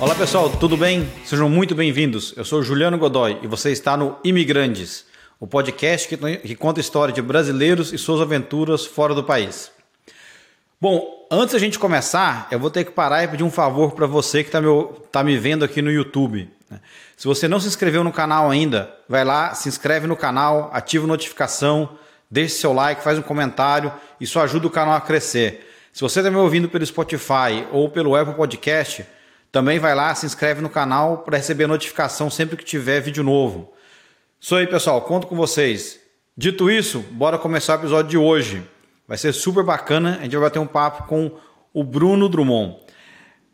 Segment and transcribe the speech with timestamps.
[0.00, 1.06] Olá pessoal, tudo bem?
[1.26, 2.32] Sejam muito bem-vindos.
[2.34, 5.04] Eu sou Juliano Godoy e você está no Imigrantes,
[5.38, 9.70] o podcast que, que conta a história de brasileiros e suas aventuras fora do país.
[10.80, 14.06] Bom, antes da gente começar, eu vou ter que parar e pedir um favor para
[14.06, 14.68] você que está me,
[15.12, 16.48] tá me vendo aqui no YouTube.
[16.70, 16.80] né?
[17.14, 21.04] Se você não se inscreveu no canal ainda, vai lá, se inscreve no canal, ativa
[21.04, 21.90] a notificação,
[22.30, 25.70] deixe seu like, faz um comentário, isso ajuda o canal a crescer.
[25.92, 29.04] Se você está me ouvindo pelo Spotify ou pelo Apple Podcast,
[29.52, 33.72] também vai lá, se inscreve no canal para receber notificação sempre que tiver vídeo novo.
[34.40, 35.98] Isso aí, pessoal, conto com vocês.
[36.36, 38.62] Dito isso, bora começar o episódio de hoje.
[39.06, 41.32] Vai ser super bacana, a gente vai bater um papo com
[41.74, 42.76] o Bruno Drummond.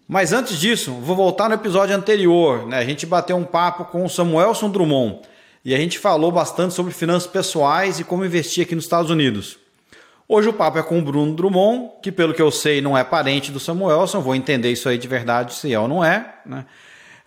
[0.06, 2.66] Mas antes disso, vou voltar no episódio anterior.
[2.66, 2.78] Né?
[2.78, 5.20] A gente bateu um papo com o Samuelson Drummond
[5.64, 9.58] e a gente falou bastante sobre finanças pessoais e como investir aqui nos Estados Unidos.
[10.28, 13.04] Hoje o papo é com o Bruno Drummond, que pelo que eu sei não é
[13.04, 16.34] parente do Samuelson, vou entender isso aí de verdade se é ou não é.
[16.44, 16.66] Né?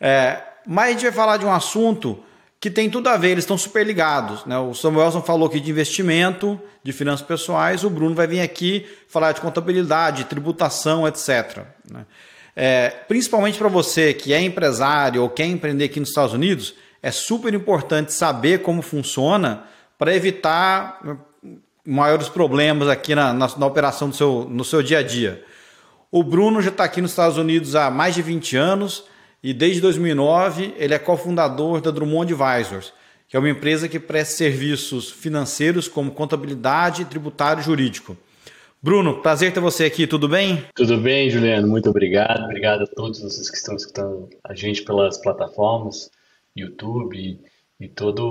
[0.02, 2.22] é mas a gente vai falar de um assunto
[2.60, 4.46] que tem tudo a ver, eles estão super ligados.
[4.46, 4.58] Né?
[4.60, 9.32] O Samuelson falou aqui de investimento, de finanças pessoais, o Bruno vai vir aqui falar
[9.32, 11.64] de contabilidade, tributação, etc.
[11.90, 12.06] Né?
[12.56, 17.12] É, principalmente para você que é empresário ou quer empreender aqui nos Estados Unidos, é
[17.12, 19.64] super importante saber como funciona
[19.98, 21.00] para evitar
[21.90, 25.44] maiores problemas aqui na, na, na, operação do seu, no seu dia a dia.
[26.12, 29.04] O Bruno já está aqui nos Estados Unidos há mais de 20 anos
[29.42, 32.94] e desde 2009 ele é cofundador da Drummond Advisors,
[33.28, 38.16] que é uma empresa que presta serviços financeiros como contabilidade, tributário e jurídico.
[38.82, 40.64] Bruno, prazer ter você aqui, tudo bem?
[40.74, 42.46] Tudo bem, Juliano, muito obrigado.
[42.46, 46.10] Obrigado a todos vocês que estão escutando a gente pelas plataformas,
[46.56, 47.40] YouTube e,
[47.84, 48.22] e toda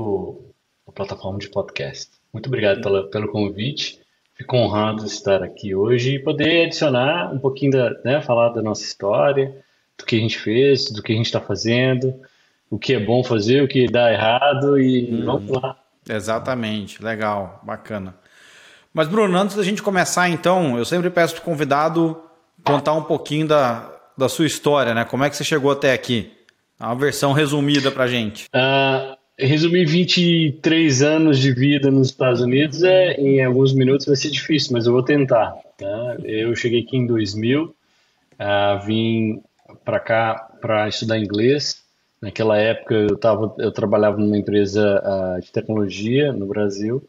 [0.86, 2.17] a plataforma de podcast.
[2.38, 3.98] Muito obrigado pela, pelo convite.
[4.36, 8.62] Fico honrado de estar aqui hoje e poder adicionar um pouquinho da, né, falar da
[8.62, 9.56] nossa história,
[9.98, 12.14] do que a gente fez, do que a gente está fazendo,
[12.70, 15.76] o que é bom fazer, o que dá errado e hum, vamos lá.
[16.08, 18.14] Exatamente, legal, bacana.
[18.94, 22.22] Mas Bruno, antes da gente começar então, eu sempre peço para o convidado
[22.62, 25.04] contar um pouquinho da, da sua história, né?
[25.04, 26.32] Como é que você chegou até aqui?
[26.78, 28.44] Uma versão resumida para gente.
[28.54, 34.30] Uh, resumir 23 anos de vida nos Estados Unidos é, em alguns minutos vai ser
[34.30, 35.54] difícil, mas eu vou tentar.
[35.76, 36.16] Tá?
[36.24, 37.74] Eu cheguei aqui em 2000, uh,
[38.38, 39.40] ah, vim
[39.84, 41.84] para cá para estudar inglês.
[42.20, 47.00] Naquela época eu, tava, eu trabalhava numa empresa uh, de tecnologia no Brasil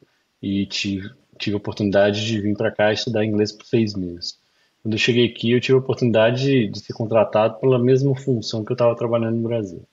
[0.42, 1.10] e tive,
[1.40, 4.38] tive a oportunidade de vir para cá estudar inglês por seis meses.
[4.84, 8.64] Quando eu cheguei aqui, eu tive a oportunidade de, de ser contratado pela mesma função
[8.64, 9.84] que eu estava trabalhando no Brasil.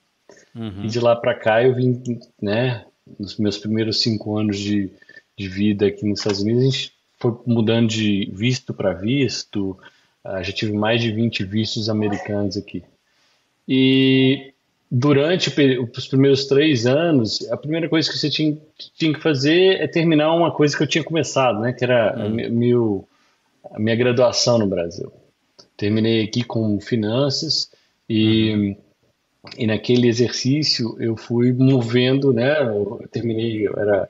[0.57, 0.85] Uhum.
[0.85, 2.01] E de lá para cá eu vim,
[2.41, 2.85] né,
[3.19, 4.89] nos meus primeiros cinco anos de,
[5.37, 9.77] de vida aqui nos Estados Unidos, a gente foi mudando de visto para visto,
[10.25, 12.83] uh, já tive mais de 20 vistos americanos aqui.
[13.67, 14.53] E
[14.89, 15.49] durante
[15.95, 18.57] os primeiros três anos, a primeira coisa que você tinha,
[18.95, 22.25] tinha que fazer é terminar uma coisa que eu tinha começado, né, que era uhum.
[22.25, 23.07] a, meu,
[23.71, 25.11] a minha graduação no Brasil.
[25.75, 27.69] Terminei aqui com finanças
[28.09, 28.77] e uhum.
[29.57, 32.61] E naquele exercício eu fui movendo, né?
[32.61, 34.09] Eu terminei, eu era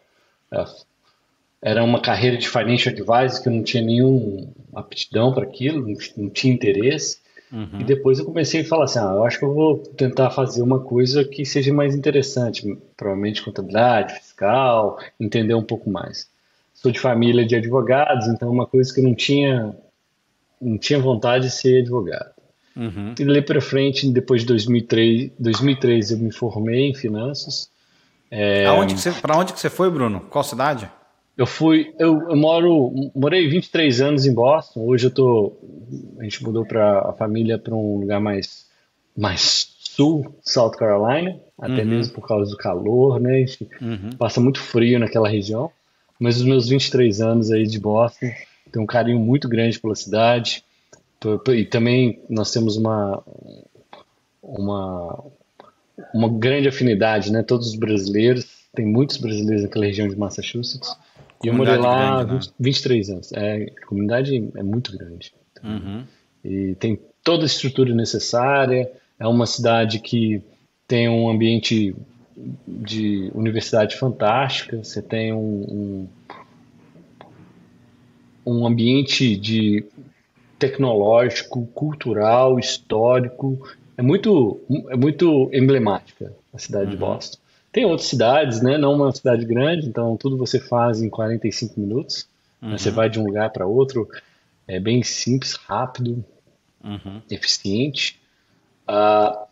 [1.62, 6.30] era uma carreira de financial advisor que eu não tinha nenhuma aptidão para aquilo, não,
[6.30, 7.20] tinha interesse.
[7.52, 7.80] Uhum.
[7.80, 10.62] E depois eu comecei a falar assim, ah, eu acho que eu vou tentar fazer
[10.62, 16.30] uma coisa que seja mais interessante, provavelmente contabilidade, fiscal, entender um pouco mais.
[16.74, 19.76] Sou de família de advogados, então uma coisa que eu não tinha
[20.60, 22.32] não tinha vontade de ser advogado.
[22.78, 23.16] Uhum.
[23.18, 27.70] E daí para frente, depois de 2003, 2003 eu me formei em finanças.
[28.30, 28.66] É...
[29.22, 30.22] Para onde que você foi, Bruno?
[30.30, 30.90] Qual cidade?
[31.36, 34.82] Eu fui, eu, eu, moro, morei 23 anos em Boston.
[34.82, 35.54] Hoje eu tô,
[36.20, 38.66] a gente mudou para a família para um lugar mais,
[39.16, 41.90] mais sul, South Carolina, até uhum.
[41.90, 43.36] mesmo por causa do calor, né?
[43.36, 44.10] A gente uhum.
[44.18, 45.72] passa muito frio naquela região.
[46.20, 48.32] Mas os meus 23 anos aí de Boston,
[48.72, 50.64] tenho um carinho muito grande pela cidade.
[51.56, 53.24] E também nós temos uma,
[54.42, 55.24] uma,
[56.14, 57.44] uma grande afinidade, né?
[57.44, 60.96] Todos os brasileiros, tem muitos brasileiros naquela região de Massachusetts.
[61.44, 62.40] E eu morei lá há né?
[62.60, 63.32] 23 anos.
[63.34, 65.34] É, a comunidade é muito grande.
[65.64, 66.04] Uhum.
[66.44, 68.92] E tem toda a estrutura necessária.
[69.20, 70.42] É uma cidade que
[70.88, 71.96] tem um ambiente
[72.68, 74.84] de universidade fantástica.
[74.84, 76.08] Você tem um,
[78.46, 79.84] um, um ambiente de
[80.58, 83.68] tecnológico, cultural, histórico.
[83.98, 84.60] É muito,
[84.90, 86.92] é muito emblemática a cidade uhum.
[86.92, 87.38] de Boston.
[87.72, 88.78] Tem outras cidades, né?
[88.78, 92.28] Não uma cidade grande, então tudo você faz em 45 minutos.
[92.62, 92.70] Uhum.
[92.72, 92.78] Né?
[92.78, 94.08] Você vai de um lugar para outro.
[94.68, 96.24] É bem simples, rápido,
[96.84, 97.22] uhum.
[97.30, 98.20] eficiente.
[98.90, 99.48] Uh,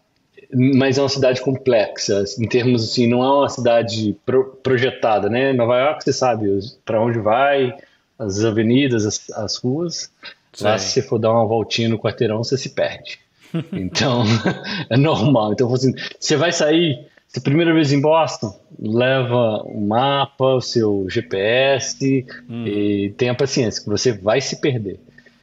[0.54, 5.54] mas é uma cidade complexa, em termos assim, não é uma cidade pro, projetada, né?
[5.54, 6.48] Nova York, você sabe
[6.84, 7.75] para onde vai,
[8.18, 10.12] as avenidas, as, as ruas.
[10.56, 10.63] Sim.
[10.63, 13.19] Lá, se você for dar uma voltinha no quarteirão, você se perde.
[13.72, 14.24] Então,
[14.90, 15.54] é normal.
[15.54, 21.06] Então, assim, você vai sair, se primeira vez em Boston, leva um mapa, o seu
[21.10, 22.66] GPS hum.
[22.68, 25.00] e tenha paciência, que você vai se perder.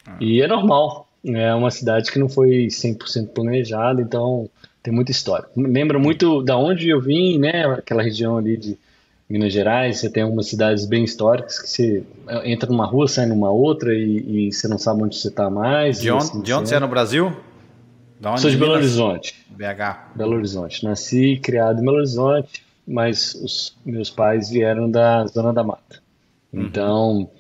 [0.06, 0.16] Ah.
[0.20, 1.08] E é normal.
[1.24, 4.50] É uma cidade que não foi 100% planejada, então
[4.82, 5.46] tem muita história.
[5.56, 7.64] Lembra muito da onde eu vim, né?
[7.66, 8.76] Aquela região ali de
[9.32, 12.04] Minas Gerais, você tem algumas cidades bem históricas que você
[12.44, 16.02] entra numa rua, sai numa outra e, e você não sabe onde você está mais.
[16.02, 17.34] De, onde, assim, de onde você é no Brasil?
[18.36, 19.46] Sou de Belo Horizonte.
[19.48, 20.14] BH.
[20.14, 20.84] Belo Horizonte.
[20.84, 26.02] Nasci e criado em Belo Horizonte, mas os meus pais vieram da Zona da Mata.
[26.52, 26.62] Uhum.
[26.64, 27.30] Então,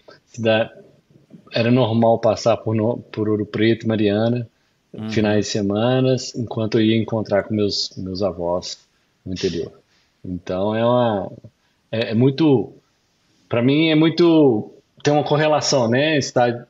[1.52, 2.74] era normal passar por,
[3.12, 4.48] por Ouro Preto, Mariana,
[4.94, 5.10] uhum.
[5.10, 8.78] finais de semana, enquanto eu ia encontrar com meus, meus avós
[9.26, 9.72] no interior.
[10.24, 11.30] Então é uma
[11.92, 12.72] é, é muito
[13.48, 14.72] para mim é muito
[15.02, 16.20] tem uma correlação, né?
[16.20, 16.64] Cidade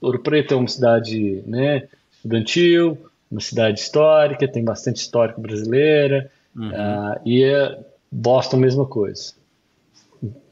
[0.00, 2.98] Ouro Preto é uma cidade, né, estudantil,
[3.30, 6.68] uma cidade histórica, tem bastante histórico brasileira, uhum.
[6.68, 7.78] uh, e é
[8.10, 9.34] Boston mesma coisa.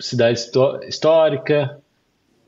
[0.01, 0.41] Cidade
[0.89, 1.79] histórica,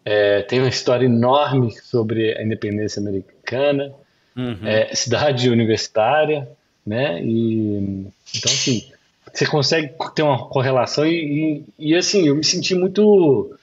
[0.04, 3.92] é, tem uma história enorme sobre a independência americana,
[4.36, 4.66] uhum.
[4.66, 6.48] é, cidade universitária,
[6.86, 7.22] né?
[7.22, 8.90] E então assim,
[9.32, 13.56] você consegue ter uma correlação e, e, e assim, eu me senti muito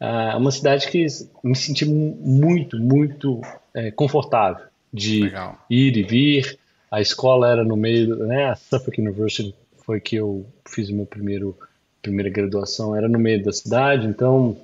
[0.00, 1.06] uh, uma cidade que
[1.42, 3.40] me senti muito, muito
[3.72, 5.58] é, confortável de Legal.
[5.68, 6.58] ir e vir.
[6.90, 8.50] A escola era no meio, né?
[8.50, 9.54] A Suffolk University
[9.84, 11.56] foi que eu fiz meu primeiro
[12.00, 14.58] primeira graduação, era no meio da cidade, então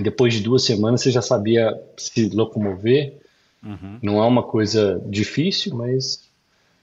[0.00, 3.14] depois de duas semanas você já sabia se locomover.
[3.62, 3.98] Uhum.
[4.00, 6.22] Não é uma coisa difícil, mas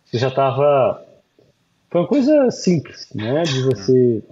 [0.05, 1.03] você já estava.
[1.89, 3.43] Foi uma coisa simples, né?
[3.43, 4.23] De você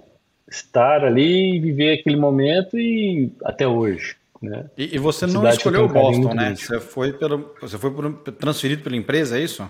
[0.48, 4.16] estar ali e viver aquele momento e até hoje.
[4.40, 4.66] Né?
[4.76, 6.54] E, e você não escolheu o Boston, né?
[6.54, 9.68] Você foi, pelo, você foi por, transferido pela empresa, é isso?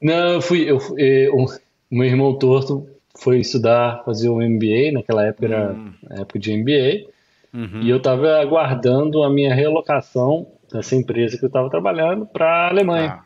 [0.00, 0.68] Não, eu fui.
[0.68, 1.46] Eu, eu,
[1.90, 2.88] meu irmão torto
[3.22, 5.92] foi estudar, fazer o MBA, naquela época era hum.
[6.10, 7.12] época de MBA.
[7.54, 7.82] Uhum.
[7.82, 12.68] E eu estava aguardando a minha relocação dessa empresa que eu estava trabalhando para a
[12.70, 13.20] Alemanha.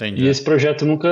[0.00, 1.08] Ah, e esse projeto nunca,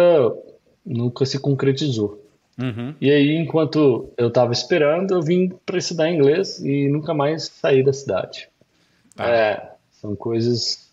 [0.86, 2.22] nunca se concretizou.
[2.58, 2.94] Uhum.
[3.00, 7.82] E aí, enquanto eu estava esperando, eu vim para estudar inglês e nunca mais saí
[7.82, 8.48] da cidade.
[9.16, 9.28] Ah.
[9.28, 10.86] É, são coisas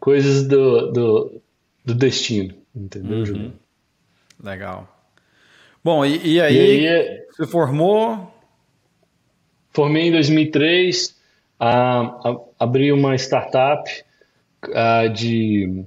[0.00, 1.42] coisas do, do,
[1.84, 3.26] do destino, entendeu, uhum.
[3.26, 3.54] Juliano?
[4.42, 4.88] Legal.
[5.82, 8.32] Bom, e, e aí, e aí você formou,
[9.76, 11.14] Formei em 2003,
[11.60, 13.90] uh, abri uma startup
[14.68, 15.84] uh, de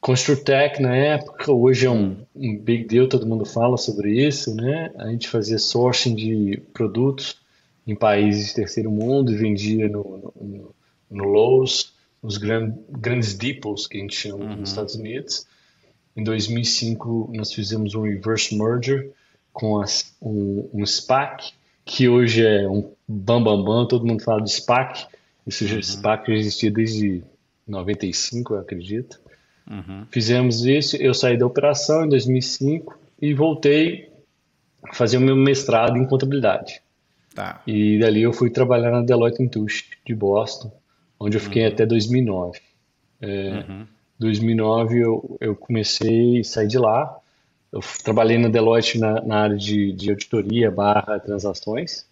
[0.00, 4.92] Construtec na época, hoje é um, um, big deal, todo mundo fala sobre isso, né?
[4.96, 7.40] A gente fazia sourcing de produtos
[7.86, 10.74] em países de terceiro mundo e vendia no, no,
[11.10, 11.92] no Lowe's,
[12.22, 14.56] nos grand, grandes depots que a gente chama uhum.
[14.56, 15.46] nos Estados Unidos.
[16.16, 19.10] Em 2005 nós fizemos um reverse merger
[19.52, 21.52] com as, um, um SPAC,
[21.84, 25.06] que hoje é um bambambam, bam, bam, todo mundo fala de SPAC.
[25.44, 25.82] Esse uhum.
[25.82, 27.24] SPAC existia desde
[27.66, 29.18] 95, eu acredito.
[29.70, 30.06] Uhum.
[30.10, 34.10] Fizemos isso, eu saí da operação em 2005 e voltei
[34.82, 36.80] a fazer o meu mestrado em contabilidade.
[37.34, 37.62] Tá.
[37.66, 40.72] E dali eu fui trabalhar na Deloitte Touche de Boston,
[41.20, 41.72] onde eu fiquei uhum.
[41.72, 42.60] até 2009.
[43.20, 43.86] É, uhum.
[44.18, 47.20] 2009 eu, eu comecei a sair de lá
[47.72, 52.06] eu trabalhei na Deloitte na, na área de, de, auditoria barra transações,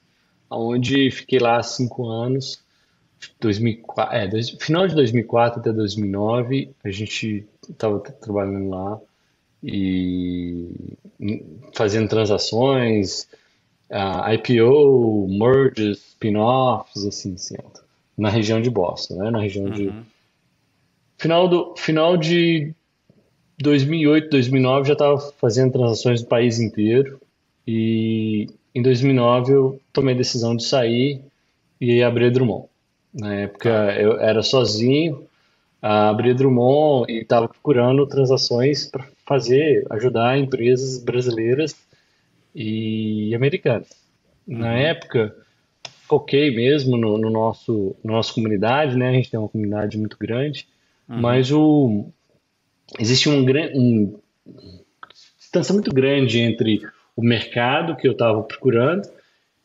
[0.50, 2.62] onde fiquei lá cinco anos,
[3.40, 9.00] 2004, é, dois, final de 2004 até 2009, a gente estava trabalhando lá
[9.62, 10.96] e
[11.72, 13.28] fazendo transações,
[13.90, 17.56] uh, IPO, mergers, spin-offs, assim, assim,
[18.16, 19.30] na região de Boston, né?
[19.30, 19.72] na região uhum.
[19.72, 19.92] de...
[21.18, 22.74] Final, do, final de
[23.58, 27.18] 2008, 2009 já estava fazendo transações no país inteiro
[27.66, 31.22] e em 2009 eu tomei a decisão de sair
[31.80, 32.66] e abrir a Drummond.
[33.16, 35.26] Na época eu era sozinho,
[35.80, 41.74] abri Drummond e estava procurando transações para fazer, ajudar empresas brasileiras
[42.54, 43.88] e americanas.
[44.46, 44.76] Na uhum.
[44.76, 45.34] época
[46.06, 49.08] foquei mesmo no, no nosso na nossa comunidade, né?
[49.08, 50.68] A gente tem uma comunidade muito grande,
[51.08, 51.20] uhum.
[51.20, 52.06] mas o
[52.98, 53.44] existe um,
[53.74, 54.20] um
[55.38, 56.82] distância muito grande entre
[57.16, 59.08] o mercado que eu estava procurando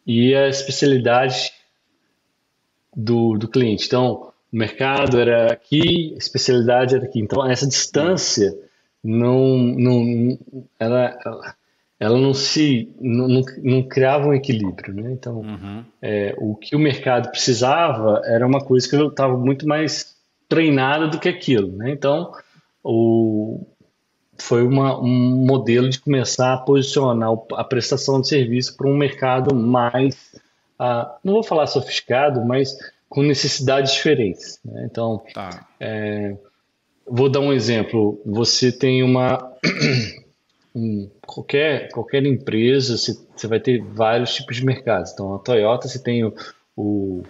[0.07, 1.51] e a especialidade
[2.95, 3.85] do, do cliente.
[3.85, 7.19] Então, o mercado era aqui, a especialidade era aqui.
[7.19, 8.57] Então, essa distância
[9.03, 10.37] não, não
[10.79, 11.17] ela,
[11.99, 15.11] ela não se não, não, não criava um equilíbrio, né?
[15.11, 15.83] Então, uhum.
[16.01, 20.15] é, o que o mercado precisava era uma coisa que eu estava muito mais
[20.49, 21.91] treinado do que aquilo, né?
[21.91, 22.31] Então,
[22.83, 23.65] o,
[24.41, 29.55] foi uma, um modelo de começar a posicionar a prestação de serviço para um mercado
[29.55, 30.35] mais,
[30.81, 32.75] uh, não vou falar sofisticado, mas
[33.07, 34.59] com necessidades diferentes.
[34.65, 34.87] Né?
[34.89, 35.67] Então, tá.
[35.79, 36.35] é,
[37.05, 38.19] vou dar um exemplo.
[38.25, 39.53] Você tem uma
[40.73, 45.11] um, qualquer qualquer empresa, você, você, vai ter vários tipos de mercados.
[45.11, 46.33] Então, a Toyota você tem o,
[46.75, 47.23] o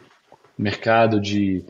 [0.58, 1.66] mercado de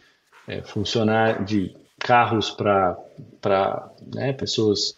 [0.48, 2.98] é, funcionar de carros para
[3.40, 4.94] para né, pessoas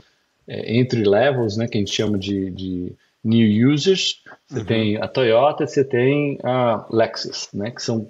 [0.48, 4.22] é, entry levels, né, que a gente chama de, de new users.
[4.48, 4.66] Você uhum.
[4.66, 8.10] tem a Toyota, você tem a Lexus, né, que são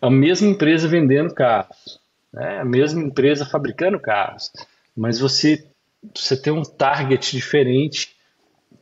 [0.00, 2.00] a mesma empresa vendendo carros,
[2.32, 4.50] né, a mesma empresa fabricando carros,
[4.96, 5.66] mas você
[6.14, 8.16] você tem um target diferente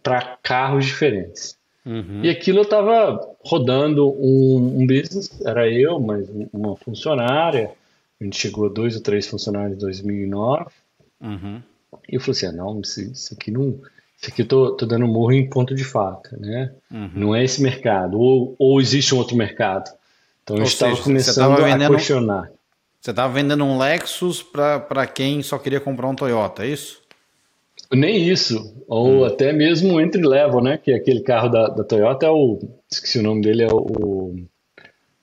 [0.02, 1.58] para carros diferentes.
[1.84, 2.22] Uhum.
[2.22, 7.72] E aquilo eu estava rodando um, um, business, era eu, mas uma funcionária.
[8.20, 10.66] A gente chegou a dois ou três funcionários em 2009.
[11.20, 11.62] Uhum.
[12.08, 13.80] E eu falei assim: ah, não, isso, isso aqui não.
[14.20, 16.72] Isso aqui eu tô, tô dando morro em ponto de faca, né?
[16.90, 17.10] Uhum.
[17.14, 18.18] Não é esse mercado.
[18.18, 19.90] Ou, ou existe um outro mercado.
[20.42, 22.50] Então eu estava começando vendendo, a questionar.
[23.00, 27.00] Você estava vendendo um Lexus para quem só queria comprar um Toyota, é isso?
[27.92, 28.74] Nem isso.
[28.88, 29.24] Ou hum.
[29.24, 30.78] até mesmo o entry level, né?
[30.78, 32.58] Que é aquele carro da, da Toyota é o.
[32.90, 33.76] Esqueci o nome dele, é o.
[33.76, 34.36] o...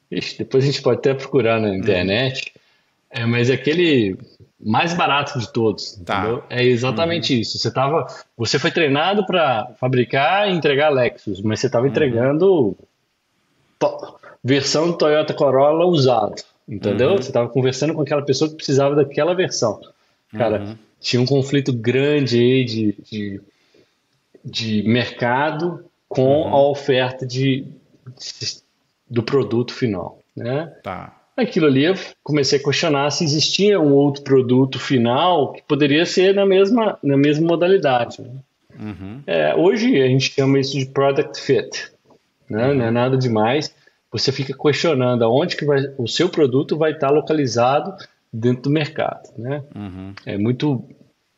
[0.10, 2.54] Ixi, depois a gente pode até procurar na internet.
[2.56, 2.60] Hum.
[3.10, 4.18] É, mas é aquele
[4.66, 6.02] mais barato de todos.
[6.04, 6.42] Tá.
[6.50, 7.40] É exatamente uhum.
[7.42, 7.60] isso.
[7.60, 11.92] Você tava, você foi treinado para fabricar e entregar Lexus, mas você estava uhum.
[11.92, 12.76] entregando
[13.78, 17.12] to, versão Toyota Corolla usado, entendeu?
[17.12, 17.18] Uhum.
[17.18, 19.80] Você estava conversando com aquela pessoa que precisava daquela versão.
[20.32, 20.78] Cara, uhum.
[21.00, 23.42] tinha um conflito grande aí de, de,
[24.44, 26.48] de mercado com uhum.
[26.48, 27.68] a oferta de,
[28.18, 28.58] de,
[29.08, 30.74] do produto final, né?
[30.82, 31.15] Tá.
[31.38, 36.34] Aquilo ali eu comecei a questionar se existia um outro produto final que poderia ser
[36.34, 38.22] na mesma, na mesma modalidade.
[38.22, 38.32] Né?
[38.80, 39.22] Uhum.
[39.28, 41.92] É, hoje a gente chama isso de product fit,
[42.50, 42.70] né?
[42.70, 42.76] Uhum.
[42.76, 43.74] não é nada demais.
[44.12, 47.94] Você fica questionando aonde que vai, o seu produto vai estar localizado
[48.32, 49.62] dentro do mercado, né?
[49.76, 50.14] Uhum.
[50.26, 50.88] É muito,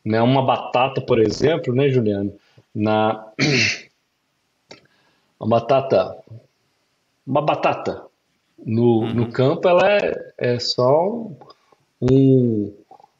[0.04, 0.22] né?
[0.22, 2.32] Uma batata, por exemplo, né, Juliano?
[2.72, 3.26] Na
[5.40, 6.16] uma batata,
[7.26, 8.07] uma batata
[8.64, 9.14] no, uhum.
[9.14, 11.30] no campo ela é, é só
[12.00, 12.74] um,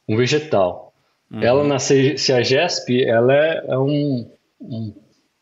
[0.08, 0.92] um vegetal.
[1.30, 1.42] Uhum.
[1.42, 4.28] Ela na CEAGESP ela é, é um,
[4.60, 4.92] um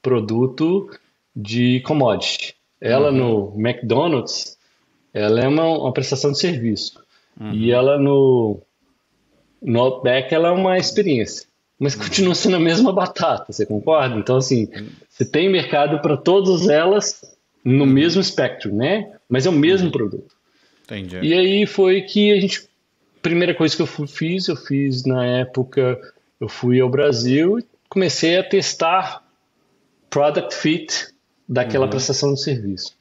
[0.02, 0.90] produto
[1.34, 2.54] de commodity.
[2.80, 3.54] Ela uhum.
[3.54, 4.56] no McDonald's
[5.12, 7.02] ela é uma, uma prestação de serviço.
[7.40, 7.52] Uhum.
[7.52, 8.60] E ela no,
[9.62, 11.46] no Outback ela é uma experiência.
[11.78, 12.02] Mas uhum.
[12.02, 14.16] continua sendo a mesma batata, você concorda?
[14.16, 14.68] Então, assim,
[15.08, 17.20] você tem mercado para todas elas
[17.64, 17.90] no uhum.
[17.90, 19.15] mesmo espectro, né?
[19.28, 20.34] Mas é o mesmo produto.
[20.84, 21.18] Entendi.
[21.20, 22.68] E aí foi que a gente.
[23.20, 26.00] Primeira coisa que eu fiz, eu fiz na época,
[26.40, 29.20] eu fui ao Brasil e comecei a testar
[30.08, 31.08] product fit
[31.48, 31.90] daquela uhum.
[31.90, 32.94] prestação de serviço.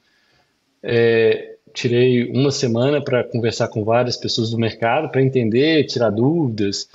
[0.82, 6.88] É, tirei uma semana para conversar com várias pessoas do mercado para entender, tirar dúvidas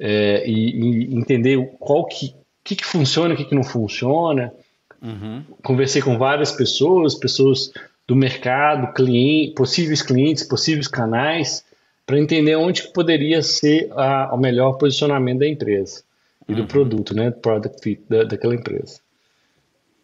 [0.00, 2.34] é, e, e, entender qual que,
[2.64, 4.52] que, que funciona, o que, que não funciona.
[5.00, 5.42] Uhum.
[5.62, 7.72] Conversei com várias pessoas, pessoas
[8.12, 11.64] do mercado, cliente, possíveis clientes, possíveis canais,
[12.04, 16.02] para entender onde que poderia ser a, o melhor posicionamento da empresa
[16.46, 16.66] e do uhum.
[16.66, 19.00] produto, né, product fit da, daquela empresa.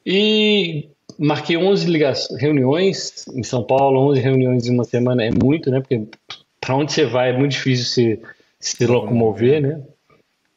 [0.07, 0.89] E
[1.19, 5.81] marquei 11 ligações, reuniões em São Paulo, 11 reuniões em uma semana é muito, né,
[5.81, 6.05] porque
[6.59, 8.23] para onde você vai é muito difícil se,
[8.59, 9.83] se locomover, né.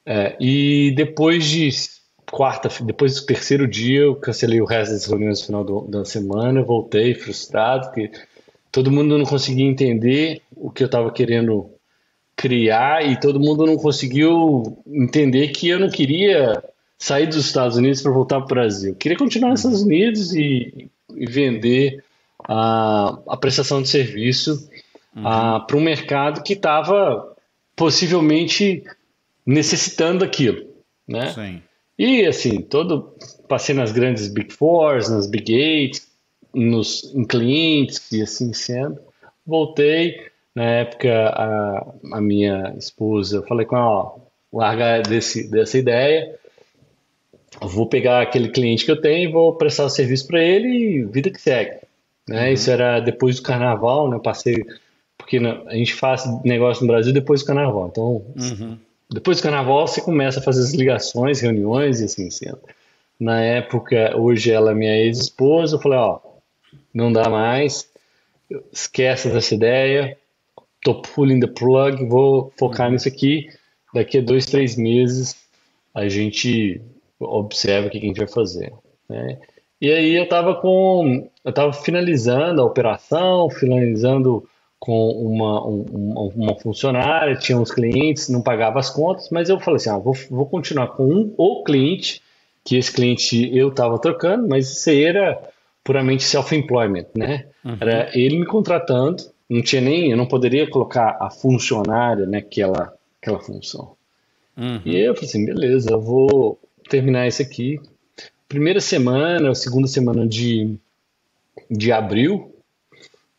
[0.06, 1.70] É, e depois de
[2.32, 6.06] quarta, depois do terceiro dia, eu cancelei o resto das reuniões no final do, da
[6.06, 8.10] semana, voltei frustrado, porque
[8.72, 11.70] todo mundo não conseguia entender o que eu estava querendo
[12.36, 16.64] criar e todo mundo não conseguiu entender que eu não queria
[16.98, 18.92] sair dos Estados Unidos para voltar para o Brasil.
[18.92, 22.04] Eu queria continuar nos Estados Unidos e, e vender
[22.48, 24.70] a, a prestação de serviço
[25.16, 25.24] uhum.
[25.68, 27.36] para um mercado que estava
[27.76, 28.84] possivelmente
[29.46, 30.66] necessitando daquilo,
[31.08, 31.34] né?
[31.34, 31.62] Sim.
[31.98, 33.14] E assim, todo
[33.48, 36.02] passei nas grandes Big Fours, nas Big Eight,
[36.54, 39.00] nos em clientes e assim sendo.
[39.46, 40.20] Voltei
[40.56, 44.16] na época a, a minha esposa, eu falei com ela, ó,
[44.52, 46.36] larga desse, dessa ideia,
[47.62, 51.30] vou pegar aquele cliente que eu tenho, vou prestar o serviço para ele e vida
[51.30, 51.80] que segue.
[52.28, 52.48] Né?
[52.48, 52.54] Uhum.
[52.54, 54.20] Isso era depois do carnaval, né?
[54.22, 54.66] passei
[55.18, 58.78] porque a gente faz negócio no Brasil depois do carnaval, então uhum
[59.12, 62.60] depois do carnaval você começa a fazer as ligações, reuniões e assim sendo.
[63.20, 66.20] Na época, hoje ela é minha ex-esposa, eu falei, ó,
[66.94, 67.88] não dá mais,
[68.72, 70.18] esquece dessa ideia,
[70.84, 73.48] tô pulling the plug, vou focar nisso aqui,
[73.94, 75.36] daqui a dois, três meses
[75.94, 76.82] a gente
[77.20, 78.74] observa o que a gente vai fazer.
[79.08, 79.38] Né?
[79.80, 84.48] E aí eu estava com, eu estava finalizando a operação, finalizando
[84.82, 89.76] com uma, uma, uma, funcionária, tinha uns clientes, não pagava as contas, mas eu falei
[89.76, 92.20] assim, ah, vou, vou continuar com um ou cliente,
[92.66, 95.40] que esse cliente eu estava trocando, mas isso aí era
[95.84, 97.46] puramente self-employment, né?
[97.64, 97.78] Uhum.
[97.80, 103.40] Era ele me contratando, não tinha nem, eu não poderia colocar a funcionária naquela aquela
[103.40, 103.96] função.
[104.58, 104.82] Uhum.
[104.84, 106.60] E eu falei assim, beleza, eu vou
[106.90, 107.80] terminar isso aqui.
[108.50, 110.76] Primeira semana, segunda semana de,
[111.70, 112.51] de abril,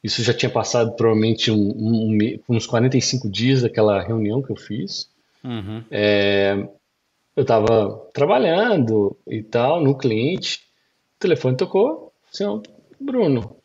[0.02, 4.56] isso já tinha passado provavelmente um, um, um, uns 45 dias daquela reunião que eu
[4.56, 5.08] fiz.
[5.44, 5.84] Uhum.
[5.90, 6.68] É,
[7.36, 10.60] eu estava trabalhando e tal, no cliente,
[11.16, 12.44] o telefone tocou, assim,
[13.00, 13.56] Bruno,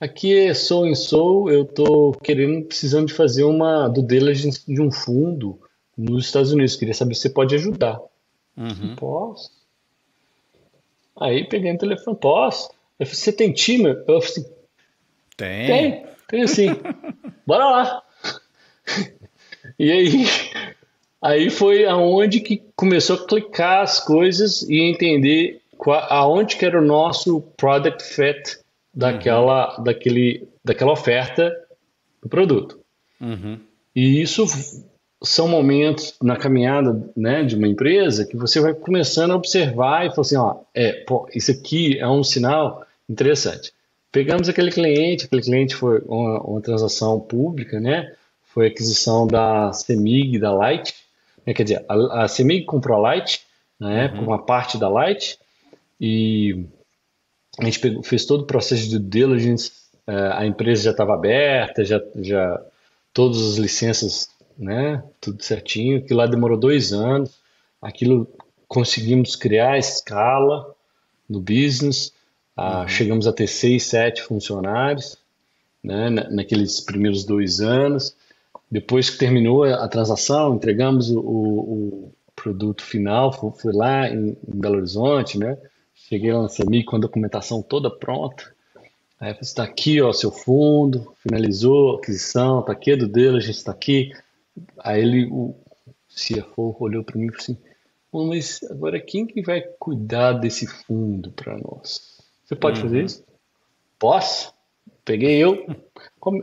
[0.00, 4.80] aqui é Sou em Sou, eu tô querendo, precisando de fazer uma do diligence de
[4.80, 5.58] um fundo
[5.96, 6.76] nos Estados Unidos.
[6.76, 8.00] Queria saber se você pode ajudar.
[8.56, 8.96] Uhum.
[8.96, 9.50] Posso.
[11.20, 12.70] Aí peguei o telefone, posso.
[12.98, 13.90] Eu falei, você tem time?
[14.06, 14.57] Eu falei
[15.38, 15.66] tem.
[15.66, 16.68] Tem, tem sim.
[17.46, 18.02] Bora lá.
[19.78, 20.26] e aí,
[21.22, 26.78] aí foi aonde que começou a clicar as coisas e entender qual, aonde que era
[26.78, 28.58] o nosso product fit
[28.92, 29.84] daquela, uhum.
[29.84, 31.54] daquele, daquela oferta
[32.20, 32.80] do produto.
[33.20, 33.60] Uhum.
[33.94, 34.44] E isso
[35.22, 40.10] são momentos na caminhada né, de uma empresa que você vai começando a observar e
[40.10, 43.72] falar assim, ó, é, pô, isso aqui é um sinal interessante.
[44.10, 48.14] Pegamos aquele cliente, aquele cliente foi uma, uma transação pública, né?
[48.42, 50.94] Foi aquisição da Semig, da Light,
[51.46, 51.52] né?
[51.52, 53.42] quer dizer, a, a Semig comprou a Light,
[53.78, 54.24] né, uhum.
[54.24, 55.38] uma parte da Light,
[56.00, 56.64] e
[57.58, 59.72] a gente pegou, fez todo o processo de diligence,
[60.06, 62.60] é, a empresa já estava aberta, já, já
[63.12, 65.02] todas as licenças né?
[65.20, 66.04] Tudo certinho.
[66.04, 67.38] Que lá demorou dois anos.
[67.80, 68.28] Aquilo
[68.66, 70.74] conseguimos criar escala
[71.28, 72.12] no business.
[72.60, 72.88] Ah, uhum.
[72.88, 75.16] Chegamos a ter seis, sete funcionários,
[75.82, 76.10] né?
[76.10, 78.16] Naqueles primeiros dois anos.
[78.70, 83.32] Depois que terminou a transação, entregamos o, o produto final.
[83.32, 85.56] Fui lá em, em Belo Horizonte, né?
[85.94, 88.52] Cheguei lá na CEMIG com a documentação toda pronta.
[89.20, 93.56] Aí está aqui, ó, seu fundo, finalizou a aquisição, está aqui, do dele, a gente
[93.56, 94.12] está aqui,
[94.78, 95.54] Aí ele, o
[96.08, 97.58] CFO olhou para mim e falou assim,
[98.12, 102.17] mas agora quem que vai cuidar desse fundo para nós?
[102.48, 102.86] Você pode uhum.
[102.86, 103.24] fazer isso?
[103.98, 104.54] Posso.
[105.04, 105.66] Peguei eu,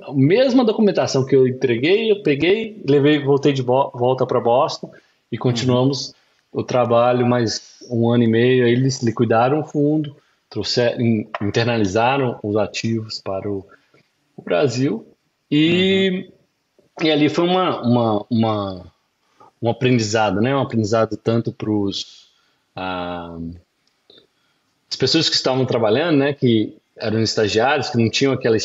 [0.04, 4.92] a mesma documentação que eu entreguei, eu peguei, levei, voltei de volta para Boston
[5.32, 6.10] e continuamos
[6.54, 6.62] uhum.
[6.62, 8.66] o trabalho mais um ano e meio.
[8.66, 10.16] Aí eles liquidaram o fundo,
[10.50, 11.02] trouxeram,
[11.42, 13.66] internalizaram os ativos para o,
[14.38, 15.08] o Brasil
[15.50, 16.36] e uhum.
[17.02, 18.94] E ali foi uma, uma, uma,
[19.62, 20.56] um aprendizado, né?
[20.56, 22.30] Um aprendizado tanto para os
[22.76, 23.38] ah,
[24.96, 26.34] as pessoas que estavam trabalhando, né?
[26.34, 28.56] Que eram estagiários, que não tinham aquela,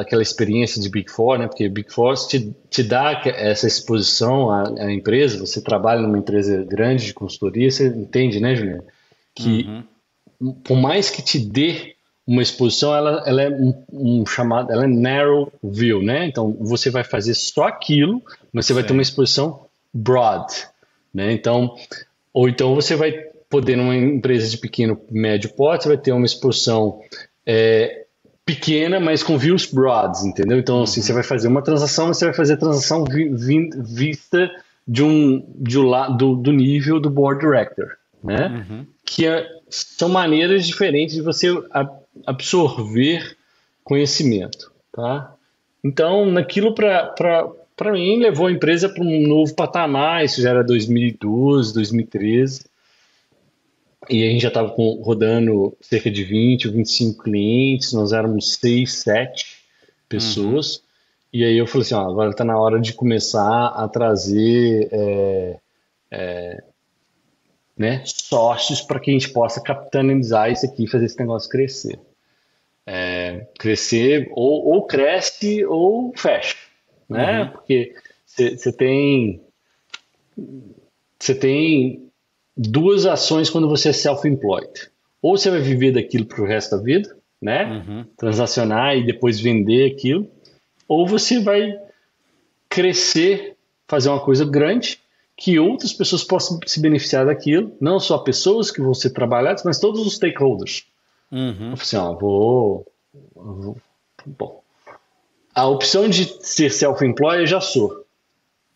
[0.00, 1.46] aquela experiência de Big Four, né?
[1.46, 6.64] Porque Big Four te, te dá essa exposição à, à empresa, você trabalha numa empresa
[6.64, 8.84] grande de consultoria, você entende, né, Juliana?
[9.34, 9.84] Que
[10.40, 10.52] uhum.
[10.64, 11.94] por mais que te dê
[12.26, 16.26] uma exposição ela, ela é um, um, chamado, ela é narrow view, né?
[16.26, 18.80] Então você vai fazer só aquilo, mas você Sim.
[18.80, 20.46] vai ter uma exposição broad,
[21.12, 21.30] né?
[21.32, 21.76] Então,
[22.32, 26.26] ou então você vai poder numa empresa de pequeno médio porte, você vai ter uma
[26.26, 27.00] exposição
[27.46, 28.04] é,
[28.44, 30.58] pequena, mas com views broads, entendeu?
[30.58, 31.06] Então, assim, uhum.
[31.06, 34.50] você vai fazer uma transação, mas você vai fazer a transação vi, vi, vista
[34.86, 38.66] de um, de um do, do nível do board director, né?
[38.68, 38.86] Uhum.
[39.04, 41.48] Que é, são maneiras diferentes de você
[42.26, 43.36] absorver
[43.82, 45.34] conhecimento, tá?
[45.82, 51.74] Então, naquilo para mim levou a empresa para um novo patamar, isso já era 2012,
[51.74, 52.64] 2013,
[54.08, 58.92] e a gente já estava rodando cerca de 20 ou 25 clientes, nós éramos 6,
[58.92, 59.64] 7
[60.08, 60.82] pessoas, uhum.
[61.32, 65.56] e aí eu falei assim, ó, agora está na hora de começar a trazer é,
[66.10, 66.64] é,
[67.76, 71.98] né, sócios para que a gente possa capitalizar isso aqui e fazer esse negócio crescer.
[72.86, 76.56] É, crescer ou, ou, cresce ou fecha,
[77.08, 77.42] né?
[77.42, 77.48] Uhum.
[77.48, 77.94] Porque
[78.36, 79.40] você tem
[81.18, 82.10] você tem
[82.56, 84.90] duas ações quando você é self-employed.
[85.20, 87.64] Ou você vai viver daquilo para o resto da vida, né?
[87.64, 88.04] Uhum.
[88.16, 90.30] Transacionar e depois vender aquilo,
[90.86, 91.78] ou você vai
[92.68, 94.98] crescer, fazer uma coisa grande
[95.36, 99.80] que outras pessoas possam se beneficiar daquilo, não só pessoas que vão ser trabalhadas, mas
[99.80, 100.86] todos os stakeholders.
[101.32, 101.68] Uhum.
[101.68, 102.86] Eu assim, ó, vou,
[103.34, 103.76] vou,
[104.26, 104.62] Bom,
[105.54, 108.04] a opção de ser self-employed eu já sou.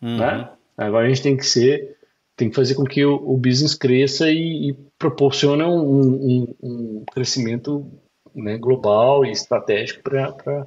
[0.01, 0.17] Uhum.
[0.17, 0.49] Né?
[0.77, 1.97] Agora a gente tem que ser,
[2.39, 7.03] tem que fazer com que o, o business cresça e, e proporcione um, um, um,
[7.11, 7.85] crescimento
[8.33, 10.65] né, global e estratégico para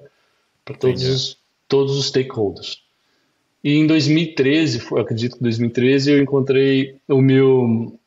[0.78, 2.82] todos os, todos os stakeholders.
[3.64, 7.98] E em 2013, eu acredito que 2013, eu encontrei o meu,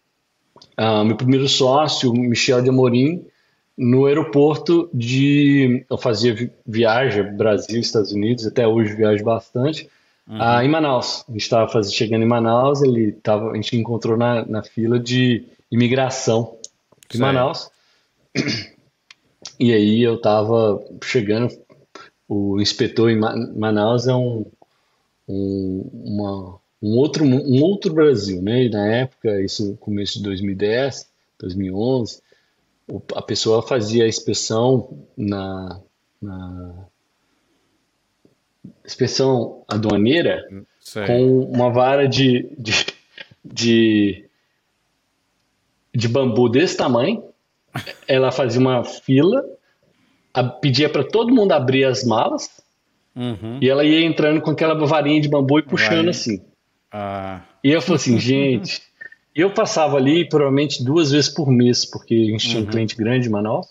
[0.78, 3.26] uh, meu primeiro sócio, Michel de Amorim,
[3.76, 5.84] no aeroporto de.
[5.90, 9.90] Eu fazia viagem Brasil, Estados Unidos, até hoje viajo bastante,
[10.28, 10.38] uhum.
[10.40, 11.24] ah, em Manaus.
[11.28, 15.46] A gente estava chegando em Manaus, ele tava, a gente encontrou na, na fila de
[15.72, 16.58] imigração
[17.10, 17.70] de Manaus.
[19.60, 21.56] E aí eu estava chegando,
[22.28, 24.46] o inspetor em Manaus é um,
[25.28, 28.66] um, uma, um, outro, um outro Brasil, né?
[28.66, 31.10] E na época, isso começo de 2010,
[31.40, 32.22] 2011,
[33.16, 35.80] a pessoa fazia a inspeção na,
[36.22, 36.88] na
[38.86, 40.44] inspeção aduaneira
[40.80, 41.06] Sei.
[41.06, 42.86] com uma vara de, de,
[43.44, 44.26] de,
[45.94, 47.24] de bambu desse tamanho.
[48.08, 49.44] Ela fazia uma fila,
[50.34, 52.50] a, pedia para todo mundo abrir as malas
[53.16, 53.60] uhum.
[53.62, 56.10] e ela ia entrando com aquela varinha de bambu e puxando Vai.
[56.10, 56.42] assim.
[56.92, 57.42] Ah.
[57.64, 58.82] E eu falei assim, gente,
[59.36, 62.70] eu passava ali provavelmente duas vezes por mês, porque a gente tinha um uhum.
[62.70, 63.68] cliente grande em Manaus.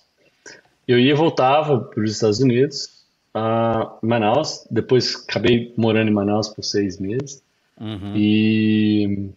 [0.87, 2.94] Eu ia e voltava para os Estados Unidos,
[3.35, 4.67] a Manaus.
[4.71, 7.43] Depois acabei morando em Manaus por seis meses.
[7.81, 8.13] Uhum.
[8.15, 9.31] E,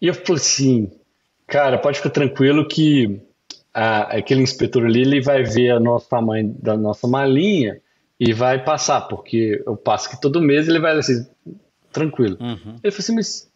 [0.00, 0.92] e eu falei assim,
[1.46, 3.20] cara, pode ficar tranquilo que
[3.72, 7.80] a, aquele inspetor ali ele vai ver o nosso tamanho da nossa malinha
[8.18, 11.26] e vai passar, porque eu passo que todo mês ele vai assim,
[11.90, 12.36] tranquilo.
[12.38, 12.76] Uhum.
[12.82, 13.49] Ele falou assim, mas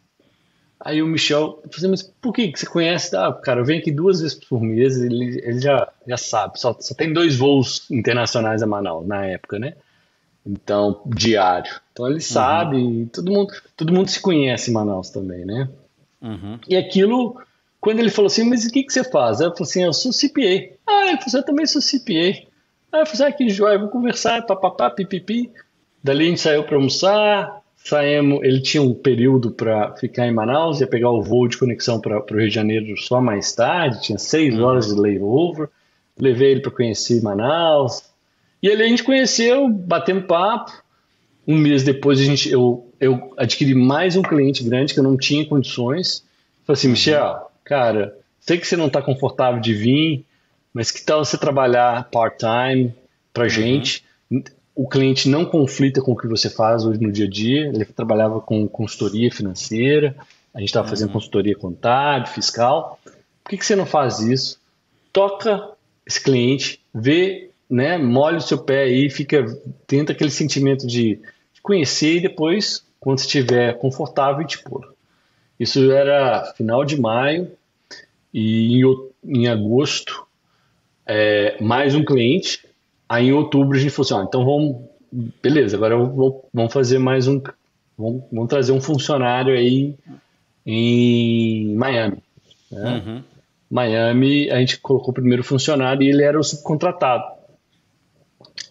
[0.84, 3.16] Aí o Michel, assim, mas por que, você conhece?
[3.16, 6.60] Ah, cara, eu venho aqui duas vezes por mês, ele, ele já, já sabe.
[6.60, 9.72] Só, só tem dois voos internacionais a Manaus na época, né?
[10.44, 11.72] Então, diário.
[11.90, 12.20] Então ele uhum.
[12.20, 15.70] sabe, todo mundo, todo mundo se conhece em Manaus também, né?
[16.20, 16.58] Uhum.
[16.68, 17.40] E aquilo,
[17.80, 19.40] quando ele falou assim, mas o que, que você faz?
[19.40, 20.76] Eu falei assim, eu sou CPA.
[20.86, 22.12] Ah, ele falou assim, eu também sou CPA.
[22.12, 25.50] Aí eu falei assim, ah, que joia, vou conversar, papapá, pipipi.
[26.02, 30.80] Dali a gente saiu para almoçar, Saímos, ele tinha um período para ficar em Manaus,
[30.80, 34.16] ia pegar o voo de conexão para o Rio de Janeiro só mais tarde, tinha
[34.16, 34.64] seis uhum.
[34.64, 35.68] horas de layover.
[36.18, 38.04] Levei ele para conhecer Manaus.
[38.62, 40.72] E ali a gente conheceu, batemos papo.
[41.46, 45.18] Um mês depois a gente, eu, eu adquiri mais um cliente grande que eu não
[45.18, 46.24] tinha condições.
[46.64, 50.24] Falei assim, Michel, cara, sei que você não está confortável de vir,
[50.72, 52.94] mas que tal você trabalhar part-time
[53.30, 53.50] para uhum.
[53.50, 54.03] gente?
[54.74, 57.68] O cliente não conflita com o que você faz hoje no dia a dia.
[57.68, 60.16] Ele trabalhava com consultoria financeira,
[60.52, 61.14] a gente estava fazendo uhum.
[61.14, 62.98] consultoria contábil, fiscal.
[63.42, 64.60] Por que, que você não faz isso?
[65.12, 65.70] Toca
[66.04, 69.44] esse cliente, vê, né, molha o seu pé aí, fica,
[69.87, 71.16] tenta aquele sentimento de,
[71.52, 74.92] de conhecer e depois, quando estiver confortável, te pôr.
[75.58, 77.50] Isso era final de maio
[78.32, 78.82] e em,
[79.24, 80.26] em agosto,
[81.06, 82.66] é, mais um cliente
[83.08, 84.82] Aí em outubro a gente falou assim, ó, então vamos,
[85.42, 87.40] beleza, agora vou, vamos fazer mais um,
[87.96, 89.94] vamos, vamos, trazer um funcionário aí
[90.64, 92.18] em Miami.
[92.70, 93.02] Né?
[93.06, 93.22] Uhum.
[93.70, 97.24] Miami, a gente colocou o primeiro funcionário e ele era o subcontratado.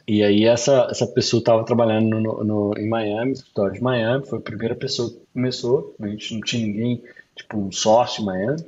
[0.08, 4.40] E aí essa, essa pessoa estava trabalhando no, no, em Miami, escritório de Miami, foi
[4.40, 7.04] a primeira pessoa que começou, a gente não tinha ninguém,
[7.36, 8.66] tipo um sócio em Miami.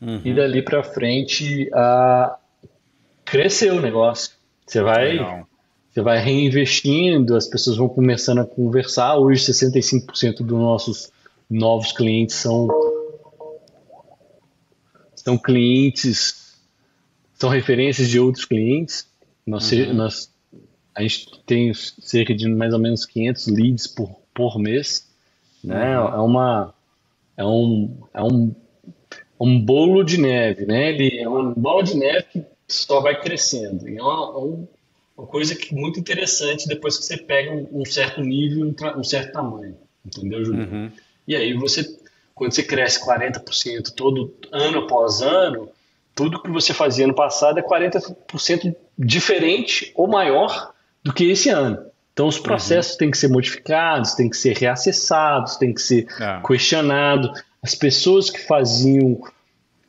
[0.00, 0.20] Uhum.
[0.24, 2.36] E dali para frente a,
[3.24, 4.37] cresceu o negócio.
[4.68, 5.44] Você vai,
[5.90, 9.16] você vai reinvestindo, as pessoas vão começando a conversar.
[9.16, 11.10] Hoje, 65% dos nossos
[11.48, 12.68] novos clientes são,
[15.16, 16.54] são clientes,
[17.32, 19.08] são referências de outros clientes.
[19.46, 19.94] Nós, uhum.
[19.94, 20.30] nós,
[20.94, 25.08] a gente tem cerca de mais ou menos 500 leads por, por mês.
[25.64, 25.98] Né?
[25.98, 26.08] Uhum.
[26.08, 26.74] É, uma,
[27.38, 28.54] é, um, é um,
[29.40, 30.66] um bolo de neve.
[30.66, 30.90] Né?
[30.90, 33.88] Ele é uma bola de neve que só vai crescendo.
[33.88, 34.58] E é uma,
[35.16, 39.00] é uma coisa que muito interessante depois que você pega um, um certo nível, um,
[39.00, 39.76] um, certo tamanho.
[40.04, 40.68] Entendeu, Júlio?
[40.68, 40.92] Uhum.
[41.26, 41.84] E aí você,
[42.34, 45.70] quando você cresce 40% todo ano após ano,
[46.14, 51.78] tudo que você fazia no passado é 40% diferente ou maior do que esse ano.
[52.12, 52.98] Então os processos uhum.
[52.98, 56.42] têm que ser modificados, têm que ser reacessados, têm que ser é.
[56.46, 57.42] questionados.
[57.62, 59.20] As pessoas que faziam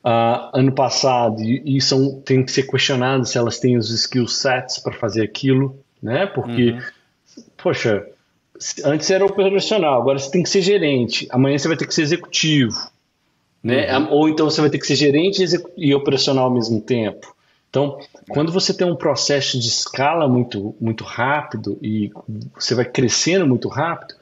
[0.04, 4.28] uh, ano passado e, e, são tem que ser questionadas se elas têm os skill
[4.28, 6.26] sets para fazer aquilo, né?
[6.26, 7.44] Porque, uhum.
[7.58, 8.06] poxa,
[8.84, 11.28] antes era operacional, agora você tem que ser gerente.
[11.32, 12.76] Amanhã você vai ter que ser executivo.
[13.62, 13.98] Né?
[13.98, 14.12] Uhum.
[14.12, 15.44] Ou então você vai ter que ser gerente
[15.78, 17.36] e operacional ao mesmo tempo.
[17.70, 22.10] Então, quando você tem um processo de escala muito, muito rápido e
[22.58, 24.16] você vai crescendo muito rápido,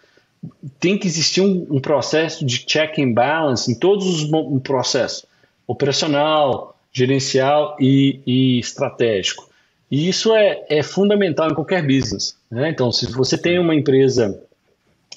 [0.79, 5.25] tem que existir um, um processo de check and balance em todos os processos
[5.67, 9.47] operacional, gerencial e, e estratégico.
[9.91, 12.35] E isso é, é fundamental em qualquer business.
[12.49, 12.69] Né?
[12.69, 14.41] Então, se você tem uma empresa,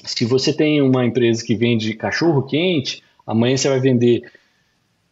[0.04, 4.30] se você tem uma empresa que vende cachorro quente, amanhã você vai vender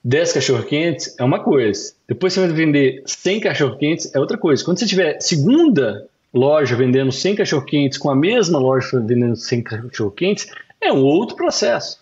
[0.04, 1.92] 10 cachorro quentes, é uma coisa.
[2.06, 4.64] Depois você vai vender 100 cachorro quentes, é outra coisa.
[4.64, 9.62] Quando você tiver segunda loja vendendo 100 cachorro quentes com a mesma loja vendendo 100
[9.62, 10.46] cachorro quentes,
[10.80, 11.98] é um outro processo.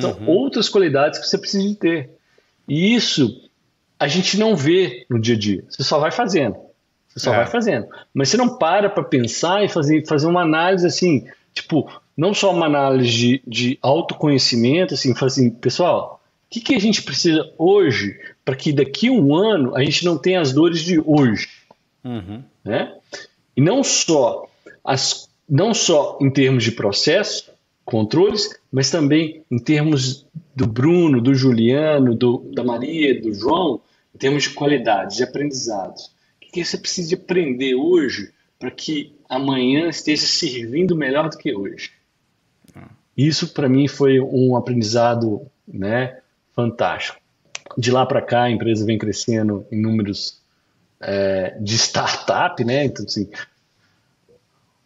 [0.00, 0.28] São uhum.
[0.28, 2.10] outras qualidades que você precisa de ter.
[2.68, 3.48] E isso
[3.98, 5.64] a gente não vê no dia a dia.
[5.68, 6.56] Você só vai fazendo.
[7.08, 7.36] Você só é.
[7.36, 7.86] vai fazendo.
[8.12, 12.52] Mas você não para para pensar e fazer, fazer uma análise assim, tipo, não só
[12.52, 17.50] uma análise de, de autoconhecimento, assim, fazer assim, pessoal, o que, que a gente precisa
[17.58, 21.48] hoje para que daqui a um ano a gente não tenha as dores de hoje?
[22.04, 22.42] Uhum.
[22.64, 22.94] Né?
[23.56, 24.46] E não só,
[24.84, 27.50] as, não só em termos de processo,
[27.86, 33.80] controles, mas também em termos do Bruno, do Juliano, do, da Maria, do João,
[34.14, 36.14] em termos de qualidade, de aprendizados
[36.56, 41.92] que você precisa aprender hoje para que amanhã esteja servindo melhor do que hoje.
[43.14, 46.20] Isso para mim foi um aprendizado, né,
[46.54, 47.18] fantástico.
[47.76, 50.40] De lá para cá a empresa vem crescendo em números
[51.00, 52.84] é, de startup, né?
[52.84, 53.28] Então assim,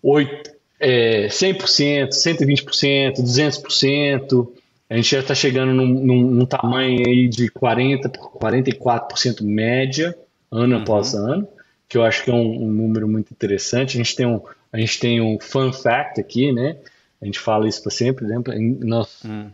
[0.02, 4.48] 8, é, 100%, 120%, 200%.
[4.88, 10.16] A gente já está chegando num, num, num, tamanho aí de 40 por 44% média,
[10.50, 10.82] ano uhum.
[10.82, 11.46] após ano
[11.90, 13.96] que eu acho que é um, um, número muito interessante.
[13.96, 14.40] A gente tem um,
[14.72, 16.76] a gente tem um fun fact aqui, né?
[17.20, 18.40] A gente fala isso para sempre, né?
[18.80, 19.50] Nós, hum.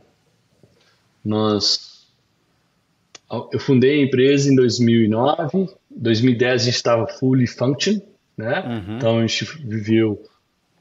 [1.25, 2.07] nós,
[3.51, 5.67] eu fundei a empresa em 2009.
[5.91, 7.99] 2010 a gente estava fully function,
[8.37, 8.61] né?
[8.61, 8.97] Uhum.
[8.99, 10.23] Então a gente viveu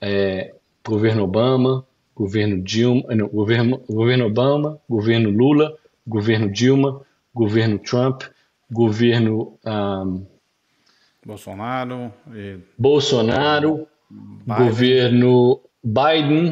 [0.02, 0.54] é,
[0.86, 5.76] governo Obama, governo Dilma, eh, não, governo, governo Obama, governo Lula,
[6.08, 7.02] governo Dilma,
[7.34, 8.24] governo Trump,
[8.72, 10.26] governo um,
[11.26, 12.14] Bolsonaro.
[12.34, 12.60] E...
[12.78, 14.66] Bolsonaro, Biden.
[14.66, 16.52] governo Biden.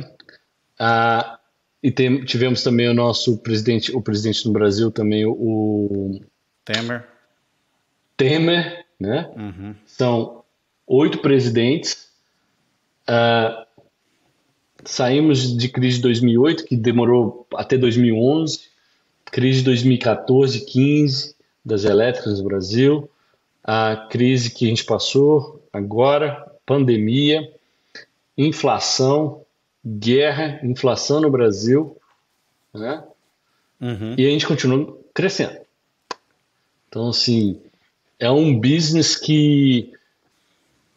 [0.79, 1.37] Uh,
[1.81, 6.19] e tem, tivemos também o nosso presidente, o presidente do Brasil também, o
[6.65, 7.07] Temer.
[8.17, 9.31] Temer, né?
[9.35, 9.75] Uhum.
[9.85, 10.43] São
[10.87, 12.02] oito presidentes.
[13.09, 13.65] Uh,
[14.85, 18.61] saímos de crise de 2008, que demorou até 2011,
[19.25, 23.09] crise de 2014, 15 das elétricas do Brasil,
[23.63, 27.49] a crise que a gente passou agora, pandemia,
[28.37, 29.41] inflação,
[29.85, 31.97] guerra, inflação no Brasil,
[32.73, 33.03] né?
[33.79, 34.15] Uhum.
[34.17, 35.57] E a gente continua crescendo.
[36.87, 37.59] Então, assim,
[38.19, 39.91] é um business que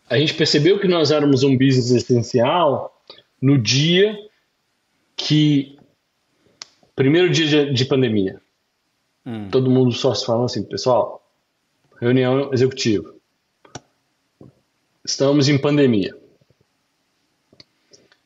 [0.08, 3.02] a gente percebeu que nós éramos um business essencial
[3.40, 4.16] no dia
[5.16, 5.78] que
[6.94, 8.40] primeiro dia de, de pandemia.
[9.24, 9.48] Hum.
[9.50, 11.28] Todo mundo só se falando assim, pessoal,
[12.00, 13.14] reunião executiva.
[15.04, 16.16] Estamos em pandemia.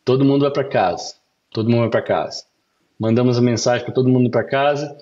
[0.05, 1.15] Todo mundo vai para casa.
[1.51, 2.45] Todo mundo vai para casa.
[2.99, 4.97] Mandamos a mensagem para todo mundo para casa.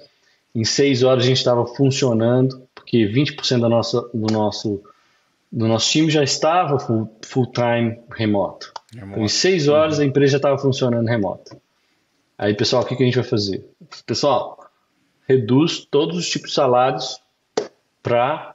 [0.55, 4.83] Em seis horas a gente estava funcionando, porque 20% da nossa, do, nosso,
[5.51, 8.73] do nosso time já estava full, full time remoto.
[8.93, 9.13] remoto.
[9.13, 11.61] Então, em seis horas a empresa já estava funcionando remoto.
[12.37, 13.67] Aí, pessoal, o que, que a gente vai fazer?
[14.07, 14.71] Pessoal,
[15.27, 17.21] reduz todos os tipos de salários
[18.03, 18.55] para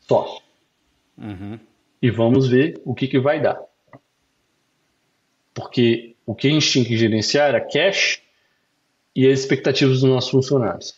[0.00, 0.42] sócio.
[1.16, 1.58] Uhum.
[2.02, 3.60] E vamos ver o que, que vai dar.
[5.54, 8.22] Porque o que a gente tinha que gerenciar era cash
[9.14, 10.94] e as expectativas dos nossos funcionários.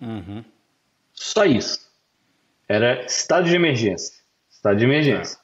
[0.00, 0.44] Uhum.
[1.12, 1.90] Só isso.
[2.68, 4.23] Era estado de emergência.
[4.64, 5.38] Estado de emergência.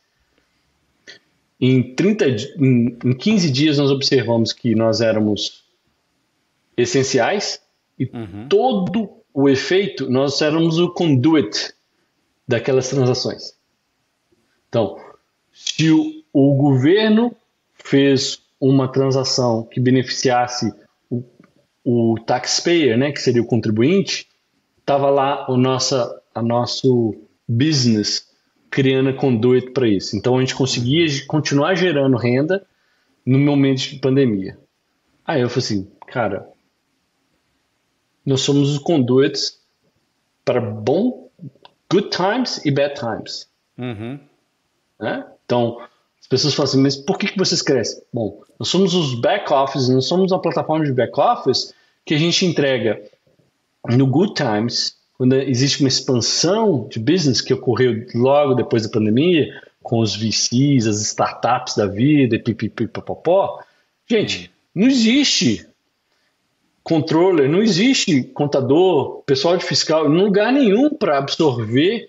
[1.60, 2.26] Em, 30,
[2.58, 5.62] em, em 15 dias nós observamos que nós éramos
[6.74, 7.60] essenciais
[7.98, 8.48] e uhum.
[8.48, 11.74] todo o efeito nós éramos o conduit
[12.48, 13.52] daquelas transações.
[14.70, 14.98] Então,
[15.52, 17.36] se o, o governo
[17.74, 20.72] fez uma transação que beneficiasse
[21.10, 21.22] o,
[21.84, 24.26] o taxpayer, né, que seria o contribuinte,
[24.78, 27.14] estava lá o nossa, a nosso
[27.46, 28.29] business
[28.70, 30.16] criando a conduit para isso.
[30.16, 32.64] Então a gente conseguia continuar gerando renda
[33.26, 34.58] no momento de pandemia.
[35.24, 36.48] Aí eu falei assim, cara,
[38.24, 39.60] nós somos os conduits
[40.44, 41.30] para bom
[41.90, 43.48] good times e bad times.
[43.76, 44.20] Uhum.
[45.00, 45.26] Né?
[45.44, 45.80] Então,
[46.20, 48.02] As pessoas falam assim, mas por que, que vocês crescem?
[48.12, 53.02] Bom, nós somos os back-office, nós somos uma plataforma de back-office que a gente entrega
[53.88, 59.52] no Good Times, quando existe uma expansão de business que ocorreu logo depois da pandemia,
[59.82, 63.62] com os VCs, as startups da vida, e pipipipopopó.
[64.08, 65.68] Gente, não existe
[66.82, 72.08] controller, não existe contador, pessoal de fiscal, em lugar nenhum para absorver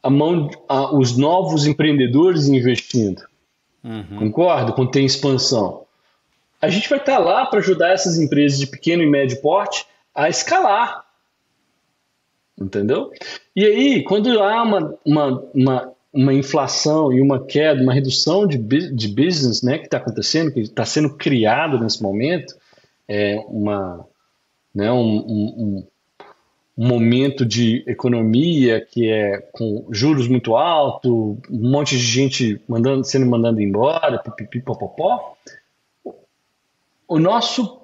[0.00, 3.22] a mão, a, os novos empreendedores investindo.
[3.82, 4.18] Uhum.
[4.20, 4.72] Concordo?
[4.72, 5.82] Quando tem expansão.
[6.62, 9.84] A gente vai estar tá lá para ajudar essas empresas de pequeno e médio porte
[10.14, 11.09] a escalar.
[12.60, 13.10] Entendeu?
[13.56, 18.58] E aí, quando há uma, uma, uma, uma inflação e uma queda, uma redução de,
[18.58, 22.54] de business né, que está acontecendo, que está sendo criado nesse momento,
[23.08, 24.06] é uma,
[24.74, 25.86] né, um, um,
[26.76, 31.38] um momento de economia que é com juros muito altos, um
[31.70, 35.34] monte de gente mandando, sendo mandada embora, pipipipopopó,
[37.08, 37.80] o nosso,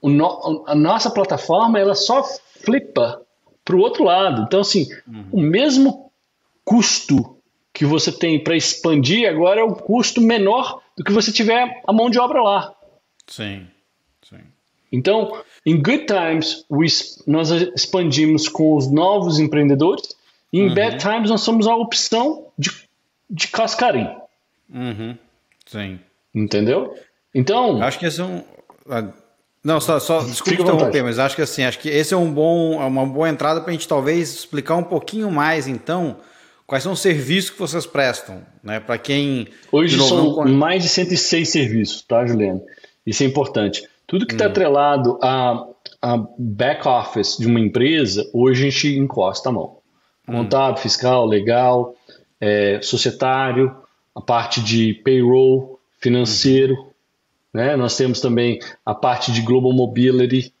[0.00, 3.22] o no, a nossa plataforma ela só flipa
[3.68, 4.44] para o outro lado.
[4.46, 5.26] Então, assim, uhum.
[5.30, 6.10] o mesmo
[6.64, 7.36] custo
[7.70, 11.92] que você tem para expandir agora é o custo menor do que você tiver a
[11.92, 12.74] mão de obra lá.
[13.26, 13.66] Sim,
[14.26, 14.40] sim.
[14.90, 16.64] Então, em Good Times,
[17.26, 20.16] nós expandimos com os novos empreendedores,
[20.50, 20.74] e em uhum.
[20.74, 22.70] Bad Times nós somos a opção de,
[23.28, 24.08] de cascarim.
[24.72, 25.14] Uhum.
[25.66, 26.00] Sim.
[26.34, 26.98] Entendeu?
[27.34, 27.82] Então.
[27.82, 28.42] Acho que esse é um.
[29.68, 32.80] Não, só, só desculpa interromper, mas acho que assim, acho que esse é um bom,
[32.80, 36.16] é uma boa entrada para a gente talvez explicar um pouquinho mais, então,
[36.66, 38.80] quais são os serviços que vocês prestam, né?
[38.80, 39.46] Para quem.
[39.70, 40.54] Hoje são não...
[40.54, 42.62] mais de 106 serviços, tá, Juliano?
[43.06, 43.86] Isso é importante.
[44.06, 44.48] Tudo que está hum.
[44.48, 45.66] atrelado a,
[46.00, 49.76] a back office de uma empresa, hoje a gente encosta a mão.
[50.26, 50.82] Contábil, hum.
[50.82, 51.94] fiscal, legal,
[52.40, 53.76] é, societário,
[54.14, 56.72] a parte de payroll, financeiro.
[56.72, 56.87] Hum.
[57.52, 57.76] Né?
[57.76, 60.52] Nós temos também a parte de global mobility,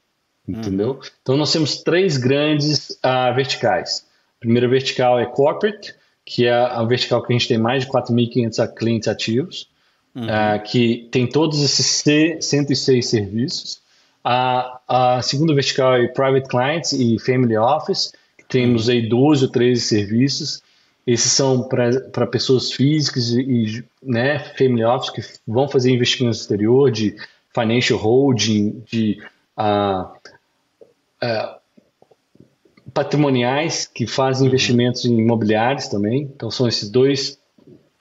[0.46, 1.00] entendeu?
[1.02, 1.08] Hum.
[1.22, 4.06] Então nós temos três grandes uh, verticais.
[4.36, 7.90] A primeira vertical é corporate, que é a vertical que a gente tem mais de
[7.90, 9.68] 4.500 clientes ativos
[10.14, 10.24] uhum.
[10.24, 12.02] uh, que tem todos esses
[12.40, 13.80] 106 serviços.
[14.24, 18.94] A, a segunda vertical é Private Clients e Family Office, que temos uhum.
[18.94, 20.62] aí 12 ou 13 serviços.
[21.08, 26.90] Esses são para pessoas físicas e né, Family Office que vão fazer investimentos no exterior,
[26.90, 27.16] de
[27.50, 29.18] financial holding, de
[29.56, 30.02] uh,
[31.24, 31.58] uh,
[32.92, 34.48] patrimoniais que fazem uhum.
[34.48, 36.24] investimentos em imobiliários também.
[36.24, 37.38] Então, são esses dois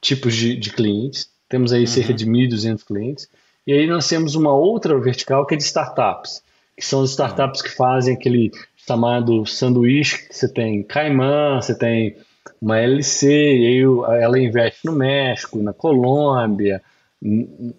[0.02, 1.30] tipos de, de clientes.
[1.48, 1.88] Temos aí uhum.
[1.88, 3.30] cerca de 1.200 clientes.
[3.66, 6.44] E aí nós temos uma outra vertical que é de startups,
[6.76, 12.18] que são as startups que fazem aquele chamado sanduíche, que você tem Caimã, você tem
[12.62, 16.82] uma LC, e aí ela investe no México, na Colômbia,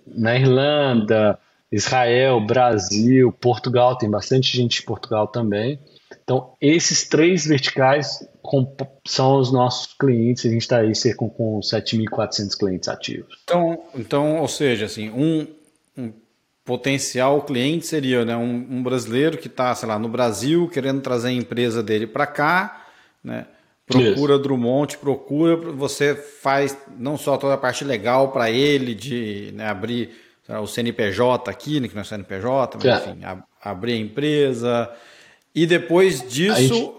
[0.07, 1.38] na Irlanda,
[1.70, 5.78] Israel, Brasil, Portugal, tem bastante gente de Portugal também.
[6.24, 8.26] Então, esses três verticais
[9.07, 13.38] são os nossos clientes, a gente está aí cerca com 7.400 clientes ativos.
[13.44, 15.46] Então, então, ou seja, assim, um,
[15.96, 16.12] um
[16.64, 21.28] potencial cliente seria né, um, um brasileiro que está, sei lá, no Brasil, querendo trazer
[21.28, 22.87] a empresa dele para cá,
[23.22, 23.46] né?
[23.88, 24.42] Procura Isso.
[24.42, 30.11] Drummond, procura, você faz não só toda a parte legal para ele de né, abrir
[30.61, 33.11] o CNPJ aqui, né, que não é CNPJ, mas é.
[33.11, 34.90] enfim, a, abrir a empresa,
[35.55, 36.53] e depois disso.
[36.53, 36.94] A gente,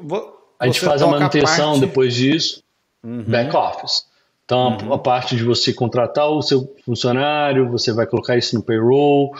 [0.59, 1.79] a gente faz a manutenção parte...
[1.81, 2.63] depois disso,
[3.03, 3.23] uhum.
[3.23, 4.05] back office.
[4.43, 4.93] Então, uhum.
[4.93, 9.35] a, parte de você contratar o seu funcionário, você vai colocar isso no payroll,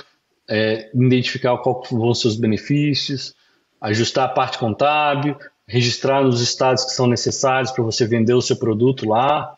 [0.47, 3.33] é, identificar qual vão ser os benefícios,
[3.81, 5.35] ajustar a parte contábil,
[5.69, 9.55] registrar nos estados que são necessários para você vender o seu produto lá.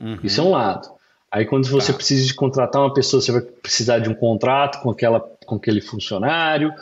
[0.00, 0.18] Uhum.
[0.24, 0.88] Isso é um lado.
[1.30, 1.98] Aí, quando você tá.
[1.98, 5.82] precisa de contratar uma pessoa, você vai precisar de um contrato com, aquela, com aquele
[5.82, 6.72] funcionário.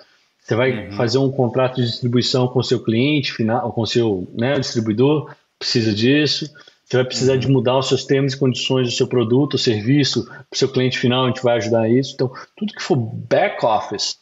[0.41, 0.93] Você vai uhum.
[0.93, 5.35] fazer um contrato de distribuição com o seu cliente final, com o seu né, distribuidor,
[5.59, 6.49] precisa disso.
[6.85, 7.39] Você vai precisar uhum.
[7.41, 10.69] de mudar os seus termos e condições do seu produto ou serviço para o seu
[10.69, 12.15] cliente final, a gente vai ajudar isso.
[12.15, 14.17] Então, tudo que for back office,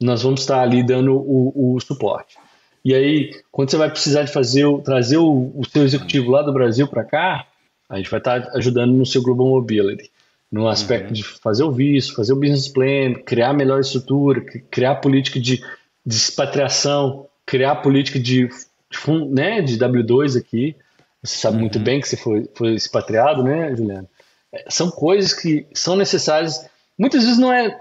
[0.00, 2.36] nós vamos estar ali dando o, o suporte.
[2.84, 6.52] E aí, quando você vai precisar de fazer, trazer o, o seu executivo lá do
[6.52, 7.46] Brasil para cá,
[7.88, 10.10] a gente vai estar ajudando no seu Global Mobility
[10.50, 11.12] no aspecto uhum.
[11.12, 15.62] de fazer o visto, fazer o business plan, criar melhor estrutura, criar política de,
[16.04, 20.74] de expatriação, criar política de, de, né, de W2 aqui.
[21.22, 21.62] Você sabe uhum.
[21.62, 24.08] muito bem que você foi, foi expatriado, né, Juliano?
[24.52, 26.66] É, são coisas que são necessárias.
[26.98, 27.78] Muitas vezes não é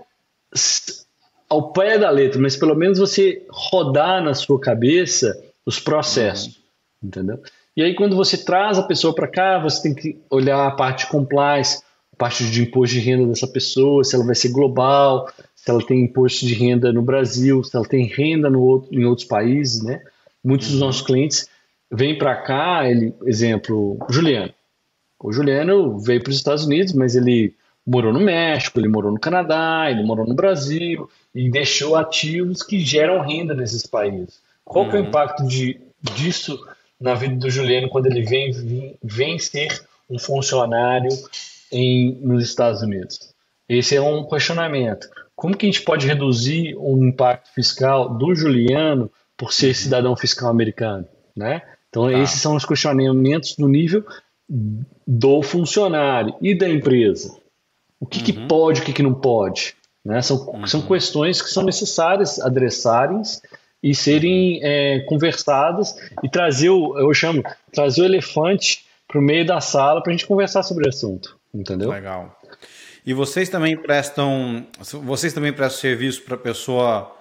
[1.50, 6.58] ao pé da letra, mas pelo menos você rodar na sua cabeça os processos,
[7.02, 7.08] uhum.
[7.08, 7.39] entendeu?
[7.76, 11.06] E aí quando você traz a pessoa para cá, você tem que olhar a parte
[11.06, 11.82] de compliance,
[12.18, 16.04] parte de imposto de renda dessa pessoa, se ela vai ser global, se ela tem
[16.04, 20.02] imposto de renda no Brasil, se ela tem renda no outro, em outros países, né?
[20.43, 21.48] Muitos dos nossos clientes
[21.91, 24.54] vêm para cá, ele, exemplo, Juliano.
[25.20, 27.54] O Juliano veio para os Estados Unidos, mas ele
[27.88, 32.82] morou no México, ele morou no Canadá, ele morou no Brasil e deixou ativos que
[32.82, 34.42] geram renda nesses países.
[34.66, 34.92] Qual uhum.
[34.92, 35.08] é o uhum.
[35.08, 36.60] impacto de, disso
[37.00, 39.70] na vida do Juliano quando ele vem, vem, vem ser
[40.10, 41.10] um funcionário
[41.72, 43.34] em, nos Estados Unidos?
[43.70, 45.08] Esse é um questionamento.
[45.34, 49.74] Como que a gente pode reduzir o impacto fiscal do Juliano por ser uhum.
[49.74, 51.08] cidadão fiscal americano?
[51.34, 51.62] Né?
[51.90, 52.20] Então, ah.
[52.20, 54.04] esses são os questionamentos no nível
[55.06, 57.38] do funcionário e da empresa.
[58.00, 58.26] O que, uhum.
[58.26, 59.76] que pode, o que, que não pode?
[60.06, 60.22] Né?
[60.22, 60.68] São, uhum.
[60.68, 63.22] são questões que são necessárias adressarem
[63.82, 69.45] e serem é, conversadas e trazer o, eu chamo, trazer o elefante para o meio
[69.45, 71.89] da sala para a gente conversar sobre o assunto, entendeu?
[71.89, 72.38] Legal.
[73.06, 74.66] E vocês também prestam,
[75.04, 77.16] vocês também prestam serviço para pessoa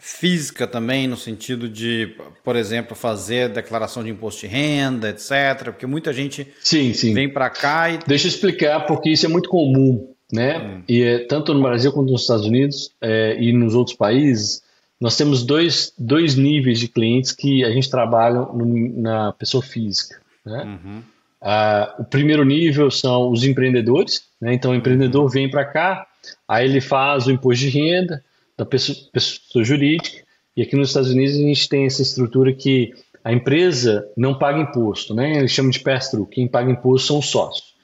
[0.00, 5.64] física também, no sentido de, por exemplo, fazer declaração de imposto de renda, etc.
[5.64, 7.14] Porque muita gente sim, sim.
[7.14, 7.98] vem para cá e.
[8.06, 10.58] Deixa eu explicar, porque isso é muito comum, né?
[10.58, 10.82] Hum.
[10.88, 14.62] E é, tanto no Brasil quanto nos Estados Unidos é, e nos outros países,
[15.00, 20.20] nós temos dois, dois níveis de clientes que a gente trabalha no, na pessoa física.
[20.44, 20.64] Né?
[20.64, 21.02] Uhum.
[21.40, 24.54] Ah, o primeiro nível são os empreendedores, né?
[24.54, 25.28] então o empreendedor uhum.
[25.28, 26.06] vem para cá,
[26.46, 28.24] aí ele faz o imposto de renda,
[28.56, 30.26] da pessoa, pessoa jurídica.
[30.56, 34.58] E aqui nos Estados Unidos a gente tem essa estrutura que a empresa não paga
[34.58, 35.36] imposto, né?
[35.36, 36.26] Eles chamam de pass-through.
[36.26, 37.74] Quem paga imposto são os sócios.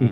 [0.00, 0.06] Uhum.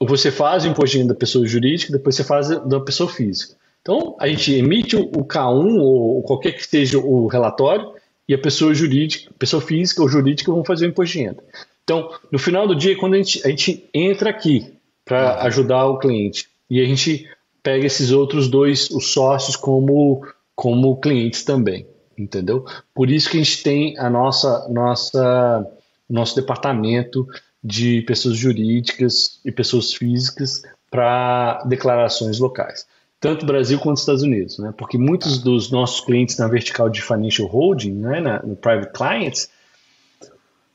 [0.00, 3.54] Você faz o imposto da pessoa jurídica, depois você faz da pessoa física.
[3.80, 7.92] Então, a gente emite o K1 ou qualquer que seja o relatório
[8.28, 11.44] e a pessoa jurídica, pessoa física ou jurídica vão fazer o imposto de renda.
[11.84, 14.72] Então, no final do dia, quando a gente, a gente entra aqui
[15.04, 17.28] para ajudar o cliente e a gente
[17.62, 20.26] pega esses outros dois, os sócios, como,
[20.56, 21.86] como clientes também,
[22.16, 22.64] entendeu?
[22.94, 25.66] Por isso que a gente tem a nossa, nossa
[26.08, 27.26] nosso departamento
[27.64, 32.86] de pessoas jurídicas e pessoas físicas para declarações locais,
[33.18, 34.74] tanto Brasil quanto Estados Unidos, né?
[34.76, 39.48] Porque muitos dos nossos clientes na vertical de financial holding, né, na, no private clients,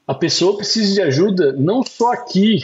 [0.08, 2.64] a pessoa precisa de ajuda não só aqui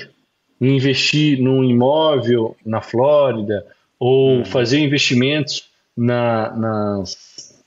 [0.60, 3.64] em investir num imóvel na Flórida
[4.00, 4.46] ou hum.
[4.46, 7.64] fazer investimentos na, nas,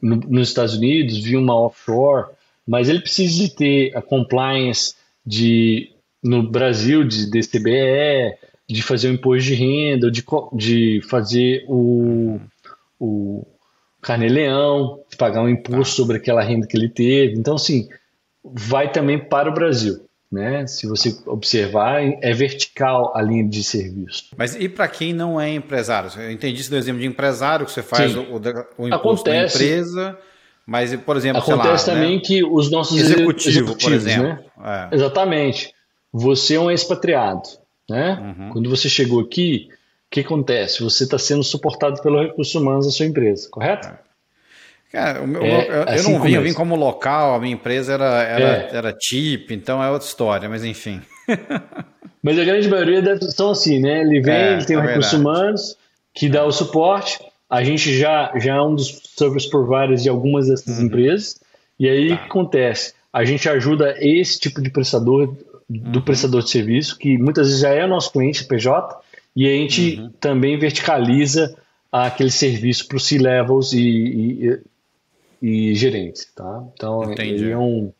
[0.00, 2.28] no, nos Estados Unidos via uma offshore,
[2.66, 4.94] mas ele precisa de ter a compliance
[5.24, 5.90] de
[6.22, 8.34] no Brasil de DCBE,
[8.68, 12.40] de fazer o imposto de renda, de, de fazer o,
[12.98, 13.46] o
[14.00, 16.02] carne-leão, de pagar um imposto tá.
[16.02, 17.38] sobre aquela renda que ele teve.
[17.38, 17.88] Então, assim,
[18.42, 20.04] vai também para o Brasil
[20.34, 20.66] né?
[20.66, 24.24] Se você observar, é vertical a linha de serviço.
[24.36, 26.10] Mas e para quem não é empresário?
[26.20, 28.22] Eu entendi esse exemplo de empresário que você faz o,
[28.76, 30.18] o, imposto Acontece, da empresa,
[30.66, 32.22] mas por exemplo, acontece lá, também né?
[32.22, 34.44] que os nossos executivo, por exemplo, né?
[34.64, 34.88] É.
[34.92, 35.72] exatamente.
[36.12, 37.48] Você é um expatriado,
[37.88, 38.34] né?
[38.38, 38.50] Uhum.
[38.50, 40.82] Quando você chegou aqui, o que acontece?
[40.82, 43.88] Você está sendo suportado pelo recursos humanos da sua empresa, correto?
[43.88, 43.98] É.
[44.94, 47.94] Cara, meu, é, eu, assim eu não vim, eu vim como local, a minha empresa
[47.94, 48.70] era, era, é.
[48.72, 48.96] era
[49.50, 51.00] então é outra história, mas enfim.
[52.22, 54.02] mas a grande maioria são assim, né?
[54.02, 55.76] Ele vem, é, ele tem é recursos humanos
[56.14, 57.18] que dá o suporte.
[57.50, 60.84] A gente já, já é um dos service providers de algumas dessas uhum.
[60.84, 61.40] empresas.
[61.76, 62.14] E aí tá.
[62.14, 62.94] o que acontece?
[63.14, 65.36] A gente ajuda esse tipo de prestador,
[65.68, 66.04] do uhum.
[66.04, 69.00] prestador de serviço, que muitas vezes já é nosso cliente, PJ,
[69.36, 70.10] e a gente uhum.
[70.18, 71.56] também verticaliza
[71.92, 74.60] aquele serviço para os C-levels e, e,
[75.40, 76.64] e gerentes, tá?
[76.74, 77.44] Então Entendi.
[77.44, 77.92] ele é um,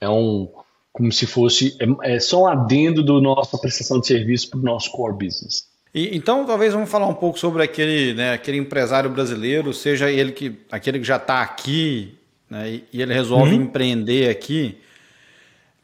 [0.00, 0.48] é um
[0.92, 4.62] como se fosse é, é só um adendo do nossa prestação de serviço para o
[4.64, 5.68] nosso core business.
[5.94, 10.32] E, então talvez vamos falar um pouco sobre aquele, né, aquele empresário brasileiro, seja ele
[10.32, 12.18] que aquele que já está aqui
[12.52, 13.62] né, e, ele resolve uhum.
[13.62, 14.78] empreender aqui.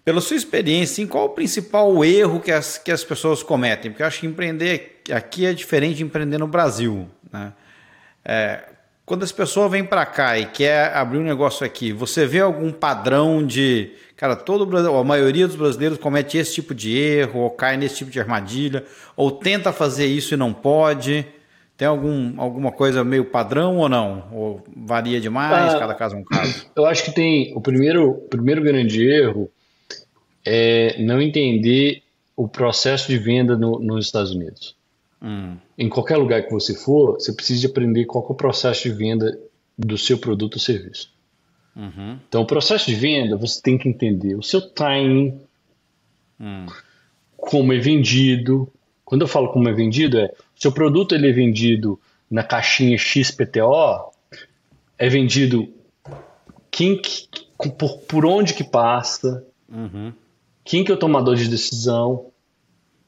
[0.04, 3.90] Pela sua experiência, qual o principal erro que as, que as pessoas cometem?
[3.90, 7.08] Porque eu acho que empreender aqui é diferente de empreender no Brasil.
[7.32, 7.52] Né?
[8.22, 8.64] É,
[9.06, 12.70] quando as pessoas vêm para cá e quer abrir um negócio aqui, você vê algum
[12.70, 17.78] padrão de, cara, todo a maioria dos brasileiros comete esse tipo de erro ou cai
[17.78, 18.84] nesse tipo de armadilha
[19.16, 21.26] ou tenta fazer isso e não pode?
[21.78, 24.24] Tem algum, alguma coisa meio padrão ou não?
[24.32, 26.66] Ou varia demais, ah, cada caso é um caso?
[26.74, 29.48] Eu acho que tem o primeiro, primeiro grande erro
[30.44, 32.02] é não entender
[32.36, 34.74] o processo de venda no, nos Estados Unidos.
[35.22, 35.56] Hum.
[35.78, 39.38] Em qualquer lugar que você for, você precisa aprender qual é o processo de venda
[39.78, 41.12] do seu produto ou serviço.
[41.76, 42.18] Uhum.
[42.28, 45.40] Então, o processo de venda, você tem que entender o seu timing,
[46.40, 46.66] hum.
[47.36, 48.68] como é vendido.
[49.04, 50.28] Quando eu falo como é vendido, é
[50.58, 51.98] seu produto ele é vendido
[52.30, 54.10] na caixinha XPTO,
[54.98, 55.68] é vendido
[56.70, 57.00] quem,
[57.56, 60.12] por, por onde que passa, uhum.
[60.64, 62.26] quem que é o tomador de decisão,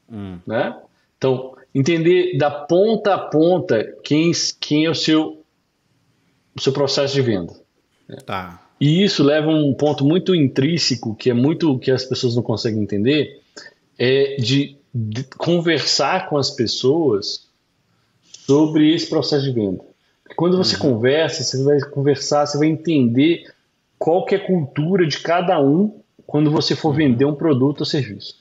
[0.09, 0.39] uhum.
[0.47, 0.79] né?
[1.17, 5.43] Então, entender da ponta a ponta quem, quem é o seu,
[6.55, 7.53] o seu processo de venda.
[8.07, 8.17] Né?
[8.25, 8.67] Tá.
[8.79, 12.41] E isso leva a um ponto muito intrínseco, que é muito que as pessoas não
[12.41, 13.41] conseguem entender,
[13.99, 14.80] é de, de
[15.37, 17.49] conversar com as pessoas
[18.21, 19.83] sobre esse processo de venda.
[20.35, 20.81] Quando você uhum.
[20.81, 23.51] conversa, você vai conversar, você vai entender
[23.97, 27.85] qual que é a cultura de cada um quando você for vender um produto ou
[27.85, 28.35] serviço.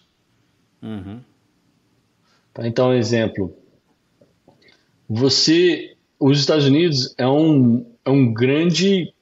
[0.82, 1.20] Uhum.
[2.52, 3.54] Tá, então, exemplo,
[5.08, 9.12] você, os Estados Unidos é um, é um grande,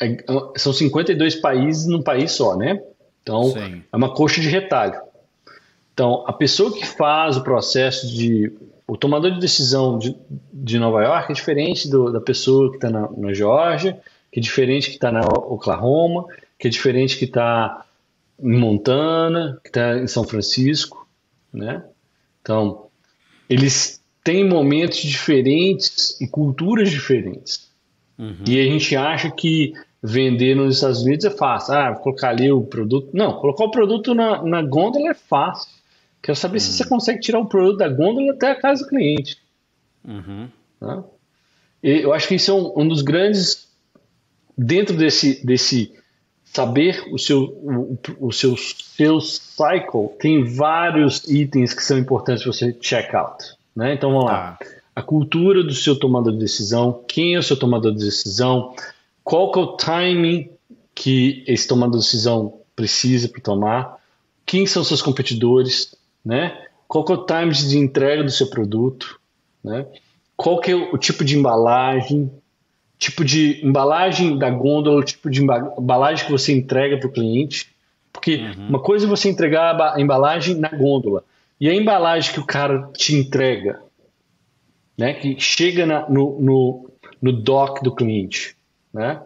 [0.00, 0.16] é,
[0.56, 2.82] são 52 países num país só, né?
[3.22, 3.82] Então, Sim.
[3.92, 5.00] é uma coxa de retalho.
[5.92, 8.52] Então, a pessoa que faz o processo de
[8.86, 10.14] o tomador de decisão de,
[10.52, 14.42] de Nova York é diferente do, da pessoa que está na, na Geórgia, que é
[14.42, 16.26] diferente que está na Oklahoma,
[16.58, 17.86] que é diferente que está
[18.40, 21.06] em Montana, que está em São Francisco,
[21.52, 21.84] né?
[22.40, 22.86] Então,
[23.48, 27.70] eles têm momentos diferentes e culturas diferentes.
[28.18, 28.44] Uhum.
[28.46, 31.74] E a gente acha que vender nos Estados Unidos é fácil.
[31.74, 33.10] Ah, colocar ali o produto.
[33.12, 35.70] Não, colocar o produto na, na gôndola é fácil.
[36.22, 36.60] Quero saber uhum.
[36.60, 39.38] se você consegue tirar o produto da gôndola até a casa do cliente.
[40.04, 40.48] Uhum.
[40.78, 41.04] Tá?
[41.82, 43.68] eu acho que isso é um, um, dos grandes.
[44.56, 45.92] Dentro desse, desse
[46.44, 52.52] saber o seu, o, o seu, seu cycle, tem vários itens que são importantes para
[52.52, 53.44] você check out.
[53.74, 53.94] Né?
[53.94, 54.58] Então vamos lá.
[54.60, 54.66] Ah.
[54.94, 58.74] A cultura do seu tomador de decisão, quem é o seu tomador de decisão,
[59.24, 60.50] qual que é o timing
[60.94, 63.96] que esse tomador de decisão precisa para tomar,
[64.44, 65.94] quem são seus competidores,
[66.24, 66.66] né?
[66.86, 69.18] Qual que é o time de entrega do seu produto,
[69.62, 69.86] né?
[70.36, 72.30] Qual que é o tipo de embalagem,
[72.98, 77.72] tipo de embalagem da gôndola, tipo de embalagem que você entrega para o cliente,
[78.12, 78.68] porque uhum.
[78.68, 81.24] uma coisa é você entregar a embalagem na gôndola
[81.60, 83.80] e a embalagem que o cara te entrega,
[84.98, 85.14] né?
[85.14, 88.56] Que chega na, no, no, no dock do cliente,
[88.92, 89.22] né?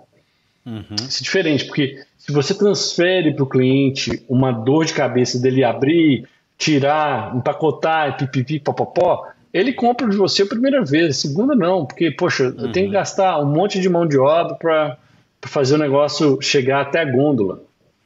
[0.65, 0.97] Uhum.
[0.97, 5.63] Isso é diferente, porque se você transfere para o cliente uma dor de cabeça dele
[5.65, 6.29] abrir
[6.59, 12.11] tirar, empacotar, pipipi, popopó, ele compra de você a primeira vez, a segunda não, porque,
[12.11, 12.67] poxa, uhum.
[12.67, 13.01] eu tenho que uhum.
[13.01, 14.99] gastar um monte de mão de obra para
[15.43, 17.63] fazer o negócio chegar até a gôndola,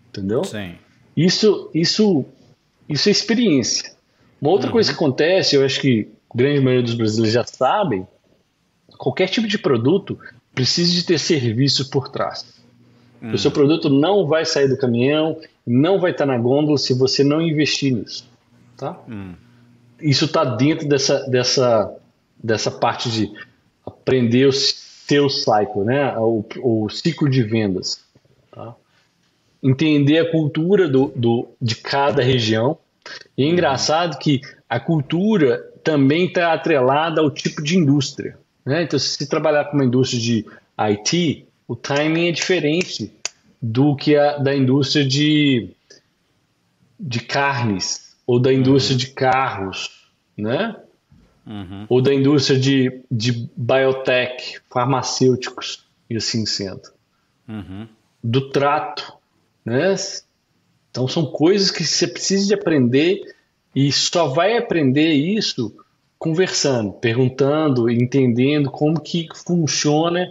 [0.09, 0.45] entendeu?
[0.45, 0.75] Sim.
[1.17, 2.25] Isso, isso,
[2.89, 3.93] isso é experiência.
[4.41, 4.73] Uma outra uhum.
[4.73, 8.07] coisa que acontece, eu acho que a grande maioria dos brasileiros já sabem,
[8.97, 10.19] qualquer tipo de produto
[10.55, 12.61] precisa de ter serviço por trás.
[13.21, 13.33] Uhum.
[13.33, 15.37] O seu produto não vai sair do caminhão,
[15.67, 18.30] não vai estar na gôndola se você não investir nisso.
[18.81, 18.99] Tá?
[19.07, 19.35] Hum.
[20.01, 21.95] Isso está dentro dessa, dessa,
[22.43, 23.31] dessa parte de
[23.85, 26.17] aprender o seu cycle, né?
[26.17, 28.03] o, o ciclo de vendas.
[28.51, 28.75] Tá?
[29.63, 32.79] Entender a cultura do, do, de cada região.
[33.37, 33.53] E é uhum.
[33.53, 38.39] engraçado que a cultura também está atrelada ao tipo de indústria.
[38.65, 38.85] Né?
[38.85, 40.47] Então, se você trabalhar com uma indústria de
[40.79, 43.13] IT, o timing é diferente
[43.61, 45.69] do que a da indústria de,
[46.99, 48.99] de carnes ou da indústria uhum.
[48.99, 50.77] de carros, né?
[51.47, 51.87] Uhum.
[51.89, 56.91] Ou da indústria de, de biotech, farmacêuticos e assim sendo.
[57.49, 57.89] Uhum.
[58.23, 59.13] Do trato,
[59.65, 59.95] né?
[60.91, 63.23] Então são coisas que você precisa de aprender
[63.75, 65.75] e só vai aprender isso
[66.19, 70.31] conversando, perguntando, entendendo como que funciona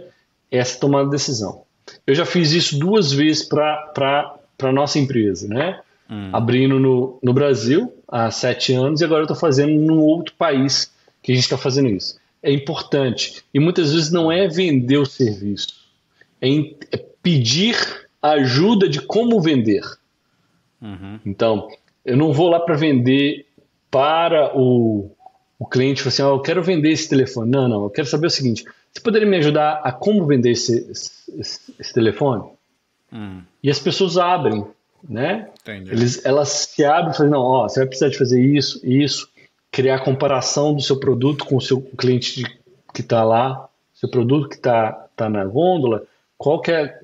[0.50, 1.64] essa tomada de decisão.
[2.06, 5.80] Eu já fiz isso duas vezes para a nossa empresa, né?
[6.10, 6.30] Hum.
[6.32, 10.92] abrindo no, no Brasil há sete anos e agora eu estou fazendo num outro país
[11.22, 12.18] que a gente está fazendo isso.
[12.42, 13.44] É importante.
[13.52, 15.68] E muitas vezes não é vender o serviço,
[16.40, 16.48] é,
[16.92, 17.76] é pedir
[18.22, 19.82] ajuda de como vender.
[20.80, 21.20] Uhum.
[21.24, 21.68] Então,
[22.04, 23.46] eu não vou lá para vender
[23.90, 25.10] para o,
[25.58, 27.50] o cliente, assim, oh, eu quero vender esse telefone.
[27.50, 30.90] Não, não, eu quero saber o seguinte: você poderia me ajudar a como vender esse,
[30.90, 32.44] esse, esse telefone?
[33.12, 33.42] Hum.
[33.62, 34.64] E as pessoas abrem
[35.08, 35.48] né?
[35.66, 39.28] Eles, elas se abrem e falam, não, ó, você vai precisar de fazer isso, isso,
[39.70, 42.60] criar comparação do seu produto com o seu cliente de,
[42.92, 46.04] que está lá, seu produto que está tá na gôndola,
[46.36, 46.98] qual que é,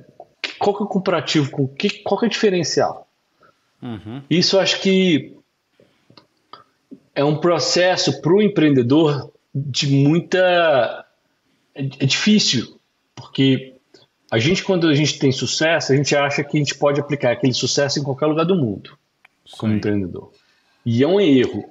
[0.59, 3.07] qual que é o comparativo, com que, qual que é o diferencial?
[3.82, 4.22] Uhum.
[4.28, 5.36] Isso acho que
[7.14, 11.05] é um processo para o empreendedor de muita.
[11.74, 12.78] É, é difícil,
[13.14, 13.76] porque
[14.31, 17.33] a gente, quando a gente tem sucesso, a gente acha que a gente pode aplicar
[17.33, 18.99] aquele sucesso em qualquer lugar do mundo,
[19.47, 19.57] Sim.
[19.57, 20.33] como empreendedor.
[20.85, 21.64] E é um erro.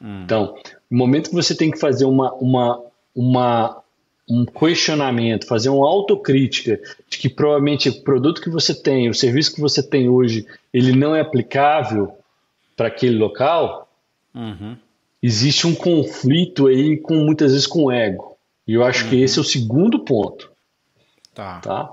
[0.00, 0.22] Hum.
[0.24, 0.54] Então,
[0.90, 2.82] no momento que você tem que fazer uma, uma,
[3.14, 3.82] uma,
[4.28, 9.54] um questionamento, fazer uma autocrítica de que provavelmente o produto que você tem, o serviço
[9.54, 12.12] que você tem hoje, ele não é aplicável
[12.76, 13.88] para aquele local,
[14.34, 14.76] uhum.
[15.22, 18.36] existe um conflito aí com muitas vezes com o ego.
[18.68, 19.10] E eu acho uhum.
[19.10, 20.51] que esse é o segundo ponto.
[21.34, 21.60] Tá.
[21.60, 21.92] tá.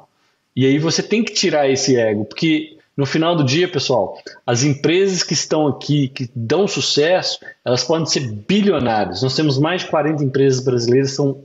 [0.55, 4.63] E aí você tem que tirar esse ego, porque no final do dia, pessoal, as
[4.63, 9.21] empresas que estão aqui, que dão sucesso, elas podem ser bilionárias.
[9.21, 11.41] Nós temos mais de 40 empresas brasileiras que são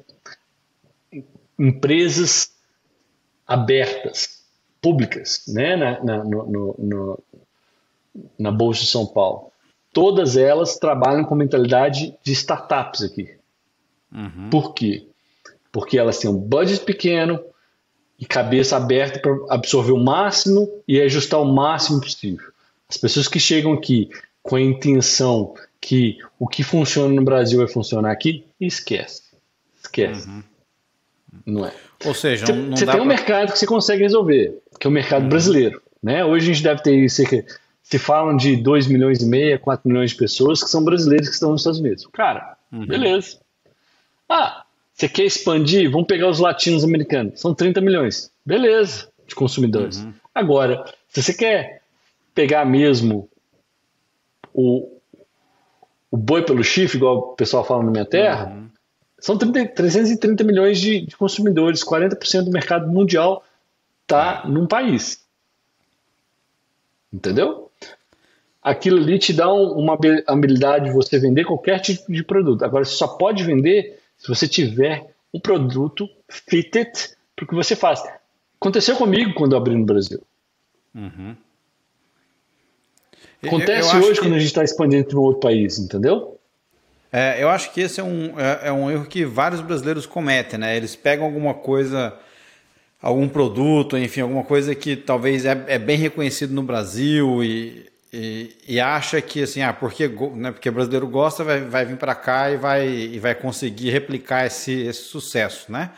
[1.56, 2.52] empresas
[3.46, 4.42] abertas,
[4.82, 7.18] públicas, né, na, na, no, no,
[8.36, 9.52] na Bolsa de São Paulo.
[9.92, 13.32] Todas elas trabalham com mentalidade de startups aqui.
[14.12, 14.50] Uhum.
[14.50, 15.06] Por quê?
[15.70, 17.40] Porque elas têm um budget pequeno,
[18.24, 22.46] e cabeça aberta para absorver o máximo e ajustar o máximo possível.
[22.88, 24.08] As pessoas que chegam aqui
[24.42, 29.22] com a intenção que o que funciona no Brasil vai funcionar aqui, esquece.
[29.76, 30.26] Esquece.
[30.26, 30.42] Uhum.
[31.44, 31.72] Não é.
[32.06, 33.02] Ou seja, você, não você tem pra...
[33.02, 35.28] um mercado que você consegue resolver, que é o mercado uhum.
[35.28, 35.82] brasileiro.
[36.02, 36.24] Né?
[36.24, 37.44] Hoje a gente deve ter cerca.
[37.82, 41.34] Se falam de 2 milhões e meio, 4 milhões de pessoas que são brasileiros que
[41.34, 42.06] estão nos Estados Unidos.
[42.14, 42.86] Cara, uhum.
[42.86, 43.36] beleza.
[44.26, 44.63] Ah,
[44.94, 45.90] você quer expandir?
[45.90, 47.40] Vamos pegar os latinos americanos.
[47.40, 48.30] São 30 milhões.
[48.46, 49.98] Beleza, de consumidores.
[49.98, 50.14] Uhum.
[50.32, 51.82] Agora, se você quer
[52.32, 53.28] pegar mesmo
[54.52, 55.00] o,
[56.10, 58.68] o boi pelo chifre, igual o pessoal fala na minha terra, uhum.
[59.18, 61.84] são 30, 330 milhões de, de consumidores.
[61.84, 63.44] 40% do mercado mundial
[64.02, 65.24] está num país.
[67.12, 67.68] Entendeu?
[68.62, 72.64] Aquilo ali te dá uma habilidade de você vender qualquer tipo de produto.
[72.64, 76.90] Agora, você só pode vender se você tiver um produto fitted
[77.36, 78.02] para o que você faz.
[78.58, 80.22] Aconteceu comigo quando eu abri no Brasil.
[80.94, 81.36] Uhum.
[83.42, 84.26] Acontece eu, eu hoje que...
[84.26, 86.40] quando a gente está expandindo para um outro país, entendeu?
[87.12, 90.58] É, eu acho que esse é um, é, é, um erro que vários brasileiros cometem,
[90.58, 90.74] né?
[90.74, 92.18] Eles pegam alguma coisa,
[93.02, 98.56] algum produto, enfim, alguma coisa que talvez é, é bem reconhecido no Brasil e e,
[98.68, 102.50] e, acha que assim, ah, porque, né, porque brasileiro gosta, vai, vai vir para cá
[102.50, 105.90] e vai, e vai conseguir replicar esse, esse sucesso, né?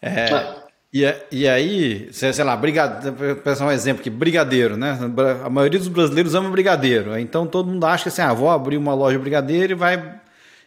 [0.00, 0.64] É, ah.
[0.92, 4.98] e, e aí, sei, lá, brigadeiro, pensar um exemplo aqui, brigadeiro, né?
[5.44, 8.78] A maioria dos brasileiros ama brigadeiro, então todo mundo acha que assim, ah, vou abrir
[8.78, 10.20] uma loja de brigadeiro e vai,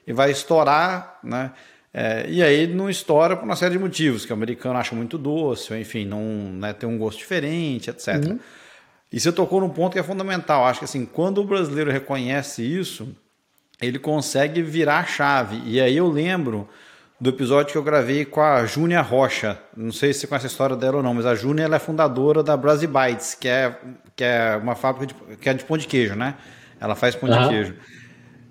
[0.05, 1.51] e vai estourar, né?
[1.93, 5.17] É, e aí não estoura por uma série de motivos, que o americano acha muito
[5.17, 8.23] doce, ou enfim, não né, tem um gosto diferente, etc.
[8.23, 8.39] Uhum.
[9.11, 10.65] E você tocou num ponto que é fundamental.
[10.65, 13.15] Acho que assim, quando o brasileiro reconhece isso,
[13.81, 15.61] ele consegue virar a chave.
[15.65, 16.67] E aí eu lembro
[17.19, 19.59] do episódio que eu gravei com a Júnia Rocha.
[19.75, 22.43] Não sei se você conhece a história dela ou não, mas a Júnia é fundadora
[22.43, 23.75] da Brasibites, que é,
[24.15, 26.35] que é uma fábrica de, que é de pão de queijo, né?
[26.79, 27.41] Ela faz pão uhum.
[27.41, 27.75] de queijo.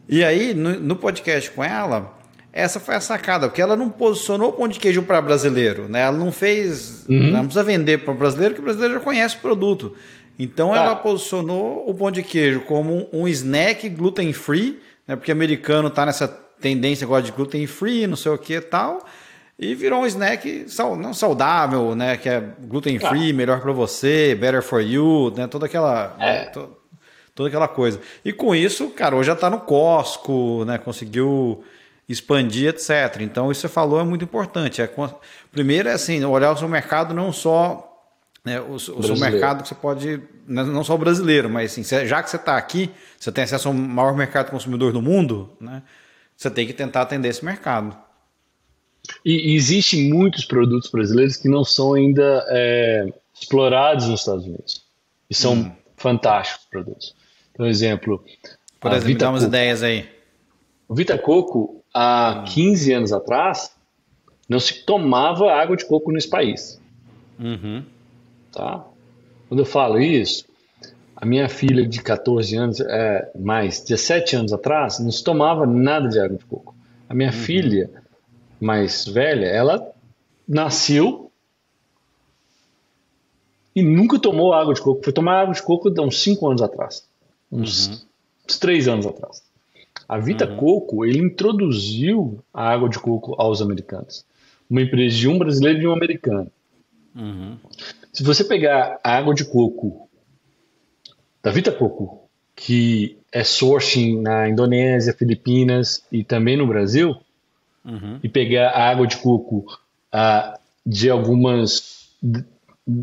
[0.09, 2.17] E aí, no, no, podcast com ela,
[2.53, 6.03] essa foi a sacada, porque ela não posicionou o pão de queijo para brasileiro, né?
[6.03, 7.05] Ela não fez.
[7.09, 7.31] Uhum.
[7.31, 9.95] Não precisa vender para o brasileiro, porque o brasileiro já conhece o produto.
[10.39, 10.76] Então tá.
[10.76, 15.16] ela posicionou o pão de queijo como um snack gluten free, né?
[15.16, 16.28] Porque americano tá nessa
[16.61, 19.05] tendência agora de gluten free, não sei o que e tal.
[19.59, 20.66] E virou um snack
[20.99, 22.16] não saudável, né?
[22.16, 23.09] Que é gluten tá.
[23.09, 25.47] free, melhor para você, better for you, né?
[25.47, 26.14] Toda aquela.
[26.20, 26.45] É.
[26.47, 26.76] To,
[27.34, 28.01] toda aquela coisa.
[28.24, 30.76] E com isso, cara, hoje já está no Costco, né?
[30.76, 31.64] Conseguiu
[32.09, 33.20] expandir, etc.
[33.20, 34.80] Então, isso que você falou é muito importante.
[34.80, 34.91] É,
[35.51, 37.86] primeiro é assim, olhar o seu mercado não só
[38.47, 41.83] né, o, o seu mercado que você pode, né, não só o brasileiro, mas assim,
[42.07, 42.89] já que você está aqui,
[43.19, 45.83] você tem acesso ao maior mercado consumidor do mundo, né,
[46.37, 47.97] você tem que tentar atender esse mercado.
[49.25, 54.85] E, e existem muitos produtos brasileiros que não são ainda é, explorados nos Estados Unidos.
[55.29, 55.73] E são hum.
[55.97, 57.17] fantásticos produtos.
[57.53, 58.25] Por exemplo,
[58.79, 59.57] por exemplo, Vita dá umas Coco.
[59.57, 60.09] ideias aí.
[60.89, 63.73] O Vita Coco, há 15 anos atrás,
[64.49, 66.81] não se tomava água de coco nesse país.
[67.41, 67.85] Uhum.
[68.57, 68.87] Tá?
[69.49, 70.47] Quando eu falo isso,
[71.15, 76.09] a minha filha de 14 anos, é, mais 17 anos atrás, não se tomava nada
[76.09, 76.75] de água de coco.
[77.07, 77.37] A minha uhum.
[77.37, 77.91] filha
[78.59, 79.93] mais velha, ela
[80.49, 81.31] nasceu
[83.75, 85.05] e nunca tomou água de coco.
[85.05, 87.07] Foi tomar água de coco há uns 5 anos atrás.
[87.53, 87.99] Uns, uhum.
[88.49, 89.43] uns 3 anos atrás.
[90.09, 90.57] A Vita uhum.
[90.57, 94.25] Coco, ele introduziu a água de coco aos americanos.
[94.71, 96.51] Uma empresa de um brasileiro e de um americano.
[97.15, 97.57] Uhum.
[98.17, 100.09] Se você pegar a água de coco
[101.43, 107.14] da Vita Coco, que é sourcing na Indonésia, Filipinas e também no Brasil,
[107.85, 108.19] uhum.
[108.23, 109.67] e pegar a água de coco
[110.87, 112.09] de algumas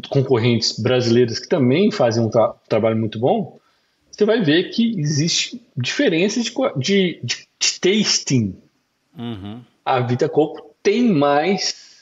[0.09, 3.59] concorrentes brasileiras que também fazem um tra trabalho muito bom,
[4.09, 8.57] você vai ver que existe diferença de, de, de, de tasting.
[9.15, 9.61] Uhum.
[9.85, 12.01] A Vita Coco tem mais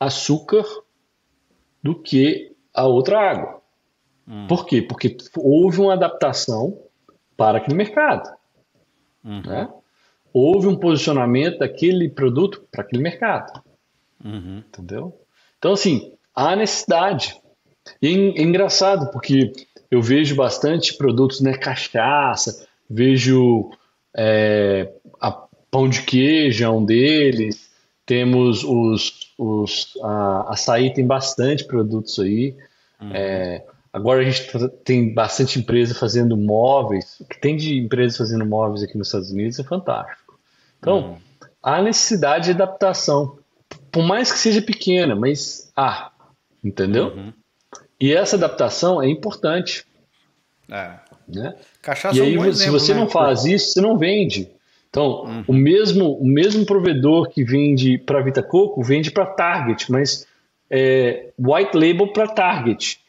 [0.00, 0.64] açúcar
[1.82, 3.60] do que a outra água.
[4.26, 4.46] Uhum.
[4.46, 4.80] Por quê?
[4.80, 6.78] Porque houve uma adaptação
[7.36, 8.30] para aquele mercado.
[9.24, 9.42] Uhum.
[9.42, 9.68] Né?
[10.32, 13.62] Houve um posicionamento daquele produto para aquele mercado.
[14.24, 14.58] Uhum.
[14.58, 15.18] Entendeu?
[15.58, 17.40] Então, assim, há necessidade.
[18.00, 19.52] E é engraçado, porque
[19.90, 21.54] eu vejo bastante produtos, né?
[21.54, 23.70] Cachaça, vejo
[24.16, 25.30] é, a
[25.70, 27.70] pão de queijo, é um deles.
[28.06, 32.56] Temos os, os a açaí tem bastante produtos aí.
[33.00, 33.10] Uhum.
[33.12, 37.18] É, agora a gente tá, tem bastante empresa fazendo móveis.
[37.20, 40.38] O que tem de empresas fazendo móveis aqui nos Estados Unidos é fantástico.
[40.78, 41.16] Então, uhum.
[41.62, 43.38] há necessidade de adaptação.
[43.90, 46.12] Por mais que seja pequena, mas há.
[46.62, 47.08] Entendeu?
[47.08, 47.32] Uhum.
[48.00, 49.84] E essa adaptação é importante.
[50.70, 50.98] É.
[51.28, 51.54] Né?
[51.80, 53.00] Cachaça e é um aí, se exemplo, você né?
[53.00, 54.50] não faz isso, você não vende.
[54.92, 55.44] Então, Uhum.
[55.48, 60.26] o, mesmo, o mesmo provedor que vende para Vita Coco vende para Target, mas
[60.70, 63.00] é, white label para Target.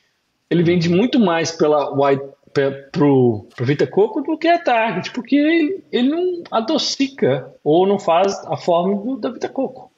[0.49, 0.95] Ele vende Uhum.
[0.95, 2.23] muito mais pela white
[2.53, 7.99] para o Vita Coco do que a Target, porque ele, ele não adocica ou não
[7.99, 9.91] faz a forma do, da Vita Coco.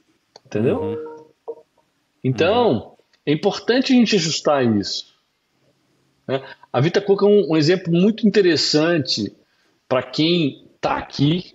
[0.43, 0.81] Entendeu?
[0.81, 1.55] Uhum.
[2.23, 2.93] Então,
[3.25, 5.13] é importante a gente ajustar isso.
[6.27, 6.41] né?
[6.73, 9.31] A Vita Coco é um, um exemplo muito interessante
[9.87, 11.54] para quem está aqui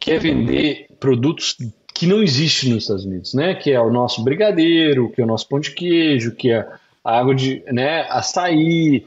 [0.00, 1.56] quer vender produtos
[1.94, 3.54] que não existem nos Estados Unidos, né?
[3.54, 6.66] Que é o nosso brigadeiro, que é o nosso pão de queijo, que é
[7.04, 8.02] a água de, né?
[8.08, 9.04] Açaí,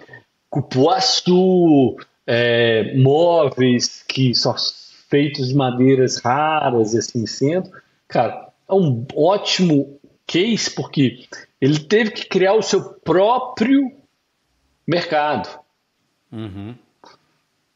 [0.50, 4.56] cupuaçu, é, móveis que são
[5.10, 7.70] feitos de madeiras raras e assim sendo.
[8.08, 11.26] Cara, é um ótimo case porque
[11.60, 13.92] ele teve que criar o seu próprio
[14.88, 15.50] mercado,
[16.32, 16.76] Uhum.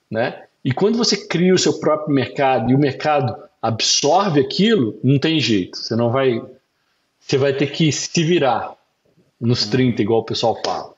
[0.10, 0.47] né?
[0.68, 5.40] E quando você cria o seu próprio mercado e o mercado absorve aquilo, não tem
[5.40, 5.78] jeito.
[5.78, 6.44] Você não vai.
[7.22, 8.76] Você vai ter que se virar
[9.40, 10.94] nos 30, igual o pessoal fala.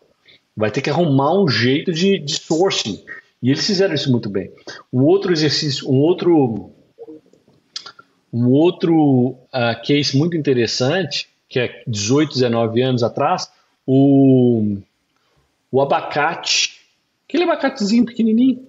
[0.57, 3.05] Vai ter que arrumar um jeito de, de sourcing.
[3.43, 4.51] E eles fizeram isso muito bem.
[4.91, 6.72] Um outro exercício, um outro.
[8.34, 13.51] Um outro uh, case muito interessante, que é 18, 19 anos atrás,
[13.86, 14.78] o,
[15.72, 16.80] o abacate,
[17.28, 18.68] aquele abacatezinho pequenininho,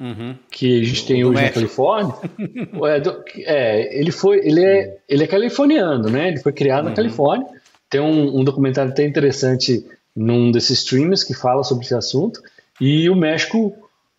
[0.00, 0.34] Uhum.
[0.50, 1.60] que a gente tem hoje na México.
[1.60, 2.14] Califórnia,
[3.44, 6.28] é, é, ele foi, ele é, ele é californiano, né?
[6.28, 7.46] Ele foi criado na Califórnia.
[7.90, 9.84] Tem um, um documentário até interessante
[10.16, 12.40] num desses streamers que fala sobre esse assunto.
[12.80, 13.76] E o México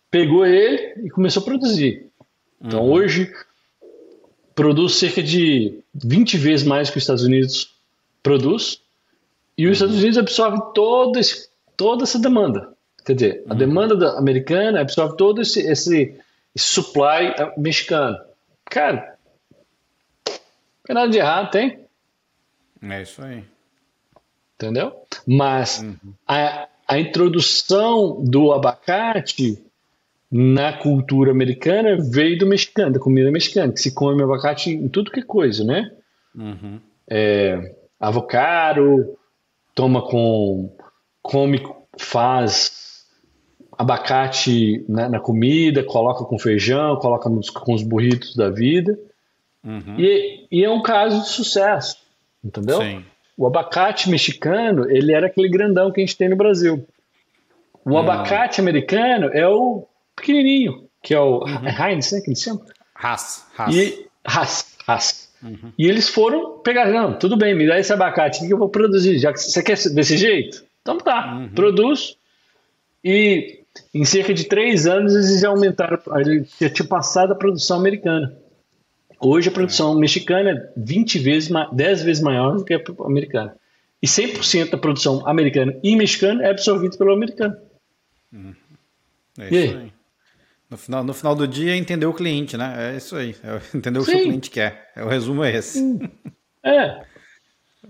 [0.08, 2.06] pegou ele e começou a produzir.
[2.60, 3.32] Então hoje
[4.54, 7.74] produz cerca de 20 vezes mais que os Estados Unidos
[8.22, 8.80] produz.
[9.58, 12.72] E os Estados Unidos absorve todo esse, toda essa demanda.
[13.04, 16.16] Quer dizer, a demanda da- americana absorve todo esse, esse,
[16.56, 18.18] supply ah, mexicano.
[18.64, 19.16] Cara,
[20.26, 20.34] não
[20.84, 21.80] tem nada de errado, tem?
[22.82, 23.44] É isso aí.
[24.54, 24.92] Entendeu?
[25.26, 25.84] Mas
[26.26, 29.62] a, a introdução do abacate
[30.30, 35.10] na cultura americana veio do mexicano, da comida mexicana, que se come abacate em tudo
[35.10, 35.90] que é coisa, né?
[36.34, 36.80] Uhum.
[37.06, 39.18] é, avocado,
[39.74, 40.74] toma com,
[41.20, 41.62] come,
[41.98, 42.81] faz
[43.76, 48.98] abacate na, na comida, coloca com feijão, coloca nos, com os burritos da vida.
[49.64, 49.96] Uhum.
[49.98, 51.96] E, e é um caso de sucesso,
[52.44, 52.80] entendeu?
[52.80, 53.04] Sim.
[53.36, 56.86] O abacate mexicano, ele era aquele grandão que a gente tem no Brasil.
[57.84, 62.64] O abacate americano é o pequenininho, que é o é Heinz, né, que eles chamam?
[62.94, 63.46] Haas.
[63.56, 63.74] Haas.
[63.74, 65.32] E Haas, Haas.
[65.76, 69.18] E eles foram pegar, não, tudo bem, me dá esse abacate que eu vou produzir.
[69.18, 70.64] Já que você quer desse jeito?
[70.80, 72.16] Então tá, produz.
[73.02, 73.61] E
[73.94, 78.36] em cerca de três anos eles já aumentaram, eles já tinha passado a produção americana.
[79.20, 83.54] Hoje a produção mexicana é 20 vezes, ma- 10 vezes maior do que a americana.
[84.02, 87.56] E 100% da produção americana e mexicana é absorvida pelo americano.
[89.38, 89.76] É E isso aí?
[89.82, 89.92] aí.
[90.68, 92.94] No final, no final do dia, é entender o cliente, né?
[92.94, 93.36] É isso aí.
[93.44, 94.90] É entender o que o cliente quer.
[94.96, 95.98] É, o resumo é esse.
[96.64, 97.02] É.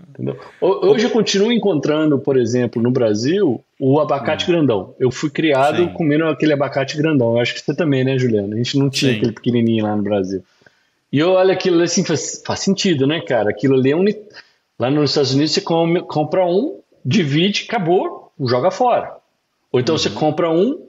[0.09, 0.39] Entendeu?
[0.61, 4.95] Ho- Hoje eu continuo encontrando, por exemplo, no Brasil, o abacate grandão.
[4.97, 5.87] Eu fui criado Hum.
[5.87, 5.93] Sim.
[5.93, 7.33] comendo aquele abacate grandão.
[7.35, 8.53] Eu acho que você também, né, Juliana?
[8.53, 9.17] A gente não tinha Sim.
[9.17, 10.41] aquele pequenininho lá no Brasil.
[11.11, 13.49] E eu olho aquilo assim, faz, faz sentido, né, cara?
[13.49, 14.05] Aquilo ali é um.
[14.79, 19.17] Lá nos Estados Unidos você come- compra um, divide, acabou, joga fora.
[19.71, 19.99] Ou então Uhum.
[19.99, 20.87] você compra um,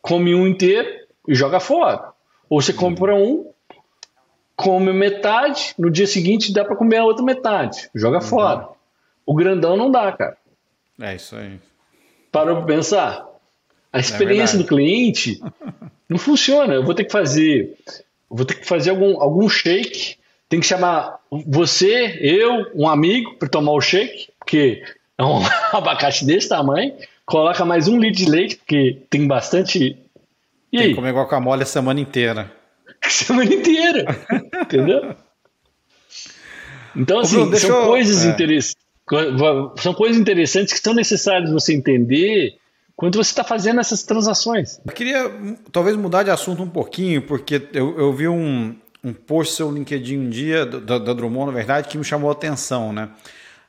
[0.00, 0.88] come um inteiro
[1.28, 2.10] e joga fora.
[2.50, 3.46] Ou você compra um,
[4.56, 8.68] come metade, no dia seguinte dá para comer a outra metade, joga fora.
[9.24, 10.36] O grandão não dá, cara.
[11.00, 11.58] É isso aí.
[12.32, 13.26] Parou pra pensar?
[13.92, 15.40] A experiência é do cliente
[16.12, 16.74] não funciona.
[16.74, 17.76] Eu vou ter que fazer,
[18.28, 20.16] vou ter que fazer algum, algum shake.
[20.48, 24.82] Tem que chamar você, eu, um amigo para tomar o shake, porque
[25.16, 25.40] é um
[25.72, 26.94] abacaxi desse tamanho.
[27.24, 29.96] Coloca mais um litro de leite, porque tem bastante.
[30.70, 32.52] E tem que comer guacamole a semana inteira.
[33.04, 34.04] A semana inteira.
[34.62, 35.16] entendeu?
[36.94, 37.86] Então, assim, Bruno, são eu...
[37.86, 38.28] coisas é.
[38.28, 38.81] interessantes.
[39.78, 42.56] São coisas interessantes que são necessárias você entender
[42.96, 44.80] quando você está fazendo essas transações.
[44.84, 45.30] Eu queria
[45.72, 50.18] talvez mudar de assunto um pouquinho, porque eu, eu vi um, um post seu LinkedIn
[50.18, 53.10] um dia, da, da Drummond, na verdade, que me chamou a atenção, né?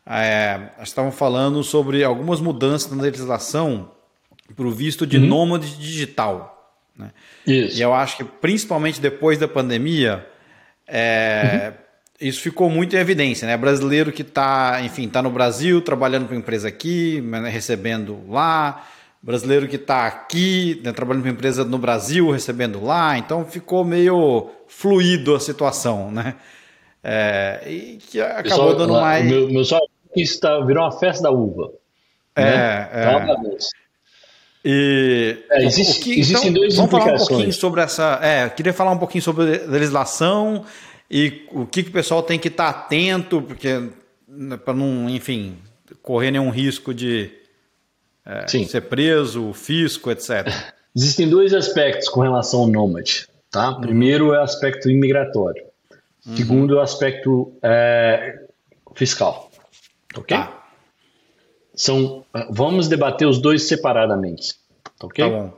[0.05, 3.89] É, estavam falando sobre algumas mudanças na legislação
[4.55, 5.25] para o visto de uhum.
[5.25, 6.75] nômade digital.
[6.95, 7.11] Né?
[7.47, 7.77] Isso.
[7.77, 10.27] E eu acho que principalmente depois da pandemia,
[10.85, 11.82] é, uhum.
[12.23, 13.45] Isso ficou muito em evidência.
[13.45, 13.57] Né?
[13.57, 18.85] Brasileiro que está, enfim, está no Brasil, trabalhando para uma empresa aqui, né, recebendo lá.
[19.21, 23.17] Brasileiro que está aqui, né, trabalhando para uma empresa no Brasil, recebendo lá.
[23.17, 26.35] Então ficou meio fluido a situação, né?
[27.03, 29.25] É, e que acabou Pessoal, dando mais.
[29.25, 29.79] Meu, meu só
[30.15, 31.71] isso tá, virou uma festa da uva.
[32.35, 32.89] É, né?
[32.93, 33.05] é.
[33.05, 33.41] Tá
[34.65, 38.19] e é, existe, que, existem então, dois Vamos falar um pouquinho sobre essa.
[38.21, 40.63] É, queria falar um pouquinho sobre legislação
[41.15, 43.91] e o que, que o pessoal tem que estar tá atento, porque
[44.27, 45.59] né, para não, enfim,
[46.01, 47.29] correr nenhum risco de
[48.25, 50.47] é, ser preso, fisco, etc.
[50.95, 53.27] Existem dois aspectos com relação ao nômade.
[53.51, 53.69] Tá?
[53.69, 53.81] Uhum.
[53.81, 55.63] Primeiro é o aspecto imigratório.
[56.25, 56.35] Uhum.
[56.35, 58.47] Segundo é o aspecto é,
[58.95, 59.51] fiscal.
[60.15, 60.35] Ok?
[60.35, 60.65] Tá.
[61.75, 64.55] São, vamos debater os dois separadamente.
[64.99, 65.23] Ok?
[65.23, 65.53] Tá bom.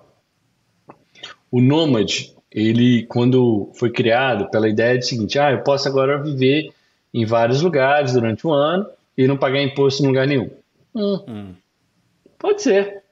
[1.49, 6.73] O Nômade, ele, quando foi criado pela ideia de seguinte: ah, eu posso agora viver
[7.13, 8.87] em vários lugares durante um ano
[9.17, 10.49] e não pagar imposto em lugar nenhum.
[10.95, 11.19] Hum.
[11.27, 11.53] Hum.
[12.39, 13.03] Pode ser.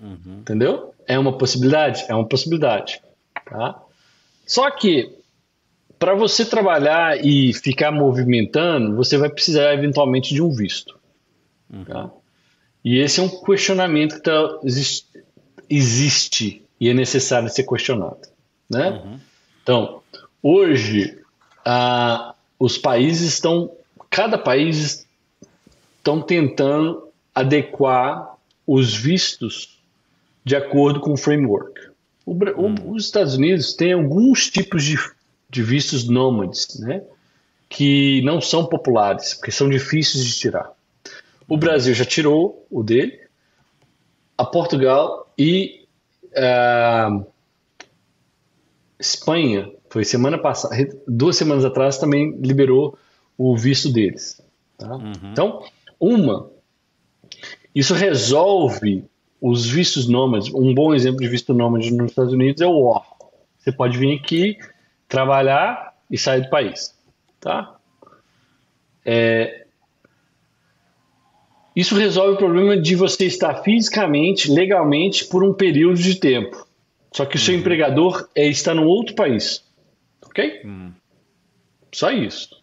[0.00, 0.38] Uhum.
[0.40, 0.94] Entendeu?
[1.06, 2.06] É uma possibilidade?
[2.08, 3.02] É uma possibilidade.
[3.44, 3.82] Tá?
[4.46, 5.14] Só que
[5.98, 10.98] para você trabalhar e ficar movimentando, você vai precisar eventualmente de um visto.
[11.70, 11.84] Uhum.
[11.84, 12.10] Tá?
[12.82, 15.06] E esse é um questionamento que tá, existe,
[15.68, 18.33] existe, e é necessário ser questionado.
[18.68, 18.90] Né?
[18.90, 19.20] Uhum.
[19.62, 20.02] Então,
[20.42, 21.18] hoje,
[21.64, 23.70] ah, os países estão,
[24.10, 25.06] cada país
[25.96, 28.36] estão tentando adequar
[28.66, 29.78] os vistos
[30.44, 31.90] de acordo com o framework.
[32.26, 32.92] O, uhum.
[32.92, 34.96] Os Estados Unidos têm alguns tipos de
[35.54, 37.04] de vistos nômades, né?
[37.68, 40.72] que não são populares, porque são difíceis de tirar.
[41.48, 43.20] O Brasil já tirou o dele,
[44.36, 45.86] a Portugal e
[46.32, 47.24] uh,
[48.98, 50.74] Espanha, foi semana passada,
[51.06, 52.98] duas semanas atrás também liberou
[53.36, 54.40] o visto deles.
[54.78, 54.94] Tá?
[54.94, 55.12] Uhum.
[55.32, 55.62] Então,
[55.98, 56.50] uma,
[57.74, 59.04] isso resolve
[59.40, 60.52] os vistos nômades.
[60.54, 63.02] Um bom exemplo de visto nômade nos Estados Unidos é o O.
[63.58, 64.58] Você pode vir aqui,
[65.08, 66.94] trabalhar e sair do país,
[67.40, 67.76] tá?
[69.04, 69.64] É,
[71.74, 76.66] isso resolve o problema de você estar fisicamente, legalmente, por um período de tempo.
[77.14, 77.60] Só que o seu uhum.
[77.60, 79.64] empregador é, está num outro país.
[80.26, 80.62] Ok?
[80.64, 80.92] Uhum.
[81.92, 82.60] Só isso.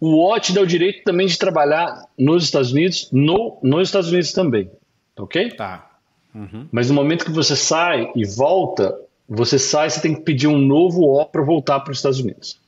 [0.00, 4.10] O O te dá o direito também de trabalhar nos Estados Unidos, no, nos Estados
[4.10, 4.68] Unidos também.
[5.16, 5.50] Ok?
[5.52, 5.98] Tá.
[6.34, 6.66] Uhum.
[6.72, 10.58] Mas no momento que você sai e volta, você sai, você tem que pedir um
[10.58, 12.60] novo O para voltar para os Estados Unidos.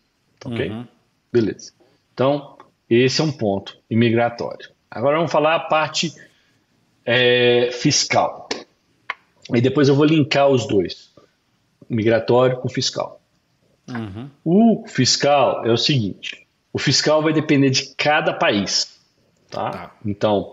[0.45, 0.71] Ok?
[0.71, 0.87] Uhum.
[1.33, 1.73] Beleza.
[2.15, 2.57] Então,
[2.89, 4.71] esse é um ponto imigratório.
[4.89, 6.15] Agora vamos falar a parte
[7.05, 8.48] é, fiscal.
[9.55, 11.11] E depois eu vou linkar os dois:
[11.89, 13.21] migratório com fiscal.
[13.89, 14.29] Uhum.
[14.45, 18.99] O fiscal é o seguinte: o fiscal vai depender de cada país.
[19.51, 19.71] Tá?
[19.71, 19.97] tá.
[20.05, 20.53] Então,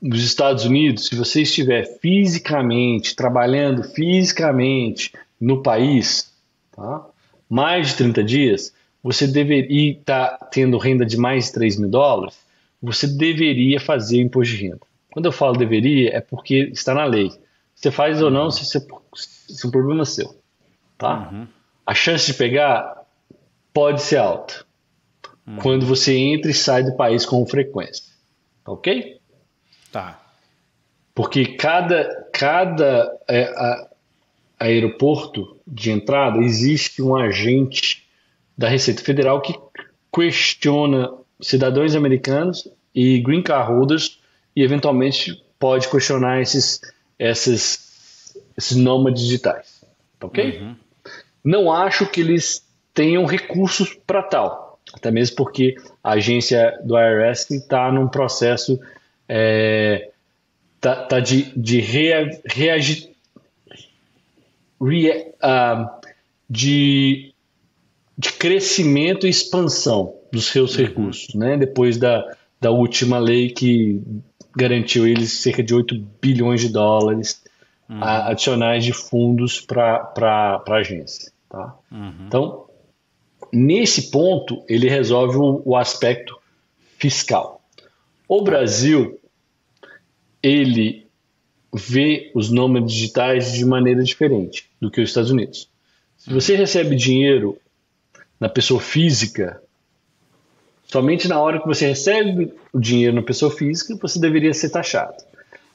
[0.00, 6.32] nos Estados Unidos, se você estiver fisicamente, trabalhando fisicamente no país,
[6.72, 7.06] tá?
[7.48, 11.90] mais de 30 dias, você deveria estar tá tendo renda de mais de 3 mil
[11.90, 12.38] dólares,
[12.82, 14.80] você deveria fazer imposto de renda.
[15.10, 17.30] Quando eu falo deveria, é porque está na lei.
[17.84, 20.34] Você faz ou não, se, se, é um problema seu.
[20.96, 21.28] Tá?
[21.30, 21.46] Uhum.
[21.84, 23.04] A chance de pegar
[23.74, 24.64] pode ser alta
[25.46, 25.56] uhum.
[25.56, 28.02] quando você entra e sai do país com frequência.
[28.64, 29.20] Ok?
[29.92, 30.18] Tá.
[31.14, 33.90] Porque cada, cada é, a,
[34.60, 38.08] aeroporto de entrada existe um agente
[38.56, 39.54] da Receita Federal que
[40.10, 44.20] questiona cidadãos americanos e green card holders
[44.56, 46.80] e eventualmente pode questionar esses,
[47.18, 49.84] esses, esses nômades digitais.
[50.20, 50.58] Ok?
[50.58, 50.76] Uhum.
[51.44, 57.54] Não acho que eles tenham recursos para tal, até mesmo porque a agência do IRS
[57.54, 58.80] está num processo
[59.28, 60.10] é,
[60.80, 63.10] tá, tá de, de rea, reagir,
[64.80, 65.90] rea, uh,
[66.48, 67.32] de,
[68.16, 70.84] de crescimento e expansão dos seus uhum.
[70.84, 71.56] recursos, né?
[71.56, 74.00] Depois da, da última lei que
[74.56, 77.42] garantiu eles cerca de 8 bilhões de dólares
[77.88, 78.02] uhum.
[78.02, 80.12] adicionais de fundos para
[80.66, 81.32] a agência.
[81.48, 81.76] Tá?
[81.90, 82.26] Uhum.
[82.26, 82.66] Então,
[83.52, 86.38] nesse ponto, ele resolve o, o aspecto
[86.98, 87.62] fiscal.
[88.28, 89.20] O Brasil,
[90.42, 91.06] ele
[91.72, 95.68] vê os nômades digitais de maneira diferente do que os Estados Unidos.
[96.16, 97.58] Se você recebe dinheiro
[98.38, 99.60] na pessoa física,
[100.94, 105.16] somente na hora que você recebe o dinheiro na pessoa física, você deveria ser taxado.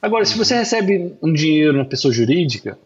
[0.01, 2.79] Agora, se você recebe um dinheiro na pessoa jurídica,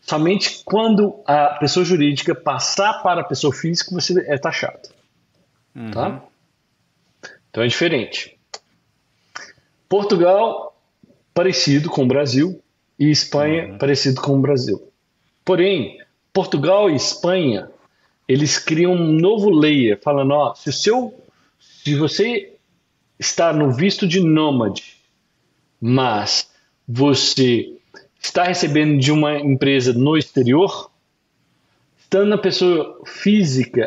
[0.00, 4.88] somente quando a pessoa jurídica passar para a pessoa física, você é taxado.
[5.76, 5.90] Uhum.
[5.90, 6.22] Tá?
[7.50, 8.34] Então é diferente.
[9.86, 10.74] Portugal,
[11.34, 12.62] parecido com o Brasil,
[12.98, 13.76] e Espanha, uhum.
[13.76, 14.90] parecido com o Brasil.
[15.44, 15.98] Porém,
[16.32, 17.68] Portugal e Espanha,
[18.26, 21.23] eles criam um novo layer, falando, ó, se o seu,
[21.84, 22.56] se você
[23.18, 24.96] está no visto de nômade,
[25.78, 26.50] mas
[26.88, 27.76] você
[28.18, 30.90] está recebendo de uma empresa no exterior,
[31.98, 33.86] estando na pessoa física,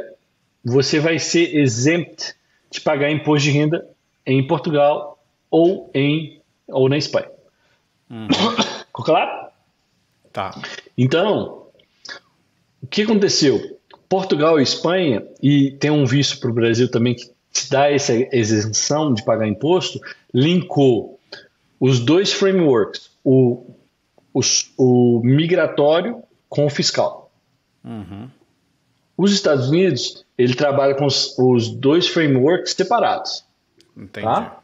[0.64, 2.36] você vai ser exempt
[2.70, 3.88] de pagar imposto de renda
[4.24, 5.20] em Portugal
[5.50, 7.32] ou em ou na Espanha.
[8.12, 8.28] Uhum.
[8.86, 9.50] Ficou claro?
[10.32, 10.52] Tá.
[10.95, 11.66] Então,
[12.84, 13.80] o que aconteceu?
[14.08, 17.36] Portugal e Espanha, e tem um visto para o Brasil também que
[17.66, 19.99] te dá essa isenção de pagar imposto,
[20.34, 21.20] linkou
[21.80, 23.76] os dois frameworks, o,
[24.34, 24.41] o,
[24.78, 27.32] o migratório com o fiscal.
[27.84, 28.30] Uhum.
[29.18, 33.43] Os Estados Unidos, ele trabalha com os, os dois frameworks separados.
[33.95, 34.26] Entendi.
[34.26, 34.60] Tá?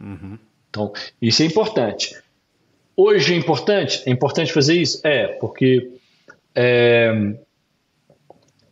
[0.00, 0.38] Uhum.
[0.70, 2.16] Então, isso é importante.
[2.96, 4.02] Hoje é importante?
[4.06, 5.00] É importante fazer isso?
[5.04, 5.92] É, porque
[6.54, 7.34] é,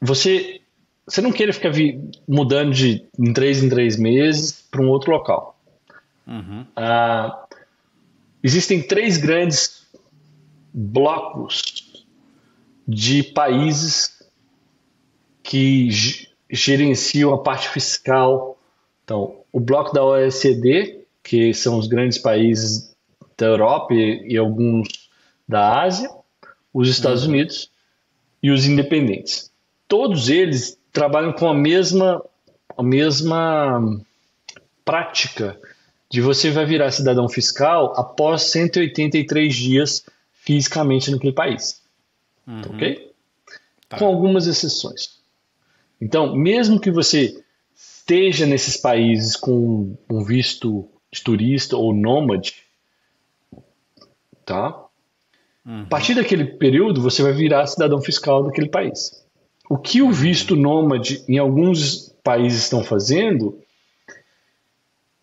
[0.01, 0.59] você,
[1.11, 1.72] você não queira ficar
[2.28, 5.58] mudando de em três em três meses para um outro local.
[6.24, 6.64] Uhum.
[6.76, 7.46] Ah,
[8.42, 9.88] existem três grandes
[10.72, 11.62] blocos
[12.86, 14.22] de países
[15.42, 15.88] que
[16.48, 18.56] gerenciam a parte fiscal.
[19.04, 22.94] Então, o bloco da OECD, que são os grandes países
[23.36, 25.11] da Europa e, e alguns
[25.48, 26.08] da Ásia,
[26.72, 27.30] os Estados uhum.
[27.30, 27.68] Unidos
[28.40, 29.50] e os independentes.
[29.88, 32.22] Todos eles trabalham com a mesma,
[32.76, 34.01] a mesma
[34.84, 35.59] prática
[36.11, 41.80] de você vai virar cidadão fiscal após 183 dias fisicamente naquele país.
[42.47, 42.62] Uhum.
[42.74, 43.12] Ok?
[43.88, 43.99] Tá.
[43.99, 45.20] Com algumas exceções.
[46.01, 47.43] Então, mesmo que você
[47.74, 52.64] esteja nesses países com um visto de turista ou nômade,
[54.45, 54.86] tá?
[55.64, 55.82] Uhum.
[55.82, 59.24] A partir daquele período, você vai virar cidadão fiscal daquele país.
[59.71, 63.62] O que o visto nômade em alguns países estão fazendo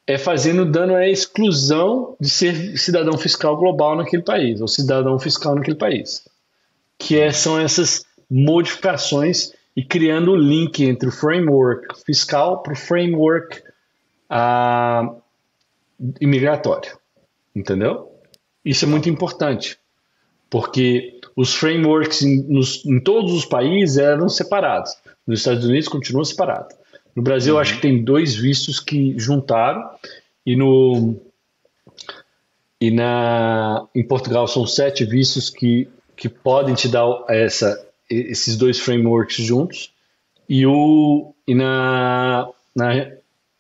[0.08, 5.54] é fazendo dando a exclusão de ser cidadão fiscal global naquele país, ou cidadão fiscal
[5.54, 6.26] naquele país.
[6.98, 12.78] Que é, são essas modificações e criando o link entre o framework fiscal para o
[12.78, 13.62] framework
[14.32, 15.22] uh,
[16.22, 16.98] imigratório.
[17.54, 18.10] Entendeu?
[18.64, 19.78] Isso é muito importante,
[20.50, 24.98] porque os frameworks em, nos, em todos os países eram separados.
[25.26, 26.74] Nos Estados Unidos continua separado.
[27.16, 27.60] No Brasil, uhum.
[27.60, 29.88] acho que tem dois vistos que juntaram,
[30.44, 31.16] e no
[32.82, 38.80] e na em Portugal são sete vistos que, que podem te dar essa, esses dois
[38.80, 39.94] frameworks juntos,
[40.50, 43.12] e, o, e na, na,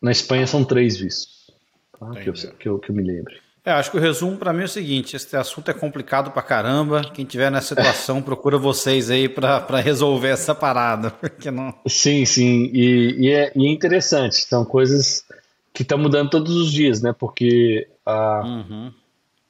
[0.01, 1.51] na Espanha são três vistos,
[1.99, 2.09] tá?
[2.11, 3.34] que, eu, que, eu, que eu me lembro.
[3.68, 6.41] É, acho que o resumo para mim é o seguinte: esse assunto é complicado pra
[6.41, 7.01] caramba.
[7.13, 11.11] Quem tiver nessa situação, procura vocês aí para resolver essa parada.
[11.20, 11.74] Porque não...
[11.86, 12.72] Sim, sim.
[12.74, 14.38] E, e, é, e é interessante.
[14.38, 15.26] São coisas
[15.74, 17.11] que estão mudando todos os dias, né?
[17.11, 18.93] Porque ah, uhum.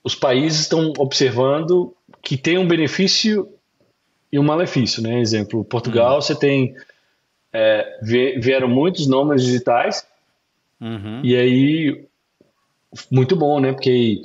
[0.03, 1.93] os países estão observando
[2.23, 3.47] que tem um benefício
[4.31, 5.21] e um malefício, né?
[5.21, 6.21] Exemplo, Portugal, uhum.
[6.21, 6.73] você tem.
[7.53, 10.07] É, vieram muitos nomes digitais.
[10.81, 11.21] Uhum.
[11.23, 12.07] E aí
[13.11, 13.73] muito bom, né?
[13.73, 14.21] Porque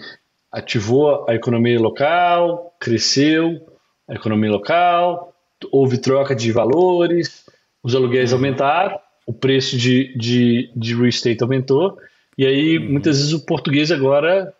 [0.50, 3.66] ativou a economia local, cresceu
[4.08, 5.32] a economia local,
[5.70, 7.46] houve troca de valores,
[7.82, 8.38] os aluguéis uhum.
[8.38, 11.96] aumentaram, o preço de, de, de real estate aumentou,
[12.36, 12.92] e aí uhum.
[12.92, 14.52] muitas vezes o português agora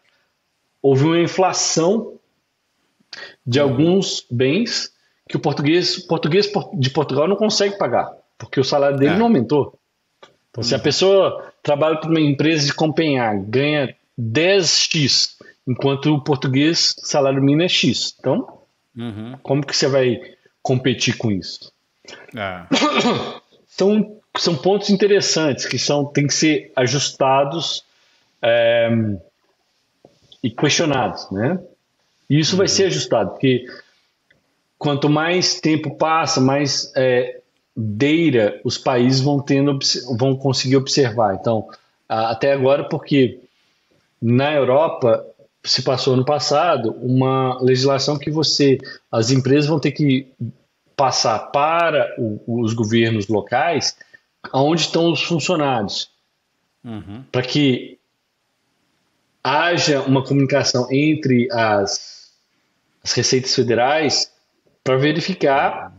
[0.80, 2.14] houve uma inflação
[3.46, 3.68] de uhum.
[3.68, 4.92] alguns bens
[5.28, 9.16] que o português, português de Portugal não consegue pagar, porque o salário dele é.
[9.18, 9.78] não aumentou.
[10.50, 10.82] Então, se a uhum.
[10.82, 15.36] pessoa trabalha para uma empresa de Copenhague, ganha 10x
[15.66, 18.14] enquanto o português, salário mínimo é X.
[18.18, 18.60] Então,
[18.96, 19.38] uhum.
[19.42, 20.20] como que você vai
[20.62, 21.72] competir com isso?
[22.36, 22.66] É.
[23.66, 27.84] São, são pontos interessantes que são, tem que ser ajustados
[28.40, 28.90] é,
[30.42, 31.60] e questionados, né?
[32.28, 32.58] E isso uhum.
[32.58, 33.66] vai ser ajustado, porque
[34.78, 37.40] quanto mais tempo passa, mais é,
[37.76, 39.78] deira os países vão tendo,
[40.18, 41.34] vão conseguir observar.
[41.34, 41.68] Então,
[42.08, 43.41] até agora, porque
[44.22, 45.26] na Europa
[45.64, 48.78] se passou no passado uma legislação que você,
[49.10, 50.32] as empresas vão ter que
[50.96, 53.96] passar para o, os governos locais
[54.52, 56.10] aonde estão os funcionários,
[56.84, 57.24] uhum.
[57.30, 57.98] para que
[59.42, 62.32] haja uma comunicação entre as,
[63.02, 64.32] as receitas federais
[64.84, 65.92] para verificar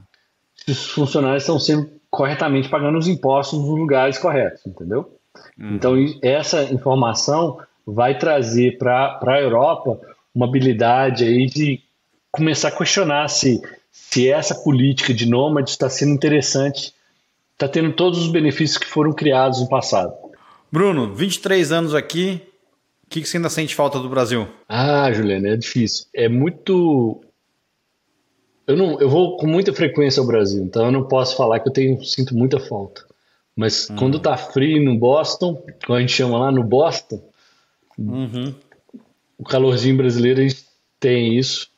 [0.55, 5.17] se os funcionários estão sendo corretamente pagando os impostos nos lugares corretos, entendeu?
[5.57, 5.76] Uhum.
[5.76, 9.99] Então, essa informação vai trazer para a Europa
[10.34, 11.81] uma habilidade aí de
[12.31, 13.61] começar a questionar se,
[13.91, 16.93] se essa política de nômade está sendo interessante,
[17.53, 20.13] está tendo todos os benefícios que foram criados no passado.
[20.71, 22.41] Bruno, 23 anos aqui,
[23.05, 24.47] o que, que você ainda sente falta do Brasil?
[24.67, 26.07] Ah, Juliana, é difícil.
[26.15, 27.21] É muito
[28.65, 31.67] eu não, eu vou com muita frequência ao Brasil, então eu não posso falar que
[31.67, 33.05] eu tenho sinto muita falta.
[33.55, 33.95] Mas uhum.
[33.97, 37.21] quando tá frio no Boston, como a gente chama lá no Boston,
[37.97, 38.53] uhum.
[39.37, 40.65] o calorzinho brasileiro a gente
[40.99, 41.69] tem isso.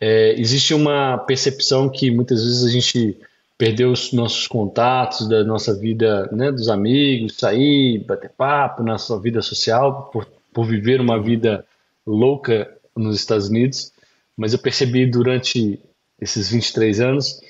[0.00, 3.18] É, existe uma percepção que muitas vezes a gente
[3.58, 9.42] perdeu os nossos contatos da nossa vida, né, dos amigos, sair, bater papo, nossa vida
[9.42, 11.66] social, por, por viver uma vida
[12.06, 13.92] louca nos Estados Unidos.
[14.34, 15.78] Mas eu percebi durante
[16.18, 17.40] esses 23 anos.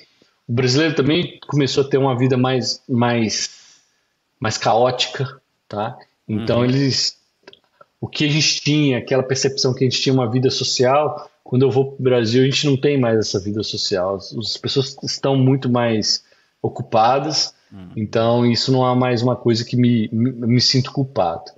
[0.45, 3.79] O brasileiro também começou a ter uma vida mais, mais,
[4.37, 5.39] mais caótica,
[5.69, 5.97] tá?
[6.27, 6.65] Então uhum.
[6.65, 7.20] eles,
[8.01, 11.61] o que a gente tinha, aquela percepção que a gente tinha uma vida social, quando
[11.61, 14.15] eu vou para o Brasil a gente não tem mais essa vida social.
[14.15, 16.23] As pessoas estão muito mais
[16.59, 17.91] ocupadas, uhum.
[17.95, 21.51] então isso não é mais uma coisa que me, me, me sinto culpado.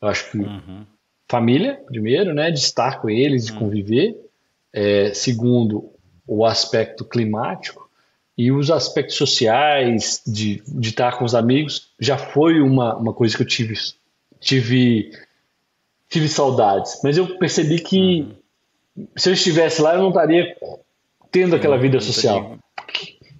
[0.00, 0.86] Eu acho que uhum.
[1.28, 3.58] família, primeiro, né, de estar com eles, de uhum.
[3.58, 4.16] conviver.
[4.72, 5.90] É, segundo,
[6.26, 7.90] o aspecto climático
[8.36, 13.36] e os aspectos sociais de, de estar com os amigos já foi uma, uma coisa
[13.36, 13.74] que eu tive
[14.40, 15.12] tive
[16.12, 18.28] tive saudades mas eu percebi que
[18.96, 19.06] uhum.
[19.16, 20.56] se eu estivesse lá eu não estaria
[21.30, 22.58] tendo aquela vida social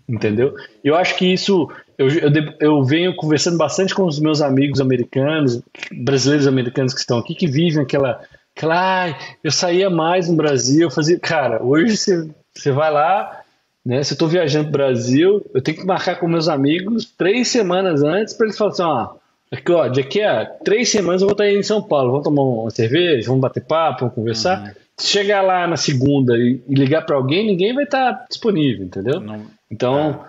[0.09, 4.81] entendeu eu acho que isso eu, eu, eu venho conversando bastante com os meus amigos
[4.81, 5.61] americanos
[5.93, 8.21] brasileiros americanos que estão aqui que vivem aquela
[8.57, 13.43] aquela ah, eu saía mais no Brasil eu fazia cara hoje você você vai lá,
[13.85, 14.03] né?
[14.03, 18.03] Se eu tô viajando pro Brasil, eu tenho que marcar com meus amigos três semanas
[18.03, 19.15] antes para eles falarem assim, ó,
[19.53, 22.43] aqui, ó, daqui a três semanas eu vou estar aí em São Paulo, vamos tomar
[22.43, 24.63] uma cerveja, vamos bater papo, vamos conversar.
[24.63, 24.75] Uhum.
[24.97, 29.21] Se chegar lá na segunda e, e ligar para alguém, ninguém vai estar disponível, entendeu?
[29.21, 29.47] Não.
[29.71, 30.25] Então,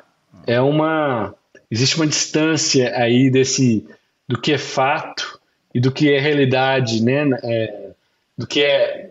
[0.47, 0.55] é.
[0.55, 1.34] é uma
[1.69, 3.86] existe uma distância aí desse
[4.28, 5.39] do que é fato
[5.74, 7.28] e do que é realidade, né?
[7.43, 7.91] É,
[8.38, 9.09] do que é.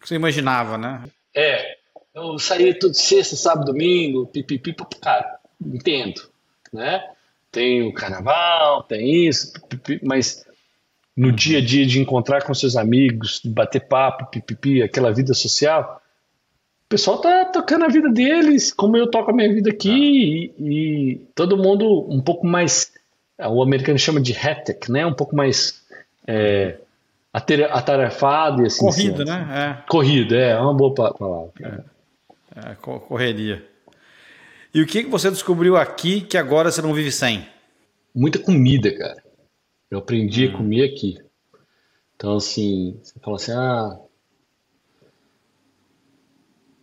[0.00, 1.02] Você imaginava, né?
[1.34, 1.76] É,
[2.14, 6.22] eu saía tudo sexta, sábado, domingo, pipipi, cara, entendo,
[6.72, 7.04] né?
[7.56, 9.50] Tem o carnaval, tem isso,
[10.02, 10.44] mas
[11.16, 15.32] no dia a dia de encontrar com seus amigos, de bater papo, pipipi, aquela vida
[15.32, 16.02] social,
[16.84, 21.14] o pessoal tá tocando a vida deles, como eu toco a minha vida aqui, e,
[21.14, 22.92] e todo mundo um pouco mais,
[23.38, 25.06] o americano chama de hectic, né?
[25.06, 25.82] Um pouco mais
[26.26, 26.76] é,
[27.32, 28.84] atarefado e assim.
[28.84, 29.80] Corrido, assim, né?
[29.80, 29.88] É.
[29.88, 31.52] Corrido, é, é uma boa palavra.
[32.54, 32.70] É.
[32.70, 33.64] É, correria.
[34.76, 37.48] E o que você descobriu aqui que agora você não vive sem?
[38.14, 39.24] Muita comida, cara.
[39.90, 40.50] Eu aprendi hum.
[40.50, 41.16] a comer aqui.
[42.14, 43.98] Então, assim, você fala assim, ah.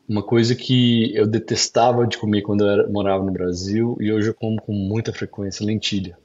[0.10, 4.30] Uma coisa que eu detestava de comer quando eu era, morava no Brasil e hoje
[4.30, 6.18] eu como com muita frequência lentilha.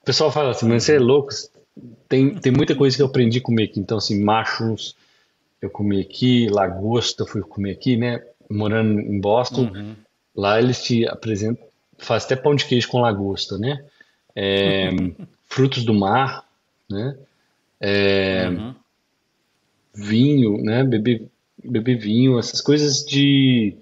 [0.00, 1.28] O pessoal fala assim, mas você é louco?
[2.08, 3.80] Tem, tem muita coisa que eu aprendi a comer aqui.
[3.80, 4.96] Então, assim, machos
[5.60, 8.22] eu comi aqui, lagosta eu fui comer aqui, né?
[8.52, 9.94] morando em Boston, uhum.
[10.34, 11.64] Lá eles te apresentam,
[11.98, 13.84] faz até pão de queijo com lagosta, né?
[14.34, 14.90] É,
[15.48, 16.48] frutos do mar,
[16.90, 17.16] né?
[17.80, 18.74] É, uhum.
[19.94, 20.84] Vinho, né?
[20.84, 21.26] Beber,
[21.62, 23.76] beber vinho, essas coisas de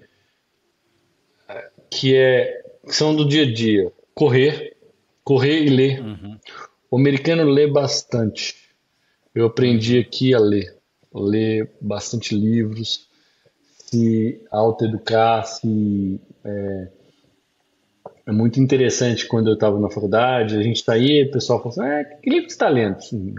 [1.89, 3.91] que é que são do dia a dia.
[4.13, 4.75] Correr,
[5.23, 6.01] correr e ler.
[6.01, 6.37] Uhum.
[6.89, 8.55] O americano lê bastante.
[9.33, 10.75] Eu aprendi aqui a ler,
[11.13, 13.09] ler bastante livros
[13.91, 16.87] se autoeducar, se é,
[18.27, 21.69] é, muito interessante quando eu estava na faculdade, a gente está aí, o pessoal fala
[21.69, 22.97] assim, é, que livro você está lendo?
[22.97, 23.35] Assim,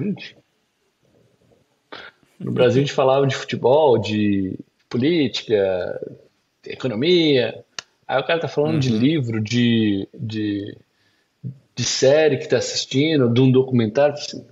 [2.39, 4.59] No Brasil a gente falava de futebol, de
[4.89, 6.01] política,
[6.67, 7.65] economia.
[8.07, 8.81] Aí o cara tá falando uhum.
[8.81, 10.77] de livro, de, de,
[11.75, 14.15] de série que tá assistindo, de um documentário.
[14.15, 14.45] Assim.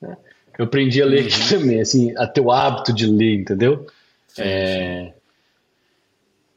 [0.00, 0.16] Né?
[0.58, 1.48] Eu aprendi a ler uhum.
[1.48, 3.86] também, assim, a ter o hábito de ler, entendeu?
[4.28, 5.04] Sim, é...
[5.04, 5.21] sim.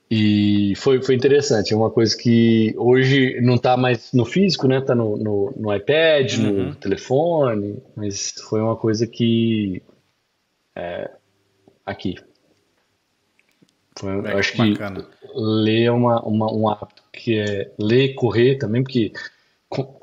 [0.09, 4.77] E foi, foi interessante, é uma coisa que hoje não está mais no físico, né?
[4.77, 6.65] Está no, no, no, iPad, uhum.
[6.67, 9.81] no telefone, mas foi uma coisa que
[10.75, 11.09] é,
[11.83, 12.15] aqui.
[13.97, 15.07] Foi, é, eu acho que bacana.
[15.33, 19.11] ler é uma, uma, um hábito que é ler, correr também, porque
[19.67, 19.97] com,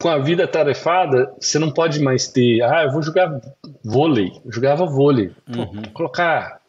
[0.00, 3.40] com a vida tarefada, você não pode mais ter, ah, eu vou jogar
[3.82, 4.30] vôlei.
[4.44, 5.32] Eu jogava vôlei.
[5.48, 5.82] Uhum.
[5.82, 6.60] Pô, colocar.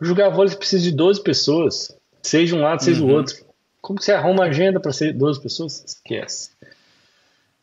[0.00, 1.96] Jogar vôlei você precisa de 12 pessoas.
[2.24, 3.10] Seja um lado, seja uhum.
[3.10, 3.36] o outro.
[3.82, 5.84] Como que você arruma uma agenda para ser 12 pessoas?
[5.86, 6.50] Esquece.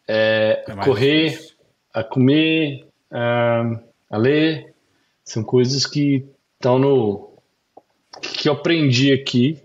[0.07, 1.55] É, é correr, difícil.
[1.91, 4.73] a comer, a, a ler,
[5.25, 6.23] são coisas que
[6.53, 7.33] estão no.
[8.21, 9.57] que eu aprendi aqui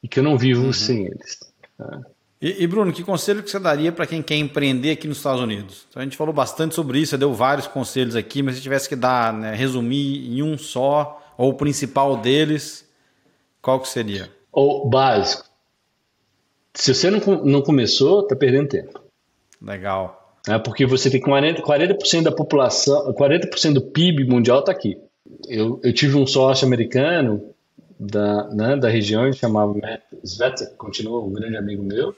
[0.00, 0.72] e que eu não vivo uhum.
[0.72, 1.40] sem eles.
[1.76, 2.02] Tá?
[2.40, 5.40] E, e, Bruno, que conselho que você daria para quem quer empreender aqui nos Estados
[5.40, 5.86] Unidos?
[5.90, 8.88] Então, a gente falou bastante sobre isso, você deu vários conselhos aqui, mas se tivesse
[8.88, 12.88] que dar, né, resumir em um só, ou o principal deles,
[13.60, 14.30] qual que seria?
[14.54, 15.44] Ou básico.
[16.74, 19.00] Se você não, não começou, está perdendo tempo.
[19.60, 20.38] Legal.
[20.46, 24.98] É porque você tem 40%, 40 da população, 40% do PIB mundial está aqui.
[25.48, 27.54] Eu, eu tive um sócio americano
[27.98, 32.14] da, né, da região, ele chamava Matt Svetek, continua um grande amigo meu.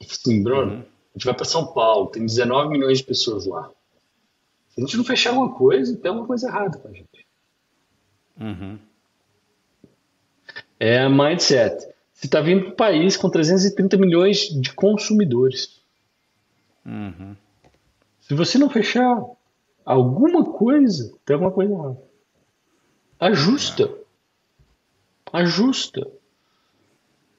[0.00, 0.78] E assim, Bruno, uhum.
[0.78, 3.70] a gente vai para São Paulo, tem 19 milhões de pessoas lá.
[4.70, 7.26] Se a gente não fechar alguma coisa, tem alguma coisa errada com a gente.
[8.40, 8.78] Uhum
[10.80, 11.86] é a mindset.
[12.14, 15.80] Você está vindo para um país com 330 milhões de consumidores.
[16.84, 17.36] Uhum.
[18.20, 19.22] Se você não fechar
[19.84, 22.02] alguma coisa, tem alguma coisa errada.
[23.18, 23.94] Ajusta.
[25.30, 26.06] Ajusta.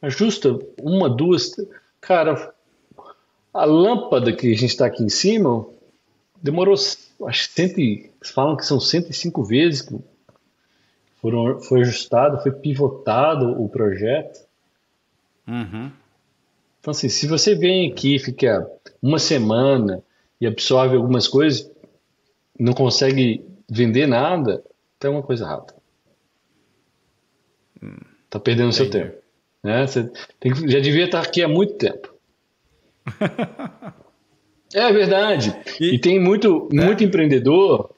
[0.01, 1.55] Ajusta uma, duas.
[1.99, 2.53] Cara,
[3.53, 5.65] a lâmpada que a gente está aqui em cima
[6.41, 9.87] demorou, acho que falam que são 105 vezes
[11.21, 14.39] foram, foi ajustado, foi pivotado o projeto.
[15.47, 15.91] Uhum.
[16.79, 18.67] Então, assim, se você vem aqui, fica
[19.01, 20.03] uma semana
[20.39, 21.71] e absorve algumas coisas,
[22.59, 24.63] não consegue vender nada,
[24.99, 25.75] tem uma coisa errada.
[28.29, 29.17] Tá perdendo o seu tempo.
[29.63, 29.85] Né?
[29.85, 32.11] Você tem, já devia estar aqui há muito tempo.
[34.73, 35.55] é verdade.
[35.79, 36.75] E, e tem muito, é.
[36.75, 37.93] muito empreendedor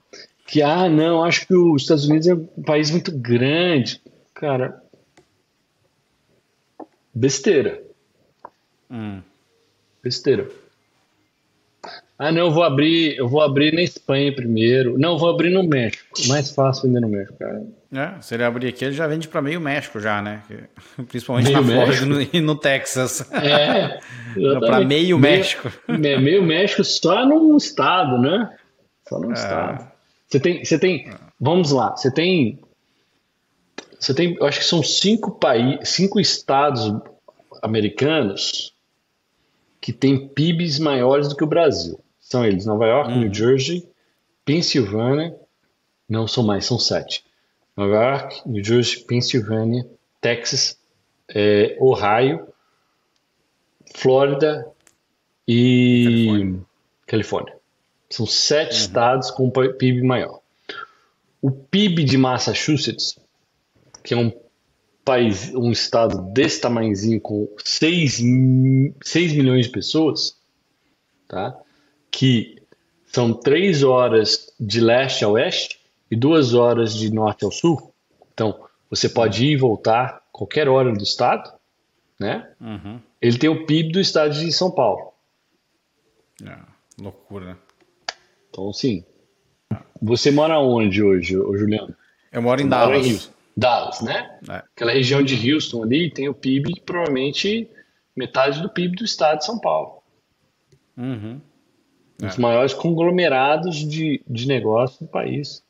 [0.46, 4.02] que, ah, não, acho que os Estados Unidos é um país muito grande.
[4.34, 4.82] Cara,
[7.14, 7.82] besteira.
[8.90, 9.22] Hum.
[10.04, 10.50] Besteira.
[12.18, 14.98] Ah, não, eu vou abrir, eu vou abrir na Espanha primeiro.
[14.98, 16.06] Não, eu vou abrir no México.
[16.28, 17.64] Mais fácil vender no México, cara.
[17.92, 20.42] É, se ele abrir aqui, ele já vende para meio México já, né?
[21.10, 23.30] Principalmente meio na Flórida e no, Texas.
[23.34, 24.00] É.
[24.60, 25.72] para meio, meio México.
[25.88, 28.50] Meio México só num estado, né?
[29.08, 29.34] Só num é.
[29.34, 29.93] estado.
[30.34, 32.60] Você tem, você tem, vamos lá, você tem,
[34.00, 36.92] você tem, eu acho que são cinco países, cinco estados
[37.62, 38.76] americanos
[39.80, 42.00] que têm PIBs maiores do que o Brasil.
[42.20, 43.34] São eles: Nova York, New uhum.
[43.34, 43.88] Jersey,
[44.44, 45.36] Pensilvânia,
[46.10, 47.24] não são mais, são sete.
[47.78, 49.88] Nova York, New Jersey, Pensilvânia,
[50.20, 50.80] Texas,
[51.30, 52.48] é, Ohio,
[53.94, 54.66] Flórida
[55.48, 56.66] e Califórnia.
[57.06, 57.63] Califórnia.
[58.14, 58.78] São sete uhum.
[58.78, 60.40] estados com PIB maior.
[61.42, 63.18] O PIB de Massachusetts,
[64.04, 64.32] que é um
[65.04, 68.22] país, um estado desse tamanhozinho com 6,
[69.04, 70.38] 6 milhões de pessoas,
[71.28, 71.60] tá?
[72.12, 72.62] que
[73.08, 75.80] são três horas de leste a oeste
[76.12, 77.92] e duas horas de norte ao sul.
[78.32, 81.52] Então, você pode ir e voltar qualquer hora do estado,
[82.20, 82.54] né?
[82.62, 83.02] Uhum.
[83.20, 85.14] Ele tem o PIB do estado de São Paulo.
[86.46, 86.60] É,
[87.02, 87.58] loucura, né?
[88.54, 89.04] Então, sim.
[90.00, 91.96] Você mora onde hoje, Juliano?
[92.32, 93.06] Eu moro em Dallas.
[93.06, 93.20] Mora em
[93.58, 94.40] Dallas, né?
[94.48, 94.56] É.
[94.76, 97.68] Aquela região de Houston ali tem o PIB, provavelmente
[98.16, 100.04] metade do PIB do estado de São Paulo.
[100.96, 101.42] Uhum.
[102.22, 102.28] É.
[102.28, 105.64] Os maiores conglomerados de, de negócio do país.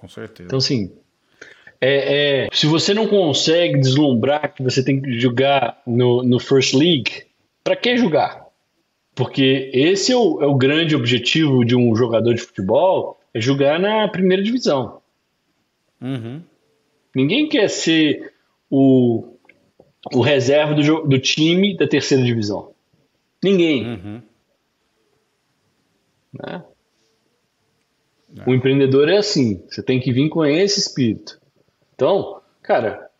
[0.00, 0.48] Com certeza.
[0.48, 0.92] Então, assim,
[1.80, 6.74] é, é, se você não consegue deslumbrar que você tem que jogar no, no First
[6.74, 7.26] League,
[7.62, 8.41] para que jogar?
[9.14, 13.78] Porque esse é o, é o grande objetivo de um jogador de futebol, é jogar
[13.78, 15.00] na primeira divisão.
[16.00, 16.42] Uhum.
[17.14, 18.32] Ninguém quer ser
[18.70, 19.36] o,
[20.12, 22.72] o reserva do, do time da terceira divisão.
[23.42, 23.86] Ninguém.
[23.86, 24.22] Uhum.
[26.32, 26.64] Né?
[28.46, 31.38] O empreendedor é assim, você tem que vir com esse espírito.
[31.94, 33.10] Então, cara,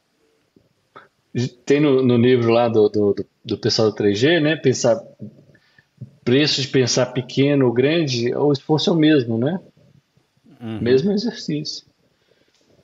[1.67, 3.15] tem no, no livro lá do, do,
[3.45, 4.57] do, pessoal do 3G, né?
[4.57, 4.99] Pensar
[6.25, 9.61] preço de pensar pequeno ou grande, o esforço é o mesmo, né?
[10.61, 10.81] Uhum.
[10.81, 11.85] Mesmo exercício.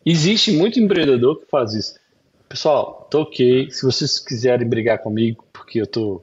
[0.04, 1.94] Existe muito empreendedor que faz isso.
[2.48, 3.70] Pessoal, tô ok.
[3.70, 6.22] Se vocês quiserem brigar comigo, porque eu tô,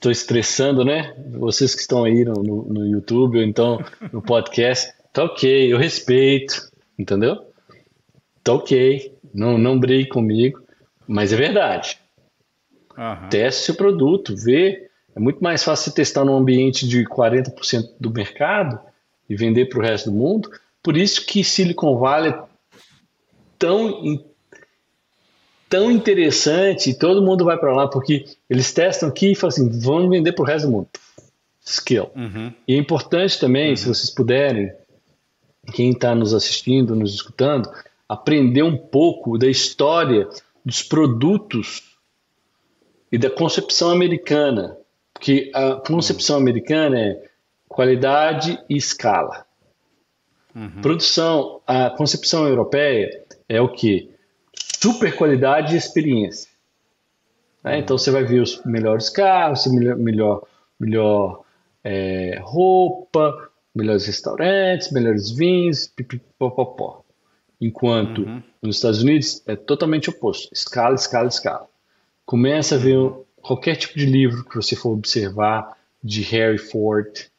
[0.00, 1.14] tô estressando, né?
[1.32, 3.78] Vocês que estão aí no, no, no YouTube ou então
[4.12, 7.46] no podcast, tá ok, eu respeito, entendeu?
[8.42, 10.62] Tá ok, não, não brigue comigo,
[11.06, 11.98] mas é verdade.
[12.96, 13.28] Uhum.
[13.28, 14.88] Teste seu produto, vê.
[15.16, 18.78] É muito mais fácil você testar num ambiente de 40% do mercado
[19.28, 20.50] e vender para o resto do mundo.
[20.82, 22.42] Por isso que Silicon Valley é
[23.58, 24.22] tão
[25.68, 30.10] tão interessante, todo mundo vai para lá, porque eles testam aqui e falam assim, vamos
[30.10, 30.88] vender para o resto do mundo.
[31.64, 32.10] Skill.
[32.14, 32.52] Uhum.
[32.68, 33.76] E é importante também, uhum.
[33.76, 34.72] se vocês puderem,
[35.72, 37.68] quem está nos assistindo, nos escutando,
[38.08, 40.28] aprender um pouco da história
[40.64, 41.82] dos produtos
[43.10, 44.76] e da concepção americana.
[45.16, 47.22] Porque a concepção americana é
[47.68, 49.46] qualidade e escala.
[50.54, 50.82] Uhum.
[50.82, 54.14] Produção, a concepção europeia é o que?
[54.80, 56.50] super qualidade e experiência.
[57.62, 57.78] Né?
[57.78, 60.42] Então você vai ver os melhores carros, melhor, melhor,
[60.78, 61.42] melhor
[61.82, 67.02] é, roupa, melhores restaurantes, melhores vinhos, pipipopopó.
[67.60, 68.42] Enquanto uhum.
[68.62, 70.52] nos Estados Unidos é totalmente oposto.
[70.52, 71.66] Escala, escala, escala.
[72.24, 72.98] Começa a ver
[73.46, 77.30] qualquer tipo de livro que você for observar de Harry Ford,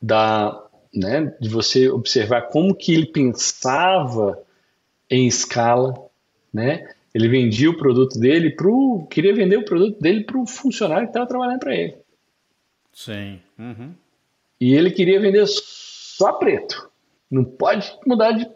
[0.00, 4.38] da, né, de você observar como que ele pensava
[5.10, 5.94] em escala,
[6.52, 6.94] né?
[7.14, 11.10] Ele vendia o produto dele pro queria vender o produto dele para o funcionário que
[11.10, 11.96] estava trabalhando para ele.
[12.92, 13.40] Sim.
[13.58, 13.94] Uhum.
[14.60, 16.90] E ele queria vender só preto.
[17.30, 18.46] Não pode mudar de,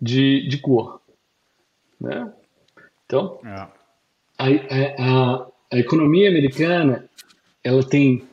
[0.00, 1.00] de, de cor.
[2.00, 2.32] Né?
[3.04, 3.81] Então, é.
[4.38, 7.08] A, a, a, economia americana
[7.62, 8.24] ela tem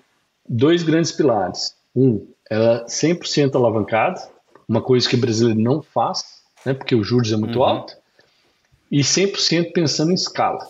[0.48, 1.76] dois grandes pilares.
[1.96, 4.22] Um, ela é 100% alavancada,
[4.68, 6.24] uma coisa que o brasileiro não faz,
[6.66, 7.66] né, porque os juros é muito uhum.
[7.66, 7.94] alto
[8.92, 10.68] e 100% pensando em escala.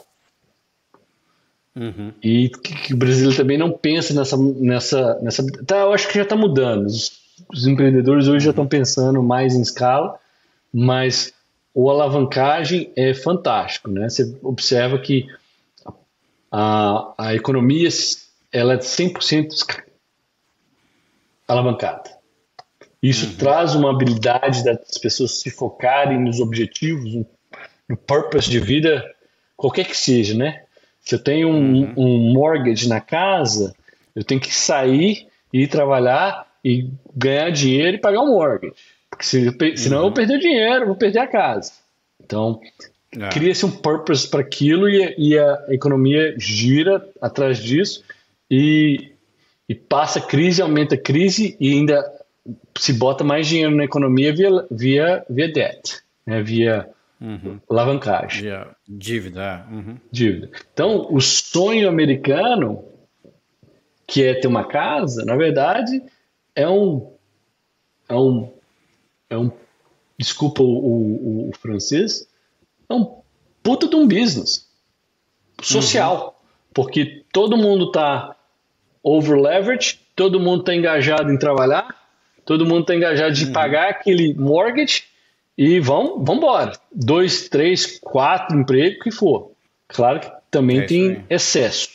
[1.76, 2.12] Uhum.
[2.22, 4.36] E que, que, o brasileiro também não pensa nessa.
[4.38, 6.86] nessa, nessa tá, eu acho que já está mudando.
[6.86, 7.12] Os,
[7.54, 10.20] os, empreendedores hoje já estão pensando mais em escala,
[10.74, 11.34] mas
[11.74, 13.90] o alavancagem é fantástico.
[13.90, 14.10] Né?
[14.10, 15.28] Você observa que
[16.52, 17.90] a, a economia
[18.52, 19.84] ela é 100%
[21.48, 22.10] alavancada.
[23.02, 23.36] Isso uhum.
[23.38, 27.26] traz uma habilidade das pessoas se focarem nos objetivos,
[27.88, 29.04] no purpose de vida,
[29.56, 30.64] qualquer que seja, né?
[31.00, 31.94] Se eu tenho um, uhum.
[31.98, 33.74] um mortgage na casa,
[34.16, 38.76] eu tenho que sair e ir trabalhar e ganhar dinheiro e pagar o um mortgage.
[39.20, 40.04] Porque se, senão uhum.
[40.04, 41.74] eu vou perder o dinheiro, vou perder a casa.
[42.24, 42.62] Então,
[43.18, 43.28] é.
[43.28, 48.02] cria-se um purpose para aquilo e, e, a economia gira atrás disso
[48.50, 49.12] e,
[49.68, 52.02] e passa crise, aumenta crise e ainda
[52.78, 56.41] se bota mais dinheiro na economia via, via, via debt, né?
[56.41, 56.88] via
[57.22, 57.60] Uhum.
[57.70, 58.46] Alavancagem.
[58.46, 58.74] Yeah.
[58.88, 59.66] Dívida.
[59.70, 59.74] É.
[59.74, 59.98] Uhum.
[60.10, 60.50] Dívida.
[60.74, 62.86] Então, o sonho americano,
[64.08, 66.02] que é ter uma casa, na verdade,
[66.56, 67.12] é um.
[68.08, 68.54] É um.
[69.30, 69.52] É um
[70.20, 72.28] desculpa o, o, o francês,
[72.90, 73.22] é um
[73.64, 74.68] puta de um business
[75.62, 76.26] social.
[76.26, 76.40] Uhum.
[76.74, 78.36] Porque todo mundo está
[79.02, 81.88] over leverage, todo mundo está engajado em trabalhar,
[82.46, 83.54] todo mundo está engajado de uhum.
[83.54, 85.06] pagar aquele mortgage
[85.58, 86.74] e vão, vão embora.
[86.94, 89.52] Dois, três, quatro empregos, que for.
[89.88, 91.90] Claro que também é tem excesso,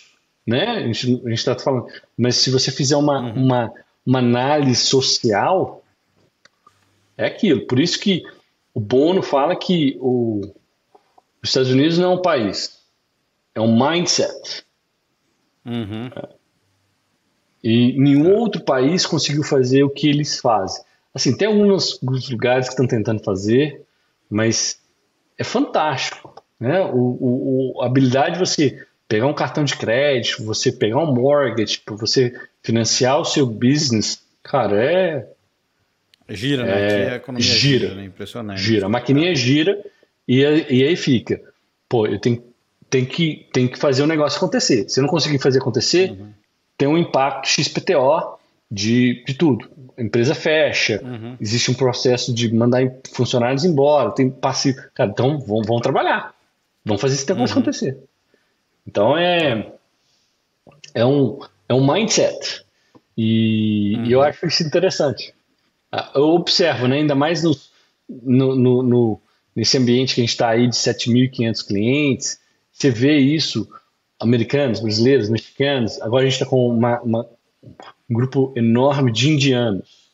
[0.47, 0.65] né?
[0.65, 1.86] A gente está falando.
[2.16, 3.44] Mas se você fizer uma, uhum.
[3.44, 3.73] uma,
[4.05, 5.84] uma análise social,
[7.16, 7.66] é aquilo.
[7.66, 8.22] Por isso que
[8.72, 10.40] o Bono fala que o,
[11.42, 12.78] os Estados Unidos não é um país,
[13.54, 14.64] é um mindset.
[15.64, 16.10] Uhum.
[17.62, 20.84] E nenhum outro país conseguiu fazer o que eles fazem.
[21.14, 23.82] Assim, tem alguns lugares que estão tentando fazer,
[24.28, 24.80] mas
[25.38, 26.34] é fantástico.
[26.58, 26.80] Né?
[26.80, 31.78] O, o, a habilidade de você pegar um cartão de crédito, você pegar um mortgage,
[31.78, 32.32] para você
[32.62, 35.34] financiar o seu business, cara, é.
[36.28, 36.72] Gira, né?
[36.72, 38.05] É, a economia gira, gira né?
[38.05, 38.60] Impressionante.
[38.60, 39.78] Gira, a maquininha gira
[40.26, 41.40] e, e aí fica.
[41.88, 42.42] Pô, eu tenho,
[42.88, 44.88] tenho, que, tenho que fazer o negócio acontecer.
[44.88, 46.32] Se eu não conseguir fazer acontecer, uhum.
[46.78, 48.38] tem um impacto XPTO
[48.70, 49.68] de, de tudo.
[49.96, 51.36] A empresa fecha, uhum.
[51.40, 52.80] existe um processo de mandar
[53.12, 54.80] funcionários embora, tem passivo.
[54.94, 56.34] Cara, então vão, vão trabalhar.
[56.84, 57.62] Vão fazer esse negócio uhum.
[57.62, 57.98] acontecer.
[58.86, 59.72] Então é,
[60.94, 61.38] é, um,
[61.68, 62.64] é um mindset.
[63.16, 64.05] E, uhum.
[64.06, 65.34] e eu acho isso interessante.
[65.96, 67.56] Ah, eu observo, né, ainda mais no,
[68.08, 69.20] no, no, no
[69.54, 72.40] nesse ambiente que a gente está aí de 7.500 clientes,
[72.72, 73.68] você vê isso,
[74.18, 77.28] americanos, brasileiros, mexicanos, agora a gente está com uma, uma,
[78.10, 80.10] um grupo enorme de indianos.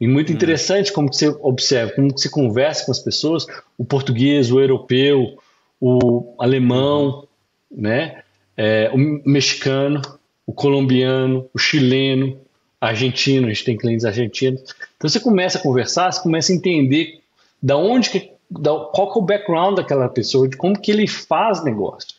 [0.00, 0.36] E muito hum.
[0.36, 3.46] interessante como você observa, como você conversa com as pessoas,
[3.76, 5.36] o português, o europeu,
[5.80, 7.26] o alemão,
[7.68, 8.22] né?
[8.56, 8.96] É, o
[9.28, 10.00] mexicano,
[10.46, 12.38] o colombiano, o chileno,
[12.80, 14.62] argentino, a gente tem clientes argentinos.
[14.96, 17.20] Então você começa a conversar, você começa a entender
[17.62, 21.06] da onde que, da, qual que é o background daquela pessoa, de como que ele
[21.06, 22.16] faz negócio.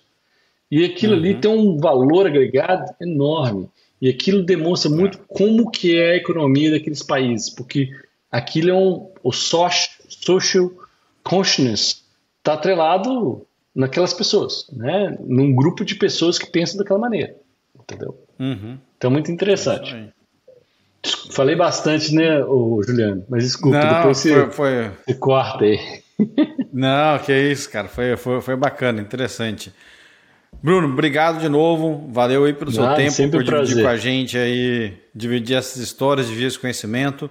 [0.70, 1.20] E aquilo uhum.
[1.20, 3.70] ali tem um valor agregado enorme.
[4.02, 7.90] E aquilo demonstra muito como que é a economia daqueles países, porque
[8.32, 10.72] aquilo é um o social
[11.24, 12.04] consciousness
[12.38, 15.18] está atrelado naquelas pessoas, né?
[15.20, 17.36] Num grupo de pessoas que pensam daquela maneira,
[17.80, 18.18] entendeu?
[18.40, 18.78] Uhum.
[18.98, 19.96] Então muito interessante.
[19.96, 20.17] É
[21.32, 23.24] Falei bastante, né, o Juliano?
[23.30, 24.92] Mas desculpa, Não, depois você, foi, foi...
[25.06, 25.80] você corta aí.
[26.74, 27.88] Não, que isso, cara.
[27.88, 29.72] Foi, foi, foi bacana, interessante.
[30.62, 32.08] Bruno, obrigado de novo.
[32.12, 33.84] Valeu aí pelo seu tempo, por dividir prazer.
[33.84, 37.30] com a gente aí, dividir essas histórias, dividir esse conhecimento.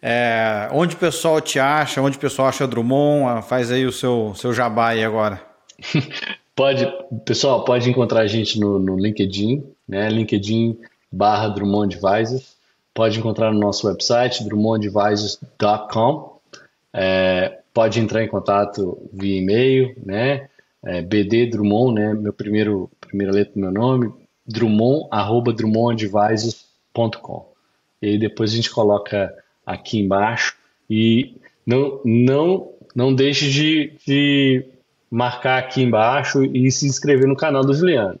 [0.00, 3.92] É, onde o pessoal te acha, onde o pessoal acha Drummond, ah, faz aí o
[3.92, 5.42] seu, seu jabá aí agora.
[6.54, 6.86] pode,
[7.24, 10.08] pessoal, pode encontrar a gente no, no LinkedIn, né?
[10.08, 10.78] LinkedIn
[11.10, 12.57] barra Drummond Advisors.
[12.98, 16.40] Pode encontrar no nosso website, drummondadvisors.com.
[16.92, 20.48] É, pode entrar em contato via e-mail, né?
[20.84, 22.14] é, BD Drummond, né?
[22.14, 24.12] Meu primeiro primeira letra do meu nome,
[24.46, 25.54] Drummond arroba.
[28.00, 29.32] E aí depois a gente coloca
[29.64, 30.56] aqui embaixo
[30.88, 34.64] e não não não deixe de, de
[35.10, 38.18] marcar aqui embaixo e se inscrever no canal do Juliano.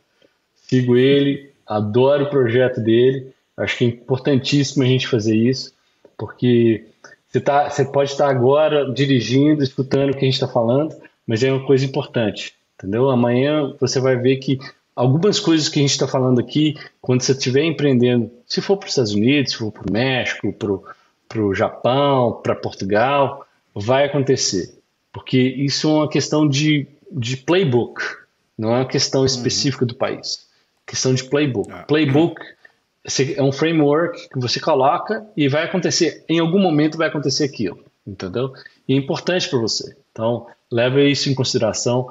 [0.54, 3.32] Sigo ele, adoro o projeto dele.
[3.58, 5.74] Acho que é importantíssimo a gente fazer isso,
[6.16, 6.84] porque
[7.28, 10.94] você, tá, você pode estar agora dirigindo, escutando o que a gente está falando,
[11.26, 13.10] mas é uma coisa importante, entendeu?
[13.10, 14.58] Amanhã você vai ver que
[14.94, 18.86] algumas coisas que a gente está falando aqui, quando você estiver empreendendo, se for para
[18.86, 20.52] os Estados Unidos, se for para o México,
[21.28, 24.74] para o Japão, para Portugal, vai acontecer.
[25.12, 28.00] Porque isso é uma questão de, de playbook,
[28.56, 29.26] não é uma questão uhum.
[29.26, 30.46] específica do país.
[30.86, 31.70] Questão de playbook.
[31.70, 31.82] Ah.
[31.82, 32.40] Playbook
[33.36, 37.78] é um framework que você coloca e vai acontecer, em algum momento vai acontecer aquilo,
[38.06, 38.52] entendeu?
[38.86, 39.96] E é importante para você.
[40.12, 42.10] Então, leve isso em consideração.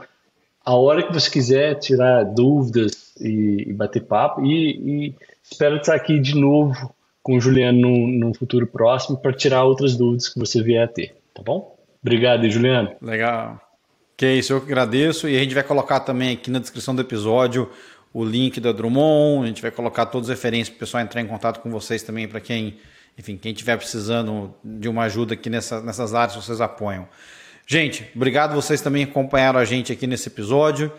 [0.66, 5.96] A hora que você quiser tirar dúvidas e, e bater papo, e, e, espero estar
[5.96, 6.94] aqui de novo
[7.24, 11.16] com o Juliano num, futuro próximo para tirar outras dúvidas que você vier a ter,
[11.34, 11.78] tá bom?
[12.02, 12.92] Obrigado, Juliano.
[13.02, 13.60] Legal.
[14.16, 15.28] Que é isso, eu que agradeço.
[15.28, 17.70] E a gente vai colocar também aqui na descrição do episódio
[18.14, 21.22] o link da Drummond, a gente vai colocar todas as referências para o pessoal entrar
[21.22, 22.78] em contato com vocês também, para quem,
[23.18, 27.08] enfim, quem estiver precisando de uma ajuda aqui nessa, nessas áreas, vocês apoiam.
[27.66, 30.92] Gente, obrigado vocês também acompanharam a gente aqui nesse episódio.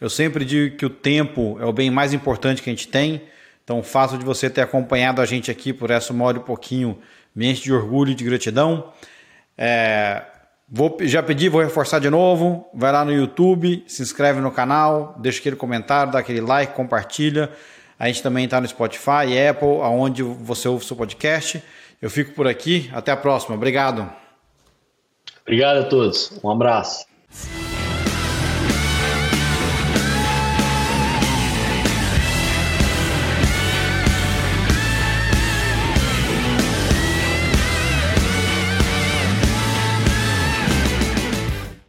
[0.00, 3.22] Eu sempre digo que o tempo é o bem mais importante que a gente tem.
[3.64, 6.40] Então, o fato de você ter acompanhado a gente aqui por essa uma hora e
[6.40, 6.98] pouquinho
[7.34, 8.92] me enche de orgulho e de gratidão.
[9.56, 10.22] É,
[10.72, 12.66] vou, já pedi, vou reforçar de novo.
[12.72, 17.50] Vai lá no YouTube, se inscreve no canal, deixa aquele comentário, dá aquele like, compartilha.
[17.98, 21.62] A gente também está no Spotify, Apple, aonde você ouve o seu podcast.
[22.00, 22.90] Eu fico por aqui.
[22.92, 23.54] Até a próxima.
[23.54, 24.10] Obrigado.
[25.42, 26.40] Obrigado a todos.
[26.42, 27.06] Um abraço.